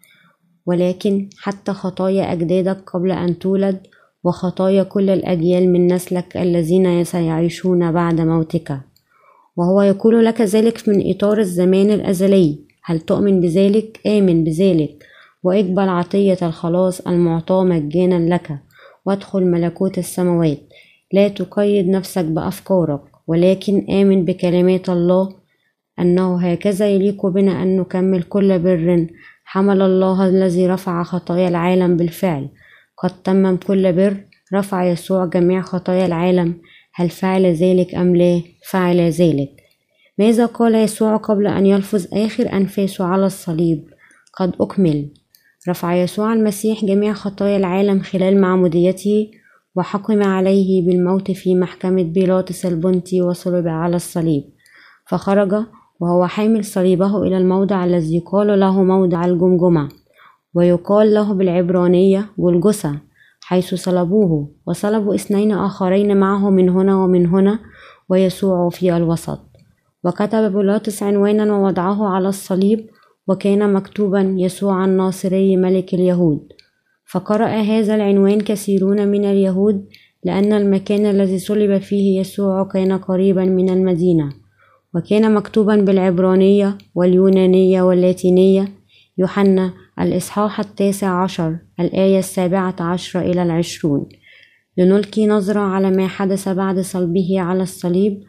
ولكن 0.66 1.30
حتى 1.38 1.74
خطايا 1.74 2.34
أجدادك 2.34 2.90
قبل 2.90 3.12
أن 3.12 3.40
تولد 3.40 3.80
وخطايا 4.24 4.84
كل 4.84 5.10
الأجيال 5.10 5.70
من 5.70 5.94
نسلك 5.94 6.38
الذين 6.38 7.04
سيعيشون 7.04 7.92
بعد 7.92 8.22
موتك. 8.22 8.78
وهو 9.58 9.82
يقول 9.82 10.26
لك 10.26 10.42
ذلك 10.42 10.90
من 10.90 11.10
إطار 11.10 11.40
الزمان 11.40 11.92
الأزلي. 11.92 12.60
هل 12.84 13.00
تؤمن 13.00 13.42
بذلك؟ 13.42 14.00
آمن 14.08 14.44
بذلك. 14.44 15.04
وإقبل 15.44 15.90
عطية 15.90 16.38
الخلاص 16.42 17.02
المعطاة 17.02 17.64
مجانا 17.64 18.36
لك. 18.36 18.60
وادخل 19.06 19.44
ملكوت 19.44 19.98
السماوات. 19.98 20.60
لا 21.14 21.28
تقيد 21.28 21.90
نفسك 21.90 22.26
بأفكارك. 22.26 23.02
ولكن 23.28 23.86
آمن 23.90 24.26
بكلمات 24.26 24.90
الله 24.90 25.30
أنه 26.00 26.38
هكذا 26.38 26.90
يليق 26.90 27.26
بنا 27.26 27.64
أن 27.64 27.78
نكمل 27.78 28.24
كل 28.24 28.60
بر 28.60 29.08
حمل 29.54 29.82
الله 29.82 30.28
الذي 30.30 30.68
رفع 30.68 31.04
خطايا 31.04 31.48
العالم 31.48 31.98
بالفعل. 31.98 32.50
قد 32.98 33.10
تمم 33.24 33.58
كل 33.58 33.94
بر 33.94 34.18
رفع 34.54 34.84
يسوع 34.84 35.26
جميع 35.26 35.62
خطايا 35.62 36.06
العالم. 36.06 36.62
هل 36.94 37.10
فعل 37.10 37.46
ذلك 37.46 37.96
أم 37.96 38.16
لا؟ 38.16 38.42
فعل 38.70 39.00
ذلك. 39.00 39.52
ماذا 40.18 40.46
قال 40.46 40.76
يسوع 40.76 41.18
قبل 41.18 41.48
أن 41.48 41.66
يلفظ 41.66 42.08
آخر 42.14 42.54
أنفاسه 42.54 43.06
على 43.06 43.26
الصليب؟ 43.26 43.84
قد 44.34 44.54
أكمل. 44.62 45.10
رفع 45.70 45.96
يسوع 45.96 46.34
المسيح 46.34 46.86
جميع 46.86 47.14
خطايا 47.14 47.58
العالم 47.58 48.00
خلال 48.00 48.42
معموديته 48.42 49.32
وحكم 49.76 50.24
عليه 50.24 50.86
بالموت 50.86 51.32
في 51.32 51.56
محكمة 51.56 52.04
بيلاطس 52.04 52.66
البنطي 52.66 53.22
وصلب 53.22 53.68
على 53.68 53.96
الصليب. 53.96 54.44
فخرج 55.08 55.66
وهو 56.02 56.28
حامل 56.28 56.66
صليبه 56.66 57.24
إلى 57.24 57.38
الموضع 57.38 57.86
الذي 57.86 58.16
يقال 58.16 58.60
له 58.60 58.84
موضع 58.84 59.26
الجمجمة 59.26 59.90
ويقال 60.54 61.14
له 61.14 61.34
بالعبرانية 61.34 62.30
جلجسة 62.40 63.00
حيث 63.42 63.74
صلبوه 63.74 64.52
وصلبوا 64.68 65.16
اثنين 65.16 65.52
آخرين 65.52 66.18
معه 66.18 66.50
من 66.50 66.70
هنا 66.70 67.04
ومن 67.04 67.26
هنا 67.26 67.60
ويسوع 68.10 68.70
في 68.70 68.98
الوسط. 68.98 69.40
وكتب 70.04 70.58
بيلاطس 70.58 71.04
عنوانا 71.04 71.56
ووضعه 71.56 72.08
على 72.08 72.30
الصليب 72.30 72.90
وكان 73.28 73.74
مكتوبا 73.74 74.36
يسوع 74.38 74.86
الناصري 74.86 75.58
ملك 75.58 75.94
اليهود. 75.94 76.40
فقرأ 77.12 77.48
هذا 77.48 77.96
العنوان 77.96 78.42
كثيرون 78.42 79.08
من 79.08 79.26
اليهود 79.26 79.86
لأن 80.24 80.54
المكان 80.54 81.06
الذي 81.06 81.40
صلب 81.40 81.78
فيه 81.78 82.20
يسوع 82.20 82.64
كان 82.64 82.98
قريبا 82.98 83.46
من 83.46 83.70
المدينة. 83.70 84.41
وكان 84.96 85.34
مكتوبا 85.34 85.76
بالعبرانية 85.76 86.78
واليونانية 86.96 87.82
واللاتينية. 87.82 88.68
يوحنا 89.18 89.74
الإصحاح 90.00 90.60
التاسع 90.60 91.24
عشر 91.24 91.58
الآية 91.80 92.20
السابعة 92.20 92.76
عشر 92.80 93.20
إلى 93.20 93.44
العشرون. 93.44 94.10
لنلقي 94.78 95.28
نظرة 95.28 95.60
على 95.60 95.92
ما 95.92 96.08
حدث 96.08 96.50
بعد 96.50 96.80
صلبه 96.80 97.36
على 97.40 97.64
الصليب. 97.64 98.24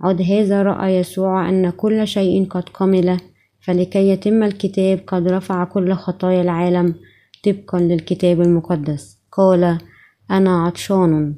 عد 0.00 0.22
هذا 0.22 0.62
رأى 0.62 0.96
يسوع 0.96 1.48
أن 1.48 1.70
كل 1.70 2.06
شيء 2.06 2.46
قد 2.46 2.62
كمل 2.62 3.16
فلكي 3.60 4.08
يتم 4.08 4.42
الكتاب 4.42 5.00
قد 5.06 5.28
رفع 5.28 5.64
كل 5.64 5.92
خطايا 5.92 6.42
العالم 6.42 6.94
طبقا 7.44 7.80
للكتاب 7.80 8.40
المقدس. 8.40 9.18
قال 9.32 9.78
أنا 10.30 10.64
عطشان 10.64 11.34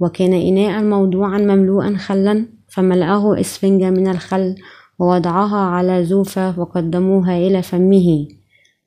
وكان 0.00 0.32
إناء 0.32 0.82
موضوعا 0.82 1.38
مملوءا 1.38 1.96
خلا. 1.96 2.46
فملأه 2.74 3.40
إسفنجة 3.40 3.90
من 3.90 4.08
الخل 4.08 4.54
ووضعها 4.98 5.56
على 5.56 6.04
زوفة 6.04 6.60
وقدموها 6.60 7.36
إلى 7.36 7.62
فمه. 7.62 8.28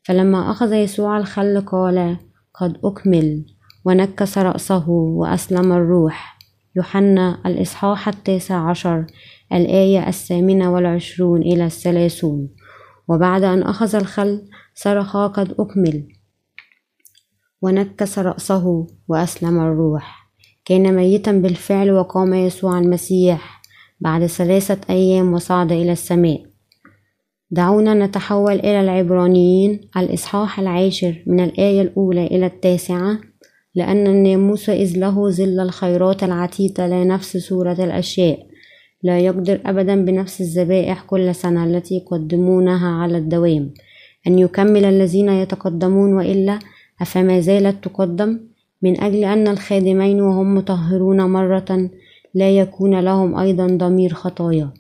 فلما 0.04 0.52
أخذ 0.52 0.74
يسوع 0.74 1.18
الخل 1.18 1.62
قال 1.62 2.18
قد 2.54 2.78
أكمل. 2.84 3.46
ونكس 3.86 4.38
رأسه 4.38 4.90
وأسلم 4.90 5.72
الروح. 5.72 6.38
يوحنا 6.76 7.42
الإصحاح 7.46 8.08
التاسع 8.08 8.70
عشر 8.70 9.06
الآية 9.54 10.08
الثامنة 10.08 10.74
والعشرون 10.74 11.42
إلى 11.42 11.66
الثلاثون. 11.66 12.50
وبعد 13.08 13.44
أن 13.44 13.64
أخذ 13.64 13.96
الخل 13.96 14.50
صرخ 14.76 15.18
قد 15.18 15.56
أكمل. 15.60 16.08
ونكس 17.62 18.20
رأسه 18.20 18.88
وأسلم 19.08 19.60
الروح. 19.60 20.32
كان 20.66 20.96
ميتا 20.96 21.32
بالفعل 21.32 21.92
وقام 21.92 22.34
يسوع 22.34 22.80
المسيح. 22.80 23.57
بعد 24.00 24.26
ثلاثة 24.26 24.80
أيام 24.90 25.34
وصعد 25.34 25.72
إلى 25.72 25.92
السماء. 25.92 26.42
دعونا 27.52 27.94
نتحول 27.94 28.54
إلى 28.54 28.82
العبرانيين 28.82 29.82
الإصحاح 29.98 30.60
العاشر 30.60 31.24
من 31.28 31.40
الآية 31.44 31.82
الأولى 31.82 32.26
إلى 32.28 32.46
التاسعة 32.46 33.20
لأن 33.76 34.08
الناموس 34.08 34.70
إذ 34.70 34.98
له 34.98 35.30
ظل 35.30 35.60
الخيرات 35.60 36.24
العتيدة 36.24 36.88
لا 36.88 37.04
نفس 37.04 37.38
صورة 37.38 37.78
الأشياء 37.80 38.48
لا 39.04 39.20
يقدر 39.20 39.62
أبدا 39.66 40.06
بنفس 40.06 40.42
الذبائح 40.42 41.04
كل 41.04 41.36
سنة 41.36 41.64
التي 41.66 41.96
يقدمونها 41.96 42.90
على 42.90 43.18
الدوام. 43.18 43.74
أن 44.28 44.40
يكمل 44.40 44.86
الذين 44.86 45.30
يتقدمون 45.30 46.14
وإلا 46.14 46.60
أفما 47.02 47.40
زالت 47.40 47.84
تقدم؟ 47.84 48.40
من 48.82 49.02
أجل 49.02 49.24
أن 49.24 49.48
الخادمين 49.48 50.22
وهم 50.22 50.56
مطهرون 50.56 51.22
مرة 51.22 51.90
لا 52.34 52.58
يكون 52.58 53.00
لهم 53.00 53.38
أيضا 53.38 53.68
ضمير 53.68 54.14
خطايا 54.14 54.72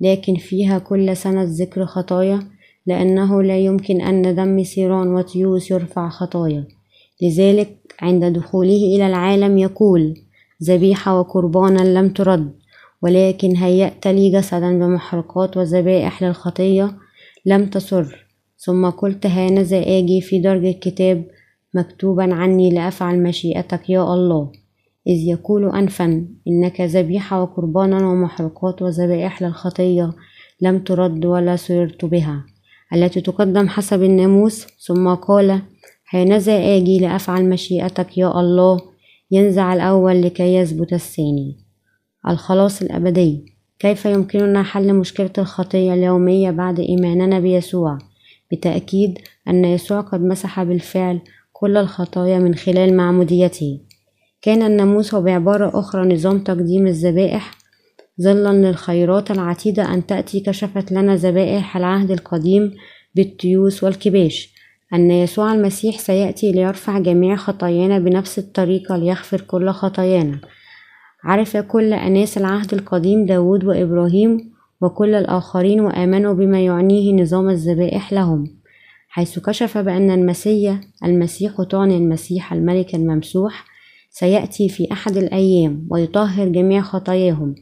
لكن 0.00 0.34
فيها 0.34 0.78
كل 0.78 1.16
سنة 1.16 1.42
ذكر 1.48 1.86
خطايا 1.86 2.40
لأنه 2.86 3.42
لا 3.42 3.58
يمكن 3.58 4.00
أن 4.00 4.34
دم 4.34 4.62
سيران 4.62 5.08
وتيوس 5.14 5.70
يرفع 5.70 6.08
خطايا. 6.08 6.66
لذلك 7.22 7.94
عند 8.00 8.24
دخوله 8.24 8.96
إلى 8.96 9.06
العالم 9.06 9.58
يقول 9.58 10.14
ذبيحة 10.62 11.18
وقربانا 11.18 11.98
لم 12.00 12.08
ترد 12.08 12.52
ولكن 13.02 13.56
هيأت 13.56 14.06
لي 14.06 14.30
جسدا 14.30 14.78
بمحرقات 14.78 15.56
وذبائح 15.56 16.22
للخطية 16.22 16.92
لم 17.46 17.66
تسر. 17.66 18.26
ثم 18.58 18.90
قلت 18.90 19.26
هانذا 19.26 19.98
آجي 19.98 20.20
في 20.20 20.38
درج 20.38 20.64
الكتاب 20.64 21.24
مكتوبا 21.74 22.34
عني 22.34 22.70
لأفعل 22.70 23.22
مشيئتك 23.22 23.90
يا 23.90 24.14
الله. 24.14 24.52
إذ 25.06 25.28
يقول 25.28 25.76
أنفا 25.76 26.26
إنك 26.48 26.80
ذبيحة 26.80 27.42
وقربانا 27.42 28.08
ومحرقات 28.08 28.82
وذبائح 28.82 29.42
للخطية 29.42 30.12
لم 30.60 30.78
ترد 30.78 31.24
ولا 31.24 31.56
سررت 31.56 32.04
بها 32.04 32.44
التي 32.94 33.20
تقدم 33.20 33.68
حسب 33.68 34.02
الناموس. 34.02 34.66
ثم 34.86 35.14
قال 35.14 35.62
هانذا 36.10 36.76
آجي 36.76 36.98
لأفعل 36.98 37.48
مشيئتك 37.48 38.18
يا 38.18 38.40
الله 38.40 38.80
ينزع 39.30 39.74
الأول 39.74 40.22
لكي 40.22 40.54
يثبت 40.54 40.92
الثاني. 40.92 41.56
الخلاص 42.28 42.82
الأبدي. 42.82 43.54
كيف 43.78 44.04
يمكننا 44.04 44.62
حل 44.62 44.94
مشكلة 44.94 45.30
الخطية 45.38 45.94
اليومية 45.94 46.50
بعد 46.50 46.80
إيماننا 46.80 47.40
بيسوع؟ 47.40 47.98
بتأكيد 48.52 49.18
أن 49.48 49.64
يسوع 49.64 50.00
قد 50.00 50.20
مسح 50.20 50.62
بالفعل 50.62 51.20
كل 51.52 51.76
الخطايا 51.76 52.38
من 52.38 52.54
خلال 52.54 52.96
معموديته. 52.96 53.80
كان 54.44 54.62
الناموس 54.62 55.14
بعبارة 55.14 55.78
أخرى 55.80 56.14
نظام 56.14 56.38
تقديم 56.38 56.86
الذبائح 56.86 57.54
ظلا 58.22 58.52
للخيرات 58.52 59.30
العتيدة 59.30 59.94
أن 59.94 60.06
تأتي 60.06 60.40
كشفت 60.40 60.92
لنا 60.92 61.16
ذبائح 61.16 61.76
العهد 61.76 62.10
القديم 62.10 62.74
بالتيوس 63.14 63.84
والكباش. 63.84 64.54
أن 64.94 65.10
يسوع 65.10 65.54
المسيح 65.54 65.98
سيأتي 65.98 66.52
ليرفع 66.52 66.98
جميع 66.98 67.36
خطايانا 67.36 67.98
بنفس 67.98 68.38
الطريقة 68.38 68.96
ليغفر 68.96 69.40
كل 69.40 69.70
خطايانا. 69.70 70.38
عرف 71.24 71.56
كل 71.56 71.92
أناس 71.92 72.38
العهد 72.38 72.74
القديم 72.74 73.26
داود 73.26 73.64
وإبراهيم 73.64 74.52
وكل 74.80 75.14
الآخرين 75.14 75.80
وآمنوا 75.80 76.34
بما 76.34 76.64
يعنيه 76.64 77.22
نظام 77.22 77.48
الذبائح 77.48 78.12
لهم 78.12 78.56
حيث 79.08 79.38
كشف 79.38 79.78
بأن 79.78 80.10
المسيح 80.10 80.80
المسيح 81.04 81.62
تعني 81.70 81.96
المسيح 81.96 82.52
الملك 82.52 82.94
الممسوح 82.94 83.73
سيأتي 84.16 84.68
في 84.68 84.92
أحد 84.92 85.16
الأيام 85.16 85.86
ويطهر 85.90 86.48
جميع 86.48 86.82
خطاياهم. 86.82 87.54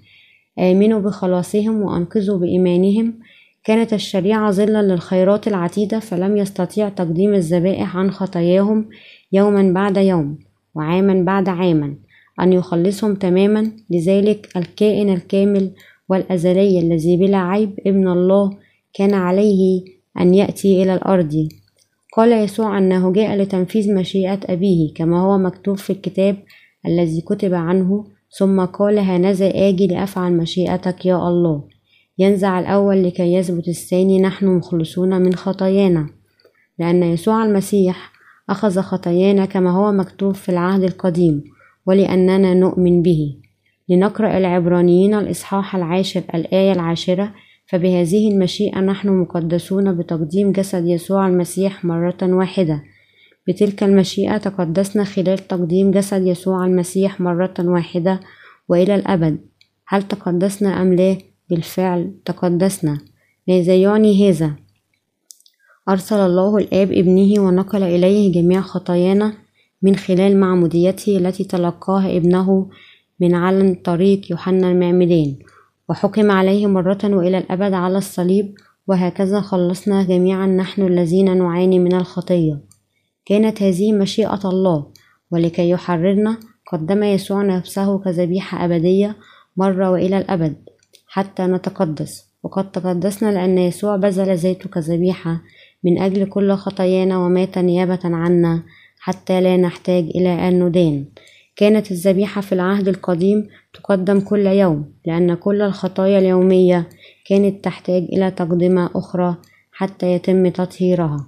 آمنوا 0.59 1.01
بخلاصهم 1.01 1.83
وأنقذوا 1.83 2.39
بإيمانهم. 2.39 3.19
كانت 3.65 3.93
الشريعة 3.93 4.51
ظلا 4.51 4.83
للخيرات 4.83 5.49
العتيدة 5.49 5.99
فلم 5.99 6.37
يستطيع 6.37 6.89
تقديم 6.89 7.35
الذبائح 7.35 7.97
عن 7.97 8.11
خطاياهم 8.11 8.89
يوما 9.33 9.73
بعد 9.73 9.97
يوم 9.97 10.39
وعاما 10.74 11.23
بعد 11.23 11.49
عام 11.49 11.99
أن 12.41 12.53
يخلصهم 12.53 13.15
تماما. 13.15 13.73
لذلك 13.91 14.57
الكائن 14.57 15.12
الكامل 15.12 15.70
والأزلي 16.09 16.79
الذي 16.79 17.16
بلا 17.16 17.39
عيب 17.39 17.81
ابن 17.87 18.09
الله 18.09 18.51
كان 18.95 19.15
عليه 19.15 19.85
أن 20.20 20.35
يأتي 20.35 20.83
إلى 20.83 20.95
الأرض. 20.95 21.49
قال 22.13 22.33
يسوع 22.33 22.79
أنه 22.79 23.13
جاء 23.13 23.37
لتنفيذ 23.37 23.95
مشيئة 23.95 24.41
أبيه 24.45 24.95
كما 24.95 25.21
هو 25.21 25.39
مكتوب 25.39 25.77
في 25.77 25.91
الكتاب 25.91 26.37
الذي 26.87 27.21
كتب 27.21 27.55
عنه 27.55 28.05
ثم 28.39 28.65
قال 28.65 28.99
هنذا 28.99 29.69
آجي 29.69 29.87
لأفعل 29.87 30.33
مشيئتك 30.33 31.07
يا 31.07 31.29
الله. 31.29 31.65
ينزع 32.19 32.61
الأول 32.61 33.05
لكي 33.05 33.35
يثبت 33.35 33.69
الثاني 33.69 34.21
نحن 34.21 34.47
مخلصون 34.47 35.23
من 35.23 35.35
خطايانا. 35.35 36.07
لأن 36.79 37.03
يسوع 37.03 37.45
المسيح 37.45 38.13
أخذ 38.51 38.81
خطايانا 38.81 39.45
كما 39.45 39.71
هو 39.71 39.93
مكتوب 39.93 40.35
في 40.35 40.49
العهد 40.49 40.83
القديم 40.83 41.45
ولأننا 41.87 42.55
نؤمن 42.55 43.03
به. 43.03 43.37
لنقرأ 43.89 44.39
العبرانيين 44.39 45.15
الإصحاح 45.15 45.77
العاشر 45.77 46.23
الآية 46.35 46.73
العاشرة 46.73 47.35
فبهذه 47.73 48.31
المشيئة 48.31 48.81
نحن 48.81 49.09
مقدسون 49.09 49.97
بتقديم 49.97 50.53
جسد 50.53 50.86
يسوع 50.86 51.28
المسيح 51.28 51.85
مرة 51.85 52.16
واحدة 52.23 52.82
بتلك 53.49 53.82
المشيئة 53.82 54.36
تقدسنا 54.36 55.05
خلال 55.05 55.39
تقديم 55.39 55.90
جسد 55.90 56.27
يسوع 56.27 56.66
المسيح 56.66 57.20
مرة 57.20 57.55
واحدة 57.59 58.20
وإلى 58.69 58.94
الأبد 58.94 59.39
هل 59.89 60.03
تقدسنا 60.03 60.82
أم 60.82 60.94
لا؟ 60.94 61.19
بالفعل 61.51 62.15
تقدسنا 62.24 62.99
ماذا 63.49 63.77
يعني 63.77 64.28
هذا؟ 64.28 64.57
أرسل 65.89 66.16
الله 66.16 66.59
الآب 66.59 66.93
ابنه 66.93 67.40
ونقل 67.40 67.82
إليه 67.82 68.32
جميع 68.32 68.61
خطايانا 68.61 69.32
من 69.82 69.97
خلال 69.97 70.40
معموديته 70.40 71.19
التي 71.19 71.44
تلقاها 71.44 72.16
ابنه 72.16 72.70
من 73.20 73.35
علن 73.35 73.74
طريق 73.74 74.31
يوحنا 74.31 74.70
المعمدان 74.70 75.36
وحكم 75.89 76.31
عليه 76.31 76.67
مرة 76.67 76.99
وإلى 77.05 77.39
الأبد 77.39 77.73
على 77.73 77.99
الصليب 77.99 78.55
وهكذا 78.87 79.41
خلصنا 79.41 80.03
جميعا 80.03 80.47
نحن 80.47 80.83
الذين 80.83 81.39
نعاني 81.39 81.79
من 81.79 81.95
الخطية. 81.95 82.61
كانت 83.27 83.63
هذه 83.63 83.93
مشيئة 83.93 84.41
الله 84.45 84.87
ولكي 85.31 85.71
يحررنا 85.71 86.37
قدم 86.73 87.03
يسوع 87.03 87.43
نفسه 87.43 87.99
كذبيحة 87.99 88.65
أبدية 88.65 89.17
مرة 89.57 89.91
وإلى 89.91 90.19
الأبد 90.19 90.57
حتى 91.07 91.43
نتقدس. 91.43 92.33
وقد 92.43 92.71
تقدسنا 92.71 93.31
لأن 93.31 93.59
يسوع 93.59 93.97
بذل 93.97 94.37
ذاته 94.37 94.69
كذبيحة 94.69 95.43
من 95.85 95.99
أجل 95.99 96.27
كل 96.27 96.53
خطايانا 96.53 97.19
ومات 97.19 97.59
نيابة 97.59 98.01
عنا 98.05 98.63
حتى 98.99 99.41
لا 99.41 99.57
نحتاج 99.57 100.05
إلى 100.05 100.49
أن 100.49 100.65
ندان. 100.65 101.07
كانت 101.57 101.91
الذبيحة 101.91 102.41
في 102.41 102.53
العهد 102.53 102.89
القديم 102.89 103.49
تقدم 103.74 104.20
كل 104.20 104.47
يوم 104.47 104.93
لأن 105.07 105.35
كل 105.35 105.62
الخطايا 105.62 106.19
اليومية 106.19 106.89
كانت 107.27 107.65
تحتاج 107.65 108.03
إلى 108.03 108.31
تقدمة 108.31 108.90
أخرى 108.94 109.36
حتى 109.73 110.12
يتم 110.12 110.49
تطهيرها. 110.49 111.27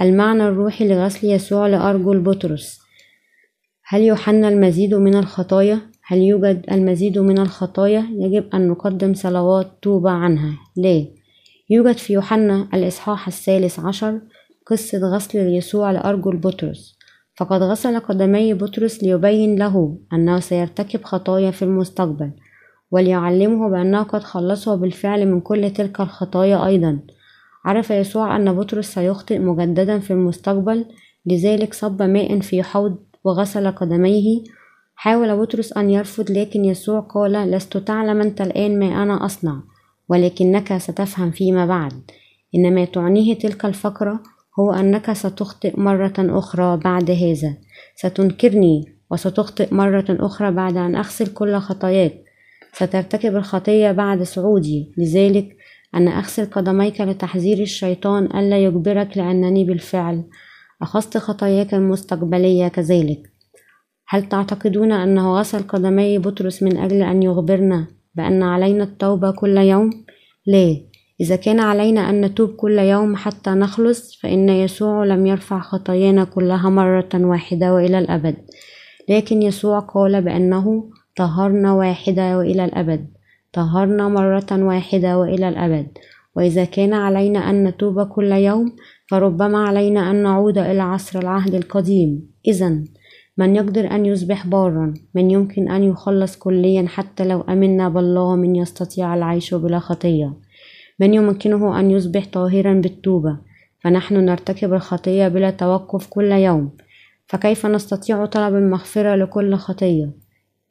المعنى 0.00 0.42
الروحي 0.42 0.88
لغسل 0.88 1.26
يسوع 1.30 1.66
لأرجل 1.66 2.20
بطرس 2.20 2.80
هل 3.84 4.02
يوحنا 4.02 4.48
المزيد 4.48 4.94
من 4.94 5.14
الخطايا؟ 5.14 5.80
هل 6.04 6.18
يوجد 6.18 6.64
المزيد 6.72 7.18
من 7.18 7.38
الخطايا؟ 7.38 8.06
يجب 8.12 8.54
أن 8.54 8.68
نقدم 8.68 9.14
صلوات 9.14 9.70
توبة 9.82 10.10
عنها. 10.10 10.58
لا. 10.76 11.06
يوجد 11.70 11.96
في 11.96 12.12
يوحنا 12.12 12.68
الإصحاح 12.74 13.26
الثالث 13.26 13.80
عشر 13.80 14.20
قصة 14.66 14.98
غسل 14.98 15.38
يسوع 15.38 15.90
لأرجل 15.90 16.36
بطرس 16.36 16.99
فقد 17.40 17.62
غسل 17.62 18.00
قدمي 18.00 18.54
بطرس 18.54 19.02
ليبين 19.02 19.58
له 19.58 19.98
أنه 20.12 20.40
سيرتكب 20.40 21.04
خطايا 21.04 21.50
في 21.50 21.62
المستقبل 21.62 22.30
وليعلمه 22.90 23.68
بأنه 23.68 24.02
قد 24.02 24.22
خلصه 24.22 24.74
بالفعل 24.74 25.26
من 25.26 25.40
كل 25.40 25.70
تلك 25.70 26.00
الخطايا 26.00 26.66
أيضا. 26.66 26.98
عرف 27.64 27.90
يسوع 27.90 28.36
أن 28.36 28.52
بطرس 28.52 28.94
سيخطئ 28.94 29.38
مجددا 29.38 29.98
في 29.98 30.10
المستقبل 30.10 30.84
لذلك 31.26 31.74
صب 31.74 32.02
ماء 32.02 32.40
في 32.40 32.62
حوض 32.62 32.96
وغسل 33.24 33.70
قدميه. 33.70 34.42
حاول 34.94 35.36
بطرس 35.36 35.76
أن 35.76 35.90
يرفض 35.90 36.30
لكن 36.30 36.64
يسوع 36.64 37.00
قال 37.00 37.32
لست 37.32 37.76
تعلم 37.76 38.20
أنت 38.20 38.40
الآن 38.40 38.78
ما 38.78 39.02
أنا 39.02 39.24
أصنع 39.26 39.62
ولكنك 40.08 40.78
ستفهم 40.78 41.30
فيما 41.30 41.66
بعد. 41.66 42.10
إنما 42.54 42.84
تعنيه 42.84 43.38
تلك 43.38 43.64
الفقرة 43.64 44.22
هو 44.58 44.72
أنك 44.72 45.12
ستخطئ 45.12 45.80
مرة 45.80 46.14
أخرى 46.18 46.76
بعد 46.76 47.10
هذا. 47.10 47.56
ستنكرني 47.96 48.84
وستخطئ 49.10 49.74
مرة 49.74 50.04
أخرى 50.10 50.50
بعد 50.50 50.76
أن 50.76 50.96
أغسل 50.96 51.26
كل 51.26 51.56
خطاياك. 51.56 52.24
سترتكب 52.72 53.36
الخطية 53.36 53.92
بعد 53.92 54.22
صعودي. 54.22 54.92
لذلك 54.98 55.56
أنا 55.94 56.18
أغسل 56.18 56.46
قدميك 56.46 57.00
لتحذير 57.00 57.58
الشيطان 57.58 58.24
ألا 58.24 58.58
يجبرك 58.64 59.18
لأنني 59.18 59.64
بالفعل 59.64 60.24
أخذت 60.82 61.18
خطاياك 61.18 61.74
المستقبلية 61.74 62.68
كذلك. 62.68 63.32
هل 64.08 64.28
تعتقدون 64.28 64.92
أنه 64.92 65.38
غسل 65.38 65.62
قدمي 65.62 66.18
بطرس 66.18 66.62
من 66.62 66.76
أجل 66.76 67.02
أن 67.02 67.22
يخبرنا 67.22 67.86
بأن 68.14 68.42
علينا 68.42 68.84
التوبة 68.84 69.30
كل 69.30 69.56
يوم؟ 69.56 69.90
لا. 70.46 70.89
إذا 71.20 71.36
كان 71.36 71.60
علينا 71.60 72.10
أن 72.10 72.20
نتوب 72.20 72.50
كل 72.50 72.78
يوم 72.78 73.16
حتى 73.16 73.50
نخلص 73.50 74.20
فإن 74.20 74.48
يسوع 74.48 75.04
لم 75.04 75.26
يرفع 75.26 75.60
خطايانا 75.60 76.24
كلها 76.24 76.70
مرة 76.70 77.08
واحدة 77.14 77.74
وإلى 77.74 77.98
الأبد. 77.98 78.36
لكن 79.08 79.42
يسوع 79.42 79.78
قال 79.78 80.22
بأنه 80.22 80.90
طهرنا 81.16 81.72
واحدة 81.72 82.38
وإلى 82.38 82.64
الأبد. 82.64 83.06
طهرنا 83.52 84.08
مرة 84.08 84.46
واحدة 84.52 85.18
وإلى 85.18 85.48
الأبد. 85.48 85.88
وإذا 86.36 86.64
كان 86.64 86.92
علينا 86.92 87.50
أن 87.50 87.64
نتوب 87.64 88.02
كل 88.02 88.32
يوم 88.32 88.72
فربما 89.10 89.58
علينا 89.58 90.10
أن 90.10 90.22
نعود 90.22 90.58
إلى 90.58 90.82
عصر 90.82 91.18
العهد 91.18 91.54
القديم. 91.54 92.30
إذا 92.48 92.84
من 93.36 93.56
يقدر 93.56 93.90
أن 93.90 94.06
يصبح 94.06 94.46
بارا 94.46 94.94
من 95.14 95.30
يمكن 95.30 95.70
أن 95.70 95.84
يخلص 95.84 96.36
كليا 96.36 96.84
حتى 96.88 97.24
لو 97.24 97.40
أمنا 97.40 97.88
بالله 97.88 98.36
من 98.36 98.56
يستطيع 98.56 99.14
العيش 99.14 99.54
بلا 99.54 99.78
خطية. 99.78 100.39
من 101.00 101.14
يمكنه 101.14 101.80
أن 101.80 101.90
يصبح 101.90 102.26
طاهرا 102.32 102.74
بالتوبة؟ 102.74 103.38
فنحن 103.80 104.14
نرتكب 104.14 104.74
الخطية 104.74 105.28
بلا 105.28 105.50
توقف 105.50 106.06
كل 106.06 106.32
يوم. 106.32 106.70
فكيف 107.26 107.66
نستطيع 107.66 108.26
طلب 108.26 108.54
المغفرة 108.54 109.14
لكل 109.14 109.54
خطية؟ 109.54 110.10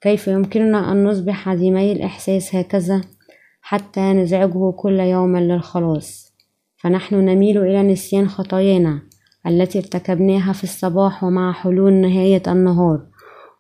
كيف 0.02 0.28
يمكننا 0.28 0.92
أن 0.92 1.04
نصبح 1.04 1.50
عديمي 1.50 1.92
الإحساس 1.92 2.56
هكذا 2.56 3.02
حتى 3.62 4.14
نزعجه 4.14 4.72
كل 4.72 5.00
يوم 5.00 5.38
للخلاص؟ 5.38 6.34
فنحن 6.78 7.16
نميل 7.16 7.58
إلى 7.58 7.84
نسيان 7.84 8.30
خطايانا 8.30 9.02
التي 9.48 9.80
ارتكبناها 9.80 10.54
في 10.54 10.64
الصباح 10.64 11.24
ومع 11.24 11.52
حلول 11.52 11.94
نهاية 11.94 12.44
النهار 12.48 13.02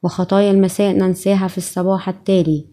وخطايا 0.04 0.52
المساء 0.52 0.94
ننساها 0.94 1.48
في 1.48 1.58
الصباح 1.58 2.10
التالي. 2.10 2.66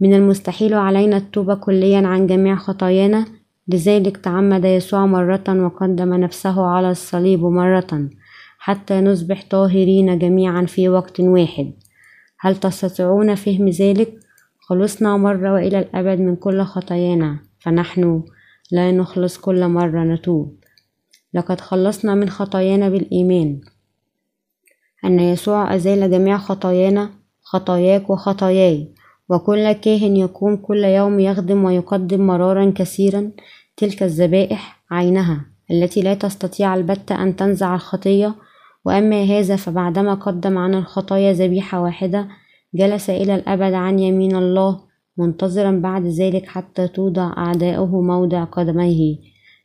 من 0.00 0.14
المستحيل 0.14 0.74
علينا 0.74 1.16
التوبة 1.16 1.54
كليا 1.54 2.06
عن 2.06 2.26
جميع 2.26 2.56
خطايانا 2.56 3.35
لذلك 3.68 4.16
تعمد 4.16 4.64
يسوع 4.64 5.06
مرة 5.06 5.44
وقدم 5.48 6.14
نفسه 6.14 6.66
على 6.66 6.90
الصليب 6.90 7.40
مرة 7.40 8.10
حتى 8.58 9.00
نصبح 9.00 9.44
طاهرين 9.50 10.18
جميعا 10.18 10.66
في 10.66 10.88
وقت 10.88 11.20
واحد. 11.20 11.72
هل 12.40 12.56
تستطيعون 12.56 13.34
فهم 13.34 13.68
ذلك؟ 13.68 14.18
خلصنا 14.60 15.16
مرة 15.16 15.52
وإلى 15.52 15.78
الأبد 15.78 16.20
من 16.20 16.36
كل 16.36 16.62
خطايانا 16.62 17.38
فنحن 17.58 18.22
لا 18.72 18.92
نخلص 18.92 19.38
كل 19.38 19.68
مرة 19.68 20.04
نتوب. 20.04 20.64
لقد 21.34 21.60
خلصنا 21.60 22.14
من 22.14 22.30
خطايانا 22.30 22.88
بالإيمان. 22.88 23.60
أن 25.04 25.20
يسوع 25.20 25.74
أزال 25.74 26.10
جميع 26.10 26.38
خطايانا 26.38 27.10
خطاياك 27.42 28.10
وخطاياي. 28.10 28.94
وكل 29.30 29.72
كاهن 29.72 30.16
يقوم 30.16 30.56
كل 30.56 30.84
يوم 30.84 31.20
يخدم 31.20 31.64
ويقدم 31.64 32.26
مرارا 32.26 32.72
كثيرا 32.76 33.30
تلك 33.76 34.02
الذبائح 34.02 34.82
عينها 34.90 35.46
التي 35.70 36.02
لا 36.02 36.14
تستطيع 36.14 36.74
البتة 36.74 37.22
أن 37.22 37.36
تنزع 37.36 37.74
الخطية 37.74 38.34
وأما 38.84 39.22
هذا 39.22 39.56
فبعدما 39.56 40.14
قدم 40.14 40.58
عن 40.58 40.74
الخطايا 40.74 41.32
ذبيحة 41.32 41.80
واحدة 41.80 42.28
جلس 42.74 43.10
إلى 43.10 43.34
الأبد 43.34 43.72
عن 43.72 43.98
يمين 43.98 44.36
الله 44.36 44.80
منتظرا 45.18 45.70
بعد 45.70 46.06
ذلك 46.06 46.46
حتى 46.46 46.88
توضع 46.88 47.32
أعداؤه 47.36 48.00
موضع 48.02 48.44
قدميه 48.44 49.16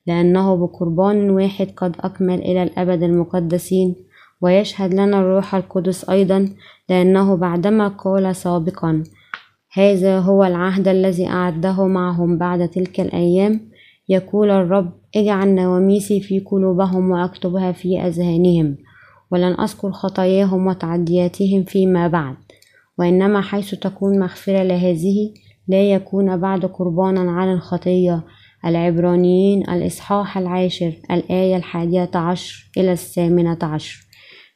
لأنه 0.08 0.56
بقربان 0.56 1.30
واحد 1.30 1.72
قد 1.78 1.96
أكمل 2.00 2.40
إلى 2.40 2.64
الأبد 2.64 3.04
المقدسين 3.04 3.96
ويشهد 4.42 4.94
لنا 4.94 5.20
الروح 5.20 5.56
القدس 5.56 6.10
أيضا 6.10 6.50
لأنه 6.90 7.36
بعدما 7.36 7.88
قال 7.88 8.36
سابقا 8.36 9.04
هذا 9.74 10.20
هو 10.20 10.44
العهد 10.44 10.88
الذي 10.88 11.28
أعده 11.28 11.88
معهم 11.88 12.38
بعد 12.38 12.70
تلك 12.70 13.00
الأيام. 13.00 13.72
يقول 14.10 14.50
الرب 14.50 14.92
اجعل 15.16 15.56
نواميسي 15.56 16.20
في 16.22 16.40
قلوبهم 16.40 17.12
وأكتبها 17.12 17.72
في 17.72 18.02
أذهانهم 18.02 18.78
ولن 19.32 19.60
أذكر 19.60 19.92
خطاياهم 19.92 20.68
وتعدياتهم 20.68 21.64
فيما 21.64 22.08
بعد. 22.08 22.36
وإنما 23.00 23.42
حيث 23.42 23.76
تكون 23.76 24.20
مغفرة 24.20 24.64
لهذه 24.64 25.34
لا 25.68 25.92
يكون 25.92 26.38
بعد 26.38 26.66
قربانا 26.66 27.32
على 27.32 27.54
الخطية. 27.54 28.24
العبرانيين 28.66 29.70
الإصحاح 29.70 30.38
العاشر 30.38 30.94
الآية 31.12 31.56
الحادية 31.58 32.12
عشر 32.16 32.72
إلى 32.78 32.92
الثامنة 32.92 33.58
عشر. 33.62 34.08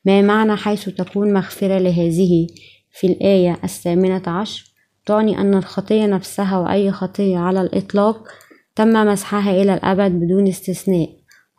ما 0.05 0.21
معنى 0.21 0.55
حيث 0.55 0.89
تكون 0.89 1.33
مغفرة 1.33 1.77
لهذه؟ 1.77 2.47
في 2.91 3.07
الآية 3.07 3.57
الثامنة 3.63 4.21
عشر 4.27 4.74
تعني 5.05 5.41
أن 5.41 5.53
الخطية 5.53 6.05
نفسها 6.05 6.57
وأي 6.57 6.91
خطية 6.91 7.37
على 7.37 7.61
الإطلاق 7.61 8.27
تم 8.75 8.93
مسحها 8.93 9.51
إلى 9.61 9.73
الأبد 9.73 10.11
بدون 10.11 10.47
استثناء. 10.47 11.09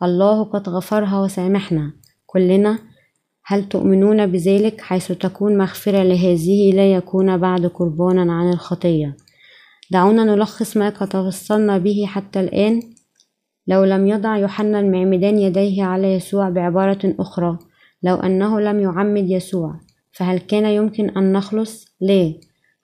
الله 0.03 0.43
قد 0.43 0.69
غفرها 0.69 1.21
وسامحنا. 1.21 1.93
كلنا 2.25 2.79
هل 3.45 3.69
تؤمنون 3.69 4.25
بذلك 4.25 4.81
حيث 4.81 5.11
تكون 5.11 5.57
مغفرة 5.57 6.03
لهذه 6.03 6.71
لا 6.73 6.93
يكون 6.93 7.37
بعد 7.37 7.65
قربانا 7.65 8.33
عن 8.33 8.53
الخطية؟ 8.53 9.17
دعونا 9.91 10.23
نلخص 10.23 10.77
ما 10.77 10.89
قد 10.89 11.09
توصلنا 11.09 11.77
به 11.77 12.05
حتى 12.07 12.39
الآن. 12.39 12.81
لو 13.67 13.83
لم 13.83 14.07
يضع 14.07 14.37
يوحنا 14.37 14.79
المعمدان 14.79 15.37
يديه 15.37 15.83
على 15.83 16.13
يسوع 16.13 16.49
بعبارة 16.49 17.15
أخرى 17.19 17.57
لو 18.03 18.15
أنه 18.15 18.59
لم 18.59 18.79
يعمد 18.79 19.29
يسوع 19.29 19.79
فهل 20.11 20.37
كان 20.39 20.65
يمكن 20.65 21.09
أن 21.09 21.33
نخلص؟ 21.33 21.85
لا. 22.01 22.33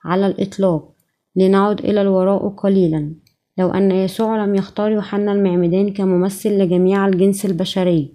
على 0.06 0.28
الإطلاق 0.28 0.94
لنعد 1.36 1.80
إلى 1.80 2.02
الوراء 2.02 2.50
قليلا. 2.50 3.16
لو 3.58 3.72
أن 3.72 3.92
يسوع 3.92 4.46
لم 4.46 4.56
يختار 4.56 4.92
يوحنا 4.92 5.32
المعمدان 5.32 5.94
كممثل 5.94 6.50
لجميع 6.50 7.08
الجنس 7.08 7.46
البشري 7.46 8.14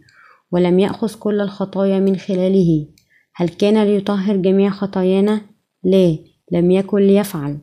ولم 0.52 0.78
يأخذ 0.78 1.15
كل 1.19 1.40
الخطايا 1.40 1.98
من 2.01 2.16
خلاله 2.16 2.86
هل 3.35 3.48
كان 3.48 3.85
ليطهر 3.85 4.36
جميع 4.36 4.70
خطايانا؟ 4.70 5.40
لا 5.85 6.19
لم 6.52 6.70
يكن 6.70 6.98
ليفعل. 6.98 7.59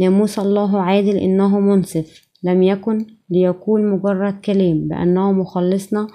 ناموس 0.00 0.38
الله 0.38 0.80
عادل 0.80 1.16
إنه 1.16 1.60
منصف. 1.60 2.26
لم 2.42 2.62
يكن 2.62 3.06
ليقول 3.30 3.86
مجرد 3.86 4.40
كلام 4.40 4.88
بأنه 4.88 5.32
مخلصنا 5.32 6.06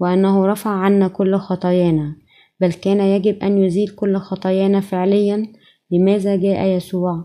وأنه 0.00 0.46
رفع 0.46 0.70
عنا 0.70 1.08
كل 1.08 1.36
خطايانا 1.36 2.16
بل 2.60 2.72
كان 2.72 3.00
يجب 3.00 3.42
أن 3.42 3.64
يزيل 3.64 3.88
كل 3.88 4.16
خطايانا 4.16 4.80
فعليا 4.80 5.46
لماذا 5.90 6.36
جاء 6.36 6.66
يسوع؟ 6.66 7.24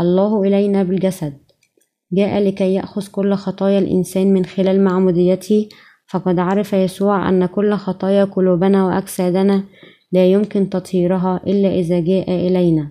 الله 0.00 0.42
إلينا 0.42 0.82
بالجسد. 0.82 1.38
جاء 2.12 2.38
لكي 2.42 2.74
يأخذ 2.74 3.06
كل 3.06 3.34
خطايا 3.34 3.78
الإنسان 3.78 4.32
من 4.32 4.44
خلال 4.44 4.84
معموديته 4.84 5.68
فقد 6.06 6.38
عرف 6.38 6.72
يسوع 6.72 7.28
أن 7.28 7.46
كل 7.46 7.74
خطايا 7.74 8.24
قلوبنا 8.24 8.86
وأجسادنا 8.86 9.64
لا 10.12 10.26
يمكن 10.26 10.70
تطهيرها 10.70 11.40
إلا 11.46 11.74
إذا 11.74 12.00
جاء 12.00 12.30
إلينا 12.30 12.90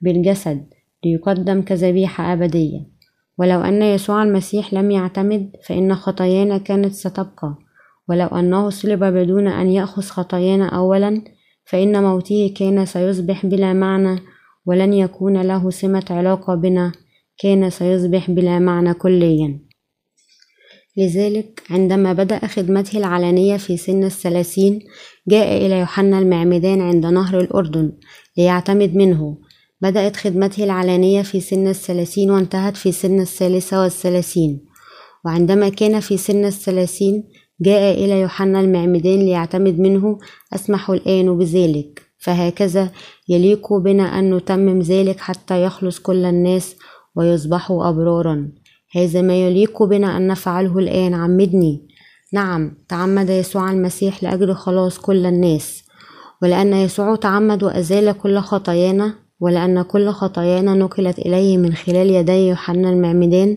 بالجسد 0.00 0.66
ليقدم 1.04 1.62
كذبيحة 1.62 2.32
أبدية. 2.32 2.80
ولو 3.38 3.60
أن 3.60 3.82
يسوع 3.82 4.22
المسيح 4.22 4.74
لم 4.74 4.90
يعتمد 4.90 5.50
فإن 5.66 5.94
خطايانا 5.94 6.58
كانت 6.58 6.92
ستبقى. 6.92 7.54
ولو 8.08 8.26
أنه 8.26 8.70
صلب 8.70 9.04
بدون 9.04 9.48
أن 9.48 9.70
يأخذ 9.70 10.02
خطايانا 10.02 10.68
أولا 10.68 11.24
فإن 11.64 12.02
موته 12.02 12.54
كان 12.56 12.84
سيصبح 12.84 13.46
بلا 13.46 13.72
معنى 13.72 14.20
ولن 14.66 14.92
يكون 14.92 15.42
له 15.42 15.70
سمة 15.70 16.04
علاقة 16.10 16.54
بنا 16.54 16.92
كان 17.38 17.70
سيصبح 17.70 18.30
بلا 18.30 18.58
معنى 18.58 18.94
كليا. 18.94 19.60
لذلك 20.96 21.62
عندما 21.70 22.12
بدأ 22.12 22.46
خدمته 22.46 22.98
العلنية 22.98 23.56
في 23.56 23.76
سن 23.76 24.04
الثلاثين 24.04 24.78
جاء 25.28 25.66
إلى 25.66 25.78
يوحنا 25.78 26.18
المعمدان 26.18 26.80
عند 26.80 27.06
نهر 27.06 27.40
الأردن 27.40 27.92
ليعتمد 28.38 28.96
منه. 28.96 29.38
بدأت 29.80 30.16
خدمته 30.16 30.64
العلنية 30.64 31.22
في 31.22 31.40
سن 31.40 31.68
الثلاثين 31.68 32.30
وانتهت 32.30 32.76
في 32.76 32.92
سن 32.92 33.20
الثالثة 33.20 33.82
والثلاثين. 33.82 34.64
وعندما 35.24 35.68
كان 35.68 36.00
في 36.00 36.16
سن 36.16 36.44
الثلاثين 36.44 37.24
جاء 37.60 38.04
إلى 38.04 38.20
يوحنا 38.20 38.60
المعمدان 38.60 39.18
ليعتمد 39.18 39.78
منه 39.78 40.18
أسمح 40.54 40.90
الآن 40.90 41.38
بذلك. 41.38 42.01
فهكذا 42.22 42.90
يليق 43.28 43.72
بنا 43.72 44.18
أن 44.18 44.34
نتمم 44.34 44.80
ذلك 44.80 45.20
حتى 45.20 45.62
يخلص 45.62 45.98
كل 45.98 46.24
الناس 46.24 46.76
ويصبحوا 47.16 47.88
أبرارا. 47.88 48.48
هذا 48.96 49.22
ما 49.22 49.46
يليق 49.46 49.82
بنا 49.82 50.16
أن 50.16 50.26
نفعله 50.26 50.78
الآن 50.78 51.14
عمدني. 51.14 51.88
نعم 52.32 52.74
تعمد 52.88 53.30
يسوع 53.30 53.70
المسيح 53.70 54.22
لأجل 54.22 54.54
خلاص 54.54 54.98
كل 54.98 55.26
الناس. 55.26 55.82
ولأن 56.42 56.72
يسوع 56.72 57.16
تعمد 57.16 57.62
وأزال 57.62 58.12
كل 58.18 58.38
خطايانا 58.38 59.14
ولأن 59.40 59.82
كل 59.82 60.10
خطايانا 60.10 60.74
نقلت 60.74 61.18
إليه 61.18 61.58
من 61.58 61.74
خلال 61.74 62.10
يدي 62.10 62.48
يوحنا 62.48 62.90
المعمدان 62.90 63.56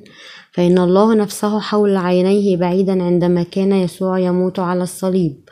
فإن 0.54 0.78
الله 0.78 1.14
نفسه 1.14 1.60
حول 1.60 1.98
عينيه 1.98 2.58
بعيدا 2.58 3.04
عندما 3.04 3.44
كان 3.44 3.72
يسوع 3.72 4.20
يموت 4.20 4.60
على 4.60 4.84
الصليب 4.84 5.44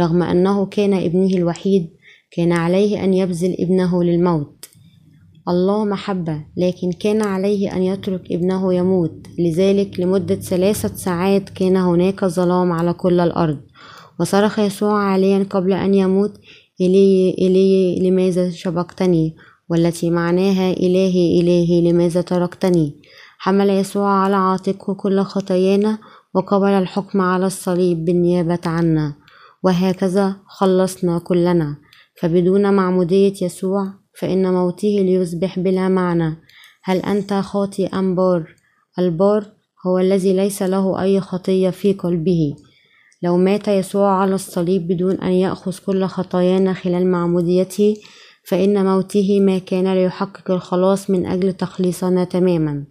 رغم 0.00 0.22
أنه 0.22 0.66
كان 0.66 0.94
ابنه 0.94 1.36
الوحيد. 1.36 1.95
كان 2.30 2.52
عليه 2.52 3.04
أن 3.04 3.14
يبذل 3.14 3.56
ابنه 3.58 4.04
للموت. 4.04 4.66
الله 5.48 5.84
محبة 5.84 6.44
لكن 6.56 6.92
كان 6.92 7.22
عليه 7.22 7.76
أن 7.76 7.82
يترك 7.82 8.32
ابنه 8.32 8.74
يموت. 8.74 9.26
لذلك 9.38 10.00
لمدة 10.00 10.34
ثلاثة 10.34 10.96
ساعات 10.96 11.48
كان 11.50 11.76
هناك 11.76 12.24
ظلام 12.24 12.72
على 12.72 12.92
كل 12.92 13.20
الأرض. 13.20 13.58
وصرخ 14.20 14.58
يسوع 14.58 15.02
عاليا 15.02 15.46
قبل 15.50 15.72
أن 15.72 15.94
يموت 15.94 16.32
إلي 16.80 17.34
إلي 17.38 17.98
لماذا 18.10 18.50
شبقتني؟ 18.50 19.36
والتي 19.70 20.10
معناها 20.10 20.72
إلهي 20.72 21.40
إلهي 21.40 21.90
لماذا 21.90 22.20
تركتني؟ 22.20 22.96
حمل 23.38 23.70
يسوع 23.70 24.10
على 24.10 24.36
عاتقه 24.36 24.94
كل 24.94 25.20
خطايانا 25.20 25.98
وقبل 26.34 26.68
الحكم 26.68 27.20
على 27.20 27.46
الصليب 27.46 28.04
بالنيابة 28.04 28.60
عنا. 28.66 29.14
وهكذا 29.62 30.36
خلصنا 30.46 31.18
كلنا. 31.18 31.76
فبدون 32.20 32.74
معمودية 32.74 33.34
يسوع 33.42 33.92
فإن 34.20 34.52
موته 34.52 34.88
ليصبح 34.88 35.58
بلا 35.58 35.88
معنى. 35.88 36.36
هل 36.84 36.96
أنت 36.98 37.32
خاطئ 37.32 37.98
أم 37.98 38.14
بار؟ 38.14 38.54
البار 38.98 39.44
هو 39.86 39.98
الذي 39.98 40.32
ليس 40.32 40.62
له 40.62 41.02
أي 41.02 41.20
خطية 41.20 41.70
في 41.70 41.92
قلبه. 41.92 42.56
لو 43.22 43.36
مات 43.36 43.68
يسوع 43.68 44.10
على 44.10 44.34
الصليب 44.34 44.88
بدون 44.88 45.14
أن 45.14 45.32
يأخذ 45.32 45.78
كل 45.86 46.04
خطايانا 46.04 46.72
خلال 46.72 47.06
معموديته 47.06 47.96
فإن 48.44 48.84
موته 48.84 49.40
ما 49.40 49.58
كان 49.58 49.94
ليحقق 49.94 50.50
الخلاص 50.50 51.10
من 51.10 51.26
أجل 51.26 51.52
تخليصنا 51.52 52.24
تماما. 52.24 52.84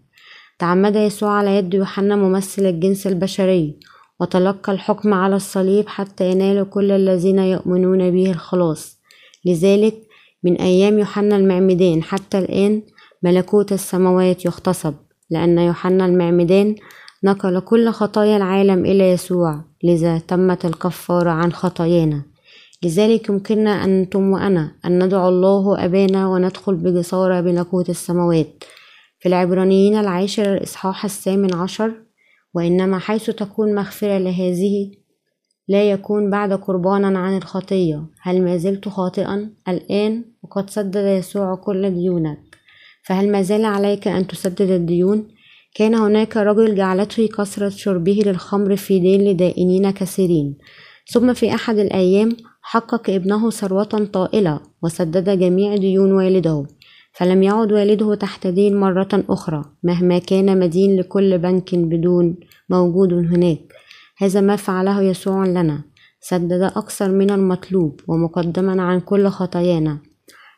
تعمد 0.60 0.96
يسوع 0.96 1.32
على 1.32 1.58
يد 1.58 1.74
يوحنا 1.74 2.16
ممثل 2.16 2.66
الجنس 2.66 3.08
البشري 3.08 3.80
وتلقى 4.20 4.72
الحكم 4.72 5.14
على 5.14 5.36
الصليب 5.36 5.88
حتى 5.88 6.32
ينال 6.32 6.70
كل 6.70 6.92
الذين 6.92 7.40
يؤمنون 7.40 8.12
به 8.12 8.32
الخلاص. 8.32 8.96
لذلك 9.46 9.96
من 10.44 10.62
أيام 10.62 11.00
يوحنا 11.00 11.38
المعمدان 11.38 12.04
حتى 12.04 12.40
الآن 12.40 12.82
ملكوت 13.24 13.72
السماوات 13.72 14.46
يغتصب 14.46 14.94
لأن 15.30 15.58
يوحنا 15.58 16.06
المعمدان 16.06 16.76
نقل 17.24 17.60
كل 17.60 17.90
خطايا 17.90 18.38
العالم 18.38 18.86
إلى 18.86 19.12
يسوع 19.12 19.64
لذا 19.84 20.18
تمت 20.18 20.66
الكفارة 20.66 21.30
عن 21.30 21.54
خطايانا. 21.54 22.24
لذلك 22.84 23.30
يمكننا 23.30 23.86
أنتم 23.86 24.32
وأنا 24.32 24.72
أن 24.86 25.04
ندعو 25.04 25.30
الله 25.30 25.86
أبانا 25.86 26.28
وندخل 26.28 26.76
بجسارة 26.76 27.42
بملكوت 27.42 27.90
السماوات. 27.90 28.64
في 29.20 29.30
العبرانيين 29.30 29.96
العاشر 30.00 30.54
الإصحاح 30.54 31.06
الثامن 31.06 31.56
عشر 31.56 31.92
وإنما 32.54 33.00
حيث 33.00 33.30
تكون 33.30 33.76
مغفرة 33.76 34.18
لهذه 34.18 34.92
لا 35.68 35.92
يكون 35.92 36.30
بعد 36.30 36.54
قربانا 36.54 37.20
عن 37.20 37.38
الخطية. 37.38 38.06
هل 38.22 38.42
ما 38.42 38.58
زلت 38.58 38.90
خاطئا؟ 38.90 39.50
الآن 39.68 40.24
وقد 40.44 40.70
سدد 40.70 41.06
يسوع 41.20 41.56
كل 41.56 41.90
ديونك. 41.90 42.40
فهل 43.04 43.32
ما 43.32 43.42
زال 43.42 43.66
عليك 43.66 44.08
أن 44.08 44.28
تسدد 44.28 44.72
الديون؟ 44.72 45.28
كان 45.76 45.96
هناك 45.96 46.38
رجل 46.38 46.76
جعلته 46.76 47.28
كثرة 47.38 47.70
شربه 47.70 48.20
للخمر 48.26 48.76
في 48.76 49.00
دين 49.00 49.22
لدائنين 49.22 49.92
كثيرين. 49.92 50.58
ثم 51.12 51.34
في 51.34 51.56
أحد 51.56 51.78
الأيام 51.78 52.38
حقق 52.62 53.10
ابنه 53.10 53.50
ثروة 53.50 54.10
طائلة 54.14 54.60
وسدد 54.84 55.40
جميع 55.40 55.76
ديون 55.76 56.12
والده. 56.12 56.66
فلم 57.14 57.44
يعد 57.44 57.72
والده 57.72 58.16
تحت 58.16 58.48
دين 58.48 58.78
مرة 58.78 59.24
أخرى 59.30 59.62
مهما 59.84 60.18
كان 60.18 60.60
مدين 60.60 61.00
لكل 61.00 61.38
بنك 61.38 61.76
بدون 61.76 62.36
موجود 62.70 63.14
هناك. 63.14 63.74
هذا 64.18 64.42
ما 64.42 64.56
فعله 64.56 65.02
يسوع 65.02 65.46
لنا. 65.46 65.84
سدد 66.22 66.62
أكثر 66.62 67.12
من 67.12 67.32
المطلوب 67.32 68.00
ومقدما 68.08 68.82
عن 68.82 69.00
كل 69.00 69.28
خطايانا. 69.28 70.00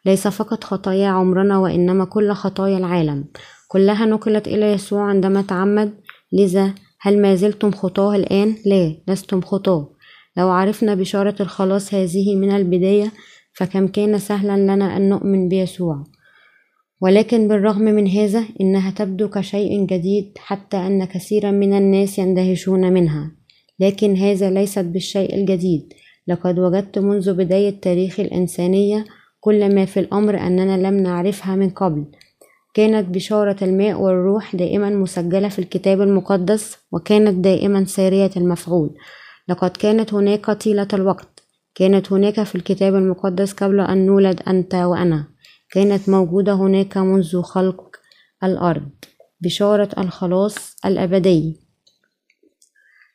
ليس 0.06 0.28
فقط 0.28 0.64
خطايا 0.64 1.08
عمرنا 1.08 1.58
وإنما 1.58 2.06
كل 2.06 2.32
خطايا 2.32 2.78
العالم. 2.78 3.26
كلها 3.68 4.06
نقلت 4.06 4.48
إلى 4.48 4.72
يسوع 4.72 5.02
عندما 5.02 5.42
تعمد. 5.42 5.94
لذا 6.34 6.74
هل 7.02 7.22
ما 7.22 7.36
زلتم 7.36 7.72
خطاه 7.72 8.16
الآن؟ 8.16 8.56
لا 8.66 8.96
لستم 9.08 9.42
خطاه. 9.42 9.90
لو 10.38 10.50
عرفنا 10.50 10.96
بشارة 10.96 11.36
الخلاص 11.40 11.94
هذه 11.94 12.36
من 12.36 12.52
البداية 12.52 13.12
فكم 13.54 13.88
كان 13.88 14.20
سهلا 14.20 14.58
لنا 14.58 14.98
أن 14.98 15.10
نؤمن 15.10 15.50
بيسوع. 15.50 16.04
ولكن 17.02 17.48
بالرغم 17.48 17.82
من 17.82 18.08
هذا 18.08 18.46
إنها 18.62 18.92
تبدو 18.92 19.30
كشيء 19.30 19.86
جديد 19.86 20.38
حتى 20.38 20.78
أن 20.78 21.06
كثيرا 21.06 21.52
من 21.52 21.78
الناس 21.78 22.20
يندهشون 22.20 22.94
منها. 22.94 23.32
لكن 23.80 24.16
هذا 24.16 24.50
ليست 24.50 24.86
بالشيء 24.86 25.36
الجديد. 25.36 25.94
لقد 26.28 26.60
وجدت 26.60 27.00
منذ 27.00 27.34
بداية 27.34 27.82
تاريخ 27.82 28.20
الإنسانية 28.20 29.06
كل 29.40 29.76
ما 29.76 29.86
في 29.86 30.00
الأمر 30.00 30.38
أننا 30.38 30.88
لم 30.88 30.98
نعرفها 30.98 31.56
من 31.56 31.70
قبل. 31.70 32.06
كانت 32.74 33.10
بشارة 33.10 33.64
الماء 33.64 34.02
والروح 34.02 34.56
دائما 34.56 34.90
مسجلة 34.90 35.50
في 35.50 35.60
الكتاب 35.60 36.02
المقدس 36.02 36.78
وكانت 36.92 37.44
دائما 37.44 37.86
سارية 37.86 38.32
المفعول. 38.38 38.90
لقد 39.50 39.70
كانت 39.70 40.14
هناك 40.14 40.52
طيلة 40.52 40.88
الوقت. 40.94 41.44
كانت 41.76 42.12
هناك 42.14 42.44
في 42.44 42.56
الكتاب 42.56 42.96
المقدس 42.96 43.54
قبل 43.54 43.80
أن 43.80 44.06
نولد 44.06 44.42
أنت 44.48 44.76
وأنا. 44.76 45.28
كانت 45.72 46.10
موجودة 46.10 46.54
هناك 46.54 46.98
منذ 46.98 47.42
خلق 47.42 47.96
الأرض. 48.44 48.90
بشارة 49.42 49.90
الخلاص 49.98 50.76
الأبدي. 50.86 51.67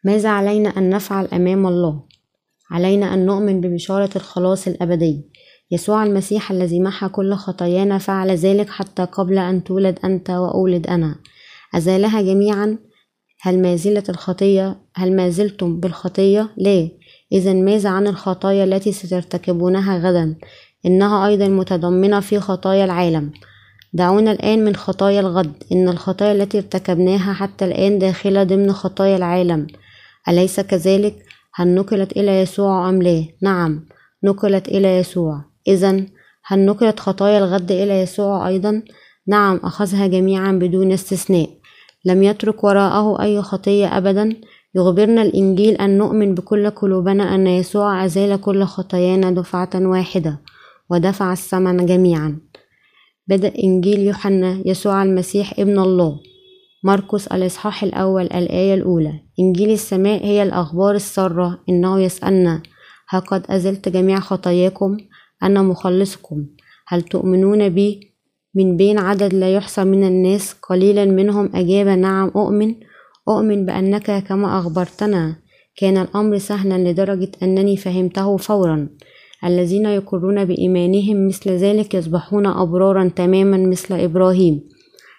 ماذا 0.04 0.28
علينا 0.28 0.68
أن 0.68 0.90
نفعل 0.90 1.26
أمام 1.32 1.66
الله؟ 1.66 2.02
علينا 2.70 3.14
أن 3.14 3.26
نؤمن 3.26 3.60
ببشارة 3.60 4.10
الخلاص 4.16 4.68
الأبدي. 4.68 5.26
يسوع 5.70 6.04
المسيح 6.04 6.50
الذي 6.50 6.80
محى 6.80 7.08
كل 7.08 7.34
خطايانا 7.34 7.98
فعل 7.98 8.30
ذلك 8.30 8.70
حتى 8.70 9.04
قبل 9.04 9.38
أن 9.38 9.64
تولد 9.64 9.98
أنت 10.04 10.30
وأولد 10.30 10.86
أنا. 10.86 11.14
أزالها 11.74 12.22
جميعا؟ 12.22 12.78
هل 13.40 13.62
ما 13.62 13.76
زلت 13.76 14.10
الخطية؟ 14.10 14.76
هل 14.96 15.16
ما 15.16 15.30
زلتم 15.30 15.80
بالخطية؟ 15.80 16.48
لا. 16.56 16.88
إذا 17.32 17.52
ماذا 17.52 17.90
عن 17.90 18.06
الخطايا 18.06 18.64
التي 18.64 18.92
سترتكبونها 18.92 19.98
غدا؟ 19.98 20.36
إنها 20.86 21.26
أيضا 21.26 21.48
متضمنة 21.48 22.20
في 22.20 22.40
خطايا 22.40 22.84
العالم. 22.84 23.32
دعونا 23.92 24.32
الآن 24.32 24.64
من 24.64 24.76
خطايا 24.76 25.20
الغد. 25.20 25.52
إن 25.72 25.88
الخطايا 25.88 26.32
التي 26.32 26.58
ارتكبناها 26.58 27.32
حتى 27.32 27.64
الآن 27.64 27.98
داخلة 27.98 28.42
ضمن 28.42 28.72
خطايا 28.72 29.16
العالم. 29.16 29.66
أليس 30.28 30.60
كذلك؟ 30.60 31.24
هل 31.54 31.74
نقلت 31.74 32.12
إلى 32.12 32.40
يسوع 32.40 32.88
أم 32.88 33.02
لا؟ 33.02 33.24
نعم 33.42 33.86
نقلت 34.24 34.68
إلى 34.68 34.98
يسوع 34.98 35.44
إذا 35.68 36.06
هل 36.46 36.58
نقلت 36.66 37.00
خطايا 37.00 37.38
الغد 37.38 37.72
إلى 37.72 38.00
يسوع 38.00 38.48
أيضا؟ 38.48 38.82
نعم 39.26 39.60
أخذها 39.64 40.06
جميعا 40.06 40.52
بدون 40.52 40.92
استثناء 40.92 41.48
لم 42.04 42.22
يترك 42.22 42.64
وراءه 42.64 43.22
أي 43.22 43.42
خطية 43.42 43.96
أبدا 43.96 44.36
يخبرنا 44.74 45.22
الإنجيل 45.22 45.74
أن 45.74 45.98
نؤمن 45.98 46.34
بكل 46.34 46.70
قلوبنا 46.70 47.34
أن 47.34 47.46
يسوع 47.46 48.04
أزال 48.04 48.40
كل 48.40 48.64
خطايانا 48.64 49.30
دفعة 49.30 49.70
واحدة 49.74 50.40
ودفع 50.90 51.32
الثمن 51.32 51.86
جميعا 51.86 52.38
بدأ 53.26 53.52
إنجيل 53.64 54.00
يوحنا 54.00 54.62
يسوع 54.66 55.02
المسيح 55.02 55.58
ابن 55.58 55.78
الله 55.78 56.20
مرقس 56.84 57.26
الإصحاح 57.26 57.84
الأول 57.84 58.22
الآية 58.22 58.74
الأولى. 58.74 59.12
إنجيل 59.40 59.70
السماء 59.70 60.24
هي 60.24 60.42
الأخبار 60.42 60.94
السارة. 60.94 61.58
إنه 61.68 62.00
يسألنا 62.00 62.62
ها 63.10 63.18
قد 63.18 63.42
أزلت 63.50 63.88
جميع 63.88 64.20
خطاياكم؟ 64.20 64.96
أنا 65.42 65.62
مخلصكم. 65.62 66.46
هل 66.88 67.02
تؤمنون 67.02 67.68
بي؟ 67.68 68.12
من 68.54 68.76
بين 68.76 68.98
عدد 68.98 69.34
لا 69.34 69.54
يحصى 69.54 69.84
من 69.84 70.04
الناس 70.04 70.52
قليلا 70.52 71.04
منهم 71.04 71.50
أجاب 71.54 71.86
نعم 71.86 72.30
أؤمن. 72.36 72.74
أؤمن 73.28 73.66
بأنك 73.66 74.24
كما 74.24 74.58
أخبرتنا. 74.58 75.36
كان 75.76 75.96
الأمر 75.96 76.38
سهلا 76.38 76.90
لدرجة 76.90 77.30
أنني 77.42 77.76
فهمته 77.76 78.36
فورا. 78.36 78.88
الذين 79.44 79.86
يقرون 79.86 80.44
بإيمانهم 80.44 81.26
مثل 81.26 81.50
ذلك 81.50 81.94
يصبحون 81.94 82.46
أبرارا 82.46 83.08
تماما 83.08 83.56
مثل 83.56 83.94
إبراهيم. 83.94 84.68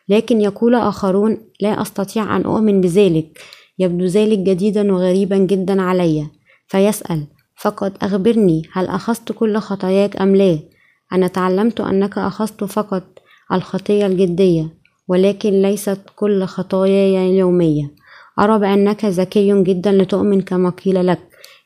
لكن 0.10 0.42
يقول 0.42 0.76
آخرون 0.76 1.38
لا 1.62 1.82
أستطيع 1.82 2.36
أن 2.36 2.42
أؤمن 2.42 2.82
بذلك 2.82 3.40
يبدو 3.80 4.06
ذلك 4.06 4.40
جديدا 4.40 4.94
وغريبا 4.94 5.38
جدا 5.38 5.82
علي. 5.82 6.28
فيسأل 6.68 7.28
فقط 7.56 8.04
أخبرني 8.04 8.62
هل 8.74 8.88
أخذت 8.88 9.32
كل 9.32 9.58
خطاياك 9.58 10.22
أم 10.22 10.36
لا؟ 10.36 10.60
أنا 11.14 11.28
تعلمت 11.28 11.82
أنك 11.82 12.18
أخذت 12.18 12.64
فقط 12.64 13.04
الخطية 13.54 14.06
الجدية 14.06 14.70
ولكن 15.08 15.62
ليست 15.62 16.00
كل 16.16 16.44
خطاياي 16.46 17.30
اليومية. 17.30 17.92
أرى 18.40 18.60
بأنك 18.60 19.06
ذكي 19.06 19.64
جدا 19.64 19.92
لتؤمن 19.92 20.42
كما 20.42 20.70
قيل 20.70 21.08
لك. 21.08 21.20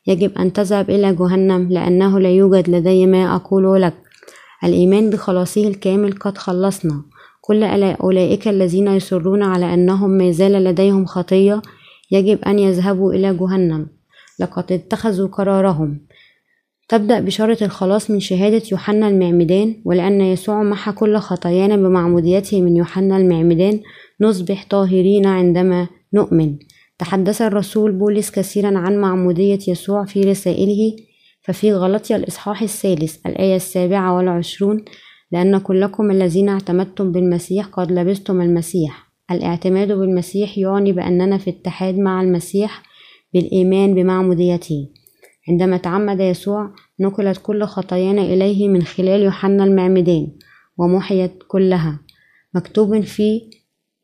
يجب 0.06 0.38
أن 0.38 0.52
تذهب 0.52 0.90
إلى 0.90 1.14
جهنم 1.14 1.68
لأنه 1.70 2.20
لا 2.20 2.30
يوجد 2.30 2.70
لدي 2.70 3.06
ما 3.06 3.36
أقوله 3.36 3.78
لك. 3.78 3.94
الإيمان 4.64 5.10
بخلاصه 5.10 5.68
الكامل 5.68 6.12
قد 6.12 6.38
خلصنا. 6.38 7.02
كل 7.48 7.62
أولئك 7.62 8.48
الذين 8.48 8.88
يصرون 8.88 9.42
على 9.42 9.74
أنهم 9.74 10.10
ما 10.10 10.30
زال 10.30 10.52
لديهم 10.52 11.06
خطية 11.06 11.62
يجب 12.10 12.38
أن 12.44 12.58
يذهبوا 12.58 13.12
إلى 13.12 13.34
جهنم. 13.34 13.86
لقد 14.40 14.72
اتخذوا 14.72 15.28
قرارهم. 15.28 16.00
تبدأ 16.88 17.20
بشارة 17.20 17.64
الخلاص 17.64 18.10
من 18.10 18.20
شهادة 18.20 18.62
يوحنا 18.72 19.08
المعمدان 19.08 19.82
ولأن 19.84 20.20
يسوع 20.20 20.62
محى 20.62 20.92
كل 20.92 21.16
خطايانا 21.16 21.76
بمعموديته 21.76 22.62
من 22.62 22.76
يوحنا 22.76 23.16
المعمدان 23.16 23.80
نصبح 24.20 24.66
طاهرين 24.70 25.26
عندما 25.26 25.88
نؤمن. 26.14 26.58
تحدث 26.98 27.42
الرسول 27.42 27.92
بولس 27.92 28.30
كثيرا 28.30 28.78
عن 28.78 28.96
معمودية 29.00 29.58
يسوع 29.68 30.04
في 30.04 30.20
رسائله 30.20 30.96
ففي 31.42 31.72
غلطية 31.72 32.16
الإصحاح 32.16 32.62
الثالث 32.62 33.26
الآية 33.26 33.56
السابعة 33.56 34.16
والعشرون 34.16 34.84
لأن 35.32 35.58
كلكم 35.58 36.10
الذين 36.10 36.48
اعتمدتم 36.48 37.12
بالمسيح 37.12 37.66
قد 37.66 37.92
لبستم 37.92 38.40
المسيح. 38.40 39.08
الاعتماد 39.30 39.92
بالمسيح 39.92 40.58
يعني 40.58 40.92
بأننا 40.92 41.38
في 41.38 41.50
اتحاد 41.50 41.98
مع 41.98 42.22
المسيح 42.22 42.82
بالإيمان 43.34 43.94
بمعموديته 43.94 44.88
عندما 45.48 45.76
تعمد 45.76 46.20
يسوع 46.20 46.70
نقلت 47.00 47.38
كل 47.42 47.64
خطايانا 47.64 48.22
إليه 48.22 48.68
من 48.68 48.82
خلال 48.82 49.22
يوحنا 49.22 49.64
المعمدان 49.64 50.32
ومحيت 50.78 51.32
كلها. 51.48 52.00
مكتوب 52.54 53.00
في 53.00 53.40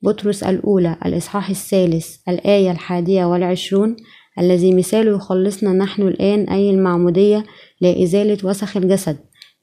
بطرس 0.02 0.42
الأولى 0.42 0.96
الإصحاح 1.06 1.50
الثالث 1.50 2.16
الآية 2.28 2.70
الحادية 2.70 3.24
والعشرون 3.24 3.96
الذي 4.38 4.74
مثاله 4.74 5.16
يخلصنا 5.16 5.72
نحن 5.72 6.02
الآن 6.02 6.48
أي 6.48 6.70
المعمودية 6.70 7.44
لإزالة 7.80 8.38
وسخ 8.48 8.76
الجسد. 8.76 9.16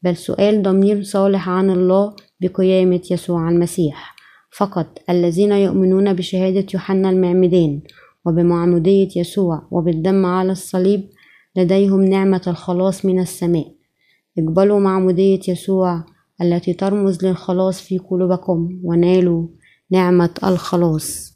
بل 0.04 0.18
سؤال 0.18 0.64
ضمير 0.64 1.04
صالح 1.04 1.50
عن 1.50 1.70
الله 1.70 2.16
بقيامة 2.42 3.02
يسوع 3.12 3.50
المسيح. 3.50 4.16
فقط 4.58 5.00
الذين 5.10 5.52
يؤمنون 5.52 6.14
بشهادة 6.14 6.66
يوحنا 6.74 7.10
المعمدان 7.10 7.82
وبمعمودية 8.26 9.10
يسوع 9.16 9.68
وبالدم 9.72 10.26
على 10.26 10.52
الصليب 10.52 11.10
لديهم 11.56 12.02
نعمة 12.02 12.42
الخلاص 12.48 13.06
من 13.06 13.20
السماء. 13.20 13.76
اقبلوا 14.40 14.80
معمودية 14.80 15.40
يسوع 15.48 16.06
التي 16.42 16.74
ترمز 16.74 17.26
للخلاص 17.26 17.82
في 17.82 17.98
قلوبكم 17.98 18.80
ونالوا 18.84 19.48
نعمة 19.92 20.34
الخلاص. 20.44 21.31